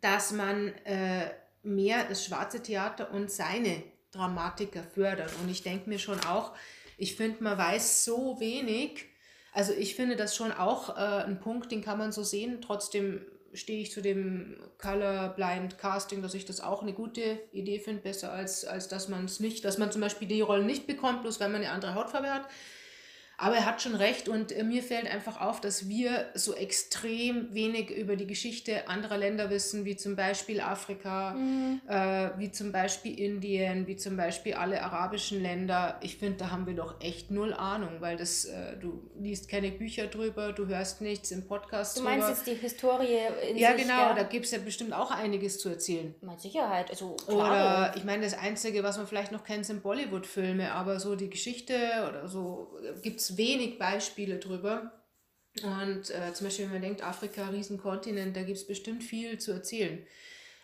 dass 0.02 0.32
man 0.32 0.70
äh, 0.86 1.32
mehr 1.64 2.06
das 2.06 2.24
schwarze 2.24 2.62
Theater 2.62 3.12
und 3.12 3.32
seine 3.32 3.84
Dramatiker 4.12 4.84
fördert. 4.84 5.34
Und 5.42 5.50
ich 5.50 5.64
denke 5.64 5.90
mir 5.90 6.00
schon 6.00 6.20
auch, 6.22 6.54
ich 6.98 7.16
finde, 7.16 7.44
man 7.44 7.58
weiß 7.58 8.06
so 8.06 8.40
wenig. 8.40 9.06
Also 9.52 9.74
ich 9.74 9.96
finde 9.96 10.16
das 10.16 10.36
schon 10.36 10.52
auch 10.52 10.96
äh, 10.96 11.24
ein 11.24 11.40
Punkt, 11.40 11.72
den 11.72 11.82
kann 11.82 11.98
man 11.98 12.12
so 12.12 12.24
sehen. 12.24 12.62
Trotzdem 12.62 13.26
stehe 13.56 13.82
ich 13.82 13.92
zu 13.92 14.02
dem 14.02 14.58
Colorblind 14.78 15.78
Casting, 15.78 16.22
dass 16.22 16.34
ich 16.34 16.46
das 16.46 16.62
auch 16.62 16.82
eine 16.82 16.94
gute 16.94 17.40
Idee 17.52 17.80
finde, 17.80 18.02
besser 18.02 18.32
als, 18.32 18.66
als 18.66 18.88
dass 18.88 19.10
man 19.10 19.26
es 19.26 19.40
nicht, 19.40 19.66
dass 19.66 19.78
man 19.78 19.92
zum 19.92 20.02
Beispiel 20.02 20.28
die 20.28 20.42
Rollen 20.42 20.66
nicht 20.66 20.88
bekommt, 20.88 21.24
bloß 21.24 21.40
wenn 21.40 21.52
man 21.52 21.62
eine 21.62 21.72
andere 21.72 21.96
Hautfarbe 21.96 22.34
hat. 22.34 22.48
Aber 23.38 23.56
er 23.56 23.66
hat 23.66 23.82
schon 23.82 23.96
recht 23.96 24.30
und 24.30 24.52
äh, 24.52 24.64
mir 24.64 24.82
fällt 24.82 25.08
einfach 25.12 25.42
auf, 25.42 25.60
dass 25.60 25.90
wir 25.90 26.28
so 26.36 26.54
extrem 26.54 27.54
wenig 27.54 27.90
über 27.90 28.16
die 28.16 28.28
Geschichte 28.28 28.88
anderer 28.88 29.18
Länder 29.18 29.50
wissen, 29.50 29.86
wie 29.86 29.96
zum 29.96 30.16
Beispiel 30.16 30.62
Afrika, 30.62 31.34
mhm. 31.34 31.82
äh, 31.88 32.30
wie 32.38 32.52
zum 32.52 32.72
Beispiel 32.72 33.20
Indien, 33.20 33.88
wie 33.88 33.98
zum 33.98 34.16
Beispiel 34.16 34.54
alle 34.54 34.82
arabischen 34.82 35.42
Länder. 35.42 36.00
Ich 36.02 36.18
finde, 36.18 36.38
da 36.38 36.52
haben 36.52 36.66
wir 36.66 36.76
doch 36.76 37.02
echt 37.02 37.32
null 37.32 37.54
Ahnung, 37.54 37.98
weil 38.00 38.16
das, 38.16 38.46
äh, 38.46 38.78
du 38.78 39.10
liest 39.20 39.50
keine 39.50 39.72
Bücher 39.72 40.08
drüber, 40.08 40.54
du 40.54 40.68
hörst 40.68 41.02
nichts 41.02 41.32
im 41.32 41.46
Podcast 41.46 41.98
Du 41.98 42.02
meinst 42.04 42.28
drüber. 42.28 42.38
jetzt 42.38 42.48
die 42.48 42.56
Historie 42.56 43.20
in 43.50 43.58
Ja, 43.58 43.74
sich, 43.74 43.82
genau, 43.82 44.00
ja? 44.00 44.14
da 44.14 44.24
gibt 44.24 44.46
es 44.46 44.52
ja 44.52 44.60
bestimmt 44.60 44.94
auch 44.94 45.12
einiges 45.12 45.60
zu 45.60 45.70
erzählen. 45.70 46.16
Mit 46.22 46.40
Sicherheit, 46.40 46.90
also 46.90 47.16
klar. 47.16 47.36
Oder 47.36 47.98
ich 47.98 48.04
meine, 48.06 48.24
das 48.24 48.38
Einzige, 48.38 48.84
was 48.84 48.98
man 48.98 49.08
vielleicht 49.08 49.32
noch 49.32 49.44
kennt, 49.44 49.66
sind 49.66 49.84
Bollywood-Filme, 49.84 50.72
aber 50.72 51.00
so 51.00 51.16
die 51.16 51.30
Geschichte 51.30 51.76
oder 52.08 52.28
so 52.28 52.78
äh, 52.82 53.00
gibt 53.02 53.20
es 53.20 53.25
es 53.30 53.38
wenig 53.38 53.78
Beispiele 53.78 54.40
drüber. 54.40 54.92
Und 55.64 56.10
äh, 56.10 56.34
zum 56.34 56.48
Beispiel, 56.48 56.66
wenn 56.66 56.74
man 56.74 56.82
denkt, 56.82 57.04
Afrika, 57.04 57.48
Riesenkontinent, 57.48 58.36
da 58.36 58.44
gibt 58.44 58.58
es 58.58 58.68
bestimmt 58.68 59.04
viel 59.04 59.38
zu 59.40 59.54
erzählen. 59.54 60.06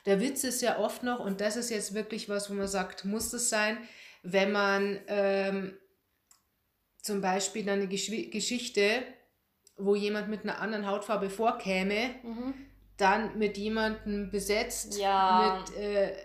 Der 0.06 0.20
Witz 0.20 0.44
ist 0.44 0.62
ja 0.62 0.80
oft 0.80 1.04
noch, 1.04 1.20
und 1.20 1.42
das 1.42 1.56
ist 1.56 1.70
jetzt 1.70 1.94
wirklich 1.94 2.28
was, 2.28 2.50
wo 2.50 2.54
man 2.54 2.68
sagt, 2.68 3.06
muss 3.06 3.30
das 3.30 3.50
sein, 3.50 3.78
wenn 4.24 4.52
man 4.52 5.00
ähm, 5.08 5.78
zum 7.02 7.22
Beispiel 7.22 7.70
eine 7.70 7.88
Gesch 7.88 8.12
Geschichte, 8.32 9.04
wo 9.78 9.96
jemand 9.96 10.30
mit 10.30 10.44
einer 10.44 10.60
anderen 10.60 10.88
Hautfarbe 10.88 11.30
vorkäme, 11.30 12.16
mhm. 12.24 12.54
dann 12.98 13.38
mit 13.38 13.58
jemandem 13.58 14.30
besetzt, 14.30 15.00
ja. 15.00 15.64
mit, 15.68 15.78
äh, 15.78 16.16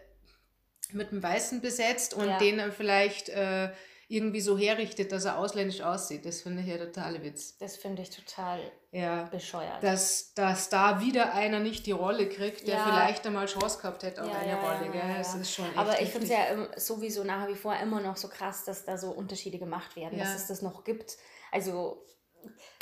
mit 0.93 1.13
einem 1.13 1.23
Weißen 1.23 1.61
besetzt 1.61 2.15
und 2.15 2.27
ja. 2.27 2.39
den 2.39 2.59
dann 2.59 2.73
vielleicht 2.73 3.29
äh, 3.29 3.71
irgendwie 4.09 4.41
so 4.41 4.57
herrichtet, 4.57 5.11
dass 5.11 5.25
er 5.25 5.39
ausländisch 5.39 5.81
aussieht. 5.81 6.25
Das 6.25 6.43
finde 6.43 6.63
ich 6.63 6.69
ja 6.69 6.79
total 6.79 7.23
Witz. 7.25 7.59
Das 7.59 7.77
finde 7.77 8.03
ich 8.03 8.11
total 8.11 8.61
ja, 8.93 9.25
bescheuert. 9.25 9.83
Dass, 9.83 10.33
dass 10.35 10.69
da 10.69 11.01
wieder 11.01 11.35
einer 11.35 11.59
nicht 11.59 11.87
die 11.87 11.93
Rolle 11.93 12.29
kriegt, 12.29 12.69
der 12.69 12.77
ja. 12.77 12.85
vielleicht 12.85 13.27
einmal 13.27 13.47
Chance 13.47 13.79
gehabt 13.79 14.05
hätte 14.05 14.23
auf 14.23 14.31
ja, 14.31 14.39
eine 14.39 14.61
Rolle. 14.61 14.91
Gell? 14.93 15.15
Das 15.19 15.35
ist 15.35 15.53
schon 15.53 15.67
Aber 15.77 16.01
ich 16.01 16.11
finde 16.11 16.27
es 16.27 16.33
ja 16.33 16.79
sowieso 16.79 17.25
nach 17.25 17.49
wie 17.49 17.57
vor 17.57 17.75
immer 17.77 18.01
noch 18.01 18.17
so 18.17 18.29
krass, 18.29 18.65
dass 18.65 18.85
da 18.85 18.97
so 18.97 19.11
Unterschiede 19.11 19.59
gemacht 19.59 19.97
werden, 19.97 20.19
dass 20.19 20.37
es 20.37 20.47
das 20.47 20.63
noch 20.63 20.85
gibt. 20.85 21.17
Also 21.51 22.07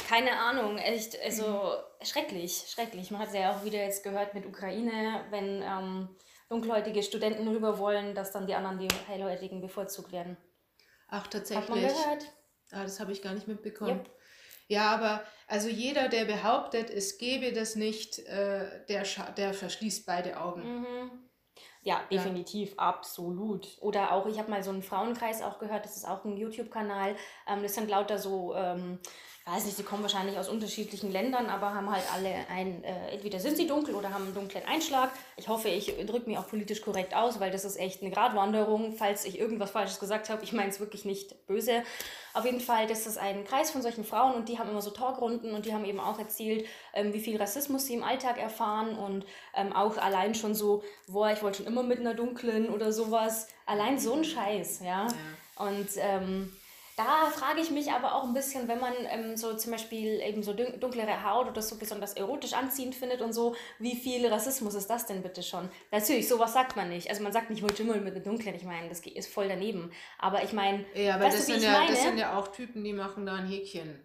keine 0.08 0.38
Ahnung, 0.38 0.76
echt, 0.76 1.18
also 1.22 1.46
mhm. 1.46 2.04
schrecklich, 2.04 2.66
schrecklich. 2.68 3.10
Man 3.10 3.20
hat 3.20 3.28
es 3.28 3.34
ja 3.34 3.54
auch 3.54 3.64
wieder 3.64 3.78
jetzt 3.78 4.02
gehört 4.02 4.34
mit 4.34 4.44
Ukraine, 4.44 5.24
wenn 5.30 5.62
ähm, 5.62 6.08
dunkelhäutige 6.50 7.02
Studenten 7.02 7.48
rüber 7.48 7.78
wollen, 7.78 8.14
dass 8.14 8.32
dann 8.32 8.46
die 8.46 8.54
anderen, 8.54 8.78
die 8.78 8.88
hellhäutigen, 9.06 9.62
bevorzugt 9.62 10.12
werden. 10.12 10.36
Ach, 11.14 11.28
tatsächlich. 11.28 11.68
Hat 11.68 11.76
man 11.76 11.80
gehört? 11.80 12.32
Ah, 12.72 12.82
das 12.82 12.98
habe 12.98 13.12
ich 13.12 13.22
gar 13.22 13.34
nicht 13.34 13.46
mitbekommen. 13.46 13.98
Yep. 13.98 14.10
Ja, 14.66 14.90
aber 14.90 15.22
also 15.46 15.68
jeder, 15.68 16.08
der 16.08 16.24
behauptet, 16.24 16.90
es 16.90 17.18
gäbe 17.18 17.52
das 17.52 17.76
nicht, 17.76 18.18
äh, 18.20 18.84
der, 18.88 19.04
der 19.36 19.54
verschließt 19.54 20.06
beide 20.06 20.40
Augen. 20.40 20.80
Mhm. 20.80 21.10
Ja, 21.82 22.02
definitiv, 22.10 22.70
ja. 22.70 22.78
absolut. 22.78 23.76
Oder 23.80 24.10
auch, 24.12 24.26
ich 24.26 24.38
habe 24.38 24.50
mal 24.50 24.64
so 24.64 24.70
einen 24.70 24.82
Frauenkreis 24.82 25.42
auch 25.42 25.58
gehört, 25.58 25.84
das 25.84 25.96
ist 25.96 26.08
auch 26.08 26.24
ein 26.24 26.36
YouTube-Kanal. 26.36 27.14
Ähm, 27.46 27.62
das 27.62 27.74
sind 27.74 27.88
lauter 27.88 28.18
so 28.18 28.54
ähm, 28.56 28.98
weiß 29.46 29.66
nicht, 29.66 29.76
sie 29.76 29.82
kommen 29.82 30.02
wahrscheinlich 30.02 30.38
aus 30.38 30.48
unterschiedlichen 30.48 31.12
Ländern, 31.12 31.46
aber 31.46 31.74
haben 31.74 31.90
halt 31.90 32.04
alle 32.14 32.30
ein, 32.48 32.82
äh, 32.82 33.10
entweder 33.12 33.38
sind 33.38 33.58
sie 33.58 33.66
dunkel 33.66 33.94
oder 33.94 34.10
haben 34.14 34.24
einen 34.24 34.34
dunklen 34.34 34.64
Einschlag. 34.64 35.10
Ich 35.36 35.48
hoffe, 35.48 35.68
ich 35.68 35.94
drücke 36.06 36.30
mich 36.30 36.38
auch 36.38 36.48
politisch 36.48 36.80
korrekt 36.80 37.14
aus, 37.14 37.40
weil 37.40 37.50
das 37.50 37.66
ist 37.66 37.78
echt 37.78 38.00
eine 38.00 38.10
Gratwanderung, 38.10 38.94
falls 38.94 39.26
ich 39.26 39.38
irgendwas 39.38 39.70
Falsches 39.70 40.00
gesagt 40.00 40.30
habe. 40.30 40.42
Ich 40.44 40.54
meine 40.54 40.70
es 40.70 40.80
wirklich 40.80 41.04
nicht 41.04 41.46
böse. 41.46 41.82
Auf 42.32 42.46
jeden 42.46 42.60
Fall, 42.60 42.86
das 42.86 43.06
ist 43.06 43.18
ein 43.18 43.44
Kreis 43.44 43.70
von 43.70 43.82
solchen 43.82 44.04
Frauen 44.04 44.34
und 44.34 44.48
die 44.48 44.58
haben 44.58 44.70
immer 44.70 44.80
so 44.80 44.90
Talkrunden 44.90 45.52
und 45.52 45.66
die 45.66 45.74
haben 45.74 45.84
eben 45.84 46.00
auch 46.00 46.18
erzählt, 46.18 46.66
ähm, 46.94 47.12
wie 47.12 47.20
viel 47.20 47.36
Rassismus 47.36 47.84
sie 47.84 47.94
im 47.94 48.02
Alltag 48.02 48.38
erfahren 48.38 48.96
und 48.96 49.26
ähm, 49.54 49.74
auch 49.74 49.98
allein 49.98 50.34
schon 50.34 50.54
so, 50.54 50.82
boah, 51.06 51.30
ich 51.30 51.42
wollte 51.42 51.58
schon 51.58 51.66
immer 51.66 51.82
mit 51.82 52.00
einer 52.00 52.14
dunklen 52.14 52.70
oder 52.70 52.92
sowas. 52.92 53.48
Allein 53.66 53.98
so 53.98 54.14
ein 54.14 54.24
Scheiß, 54.24 54.80
ja. 54.80 55.06
ja. 55.06 55.08
Und 55.56 55.88
ähm, 55.98 56.50
da 56.96 57.26
frage 57.30 57.60
ich 57.60 57.70
mich 57.70 57.90
aber 57.90 58.14
auch 58.14 58.24
ein 58.24 58.34
bisschen, 58.34 58.68
wenn 58.68 58.78
man 58.78 58.92
ähm, 59.10 59.36
so 59.36 59.54
zum 59.54 59.72
Beispiel 59.72 60.20
eben 60.20 60.42
so 60.42 60.52
dunklere 60.52 61.24
Haut 61.24 61.48
oder 61.48 61.60
so 61.60 61.76
besonders 61.76 62.14
erotisch 62.14 62.52
anziehend 62.52 62.94
findet 62.94 63.20
und 63.20 63.32
so, 63.32 63.56
wie 63.80 63.96
viel 63.96 64.26
Rassismus 64.28 64.74
ist 64.74 64.88
das 64.88 65.06
denn 65.06 65.22
bitte 65.22 65.42
schon? 65.42 65.68
Natürlich, 65.90 66.28
sowas 66.28 66.52
sagt 66.52 66.76
man 66.76 66.88
nicht. 66.88 67.10
Also 67.10 67.22
man 67.22 67.32
sagt 67.32 67.50
nicht, 67.50 67.58
ich 67.58 67.62
wollte 67.62 67.78
Schimmel 67.78 68.00
mit 68.00 68.14
einem 68.14 68.24
dunklen, 68.24 68.54
ich 68.54 68.62
meine, 68.62 68.88
das 68.88 69.00
ist 69.00 69.32
voll 69.32 69.48
daneben. 69.48 69.90
Aber 70.18 70.44
ich 70.44 70.52
meine, 70.52 70.84
ja, 70.94 71.16
aber 71.16 71.24
das, 71.24 71.46
du, 71.46 71.52
sind 71.52 71.62
ja, 71.62 71.72
meine? 71.72 71.90
das 71.90 72.02
sind 72.02 72.18
ja 72.18 72.38
auch 72.38 72.48
Typen, 72.48 72.84
die 72.84 72.92
machen 72.92 73.26
da 73.26 73.34
ein 73.34 73.46
Häkchen. 73.46 74.00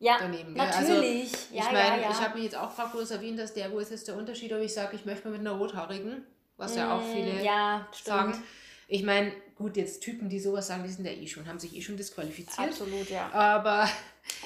Ja, 0.00 0.16
daneben, 0.18 0.54
natürlich. 0.54 1.32
Also, 1.32 1.52
ich 1.52 1.56
ja, 1.58 1.64
meine, 1.66 1.78
ja, 1.78 1.96
ja. 2.02 2.10
ich 2.10 2.20
habe 2.20 2.34
mich 2.34 2.44
jetzt 2.44 2.56
auch 2.56 2.70
gefragt, 2.70 2.92
wo 2.92 2.98
du 2.98 3.04
es 3.04 3.12
erwähnt 3.12 3.38
hast, 3.40 3.54
der, 3.54 3.70
wo 3.70 3.78
ist 3.78 3.92
jetzt 3.92 4.08
der 4.08 4.16
Unterschied, 4.16 4.52
ob 4.52 4.58
ich 4.58 4.74
sage, 4.74 4.96
ich 4.96 5.04
möchte 5.04 5.28
mal 5.28 5.38
mit 5.38 5.46
einer 5.46 5.56
rothaarigen, 5.56 6.26
was 6.56 6.74
mm, 6.74 6.78
ja 6.78 6.96
auch 6.96 7.02
mm, 7.02 7.12
viele 7.12 7.44
ja, 7.44 7.86
sagen. 8.02 8.42
Ich 8.88 9.04
meine, 9.04 9.32
gut, 9.62 9.76
jetzt 9.76 10.02
Typen, 10.02 10.28
die 10.28 10.40
sowas 10.40 10.66
sagen, 10.66 10.82
die 10.84 10.90
sind 10.90 11.04
ja 11.04 11.12
eh 11.12 11.26
schon, 11.26 11.46
haben 11.46 11.58
sich 11.58 11.74
eh 11.74 11.80
schon 11.80 11.96
disqualifiziert. 11.96 12.68
Absolut, 12.68 13.08
ja. 13.08 13.30
Aber, 13.32 13.88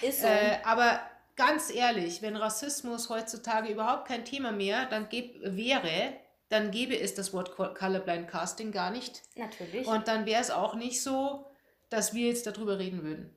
Ist 0.03 0.21
so. 0.21 0.27
äh, 0.27 0.59
aber 0.65 1.01
ganz 1.35 1.75
ehrlich, 1.75 2.23
wenn 2.23 2.37
Rassismus 2.37 3.09
heutzutage 3.09 3.73
überhaupt 3.73 4.07
kein 4.07 4.25
Thema 4.25 4.53
mehr 4.53 4.87
dann 4.87 5.09
gäb, 5.09 5.37
wäre, 5.43 6.13
dann 6.49 6.71
gäbe 6.71 6.99
es 6.99 7.15
das 7.15 7.33
Wort 7.33 7.57
Colorblind 7.57 8.29
Casting 8.29 8.71
gar 8.71 8.91
nicht. 8.91 9.23
Natürlich. 9.35 9.87
Und 9.87 10.07
dann 10.07 10.27
wäre 10.27 10.41
es 10.41 10.51
auch 10.51 10.75
nicht 10.75 11.03
so, 11.03 11.47
dass 11.91 12.15
wir 12.15 12.29
jetzt 12.29 12.47
darüber 12.47 12.79
reden 12.79 13.03
würden. 13.03 13.37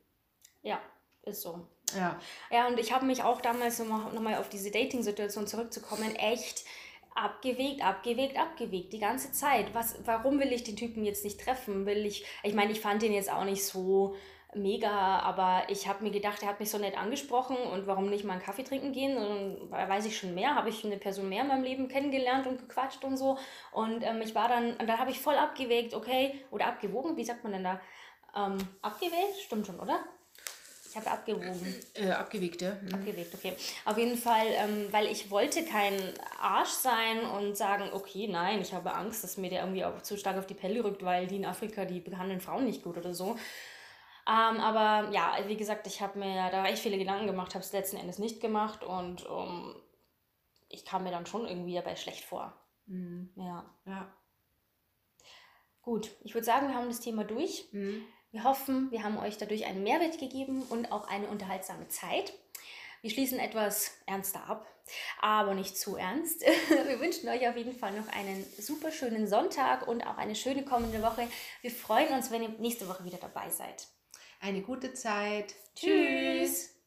Ja, 0.62 0.80
ist 1.24 1.42
so. 1.42 1.68
Ja. 1.96 2.20
Ja, 2.52 2.68
und 2.68 2.80
ich 2.80 2.92
habe 2.94 3.06
mich 3.06 3.24
auch 3.24 3.42
damals 3.42 3.80
nochmal 3.80 4.14
noch 4.14 4.22
mal 4.22 4.36
auf 4.36 4.50
diese 4.50 4.70
Dating-Situation 4.70 5.48
zurückzukommen, 5.48 6.16
echt 6.16 6.66
abgewegt, 7.24 7.84
abgewegt, 7.84 8.38
abgewegt, 8.38 8.94
die 8.94 9.00
ganze 9.00 9.32
Zeit. 9.32 9.74
Was, 9.74 10.00
warum 10.06 10.40
will 10.40 10.52
ich 10.52 10.64
den 10.64 10.76
Typen 10.76 11.04
jetzt 11.04 11.24
nicht 11.24 11.40
treffen? 11.40 11.86
Will 11.86 12.06
ich, 12.06 12.26
ich 12.44 12.54
meine, 12.54 12.72
ich 12.72 12.80
fand 12.80 13.02
den 13.02 13.14
jetzt 13.14 13.32
auch 13.32 13.46
nicht 13.46 13.66
so 13.66 14.16
mega, 14.56 15.20
aber 15.20 15.64
ich 15.68 15.88
habe 15.88 16.04
mir 16.04 16.12
gedacht, 16.12 16.42
er 16.42 16.50
hat 16.50 16.60
mich 16.60 16.72
so 16.72 16.78
nett 16.78 16.98
angesprochen 16.98 17.56
und 17.56 17.86
warum 17.86 18.10
nicht 18.10 18.24
mal 18.24 18.34
einen 18.34 18.42
Kaffee 18.42 18.64
trinken 18.64 18.94
gehen? 18.94 19.18
Und 19.18 19.72
weiß 19.72 20.06
ich 20.06 20.18
schon 20.18 20.34
mehr, 20.34 20.56
habe 20.56 20.70
ich 20.70 20.84
eine 20.84 20.98
Person 20.98 21.30
mehr 21.30 21.44
in 21.44 21.50
meinem 21.50 21.64
Leben 21.64 21.88
kennengelernt 21.88 22.48
und 22.48 22.60
gequatscht 22.60 23.04
und 23.04 23.18
so. 23.18 23.38
Und 23.72 24.04
ähm, 24.04 24.22
ich 24.22 24.34
war 24.34 24.48
dann, 24.48 24.72
und 24.72 24.88
dann 24.88 25.00
habe 25.00 25.12
ich 25.12 25.20
voll 25.20 25.36
abgewegt, 25.36 25.94
okay, 25.94 26.34
oder 26.52 26.68
abgewogen, 26.68 27.16
wie 27.18 27.26
sagt 27.26 27.44
man 27.44 27.54
denn 27.54 27.64
da? 27.64 27.80
Ähm, 28.36 28.58
abgewägt? 28.82 29.40
Stimmt 29.46 29.68
schon, 29.68 29.80
oder? 29.80 30.00
Ich 30.90 30.96
habe 30.96 31.12
abgewogen. 31.12 31.76
Äh, 31.94 32.10
abgewegt, 32.10 32.62
ja. 32.64 32.76
Mhm. 32.82 32.94
Abgewegt, 32.96 33.34
okay. 33.36 33.54
Auf 33.86 33.98
jeden 33.98 34.18
Fall, 34.18 34.48
ähm, 34.48 34.88
weil 34.92 35.06
ich 35.08 35.30
wollte 35.30 35.64
kein 35.64 35.94
Arsch 36.40 36.70
sein 36.70 37.22
und 37.26 37.56
sagen, 37.56 37.90
okay, 37.94 38.28
nein, 38.28 38.60
ich 38.60 38.74
habe 38.74 38.94
Angst, 38.94 39.24
dass 39.24 39.38
mir 39.38 39.52
der 39.52 39.62
irgendwie 39.62 39.86
auch 39.86 40.02
zu 40.02 40.18
stark 40.18 40.38
auf 40.38 40.48
die 40.48 40.56
Pelle 40.56 40.84
rückt, 40.84 41.04
weil 41.04 41.28
die 41.28 41.36
in 41.36 41.46
Afrika, 41.46 41.86
die 41.86 42.00
behandeln 42.00 42.42
Frauen 42.42 42.66
nicht 42.66 42.84
gut 42.84 42.98
oder 42.98 43.14
so. 43.14 43.38
Ähm, 44.28 44.60
aber 44.60 45.12
ja, 45.12 45.38
wie 45.46 45.58
gesagt, 45.58 45.86
ich 45.86 46.02
habe 46.02 46.18
mir 46.18 46.50
da 46.50 46.66
echt 46.66 46.82
viele 46.82 46.98
Gedanken 46.98 47.28
gemacht, 47.28 47.54
habe 47.54 47.64
es 47.64 47.72
letzten 47.72 47.98
Endes 47.98 48.18
nicht 48.18 48.42
gemacht 48.42 48.84
und 48.84 49.26
um, 49.28 49.76
ich 50.70 50.86
kam 50.86 51.04
mir 51.04 51.12
dann 51.12 51.28
schon 51.28 51.48
irgendwie 51.48 51.76
dabei 51.76 51.96
schlecht 51.96 52.26
vor. 52.26 52.56
Mhm. 52.88 53.30
Ja. 53.36 53.70
Ja. 53.86 54.12
Gut, 55.84 56.12
ich 56.24 56.34
würde 56.34 56.46
sagen, 56.46 56.68
wir 56.68 56.76
haben 56.76 56.90
das 56.90 57.00
Thema 57.00 57.24
durch. 57.24 57.70
Mhm. 57.72 58.04
Wir 58.32 58.44
hoffen, 58.44 58.92
wir 58.92 59.04
haben 59.04 59.18
euch 59.18 59.38
dadurch 59.38 59.66
einen 59.66 59.82
Mehrwert 59.84 60.20
gegeben 60.20 60.62
und 60.70 60.92
auch 60.92 61.08
eine 61.08 61.28
unterhaltsame 61.28 61.88
Zeit. 61.88 62.34
Wir 63.02 63.10
schließen 63.10 63.40
etwas 63.40 63.92
ernster 64.06 64.48
ab, 64.48 64.68
aber 65.20 65.56
nicht 65.56 65.78
zu 65.78 65.96
ernst. 65.96 66.42
Wir 66.70 67.00
wünschen 67.00 67.30
euch 67.30 67.48
auf 67.48 67.56
jeden 67.56 67.74
Fall 67.74 67.94
noch 67.94 68.08
einen 68.10 68.46
super 68.58 68.92
schönen 68.92 69.26
Sonntag 69.26 69.88
und 69.88 70.06
auch 70.06 70.18
eine 70.18 70.36
schöne 70.36 70.66
kommende 70.66 71.02
Woche. 71.02 71.28
Wir 71.62 71.72
freuen 71.72 72.14
uns, 72.14 72.30
wenn 72.30 72.44
ihr 72.44 72.50
nächste 72.60 72.90
Woche 72.90 73.06
wieder 73.06 73.18
dabei 73.18 73.50
seid. 73.50 73.88
Eine 74.42 74.62
gute 74.62 74.94
Zeit. 74.94 75.56
Tschüss. 75.76 76.79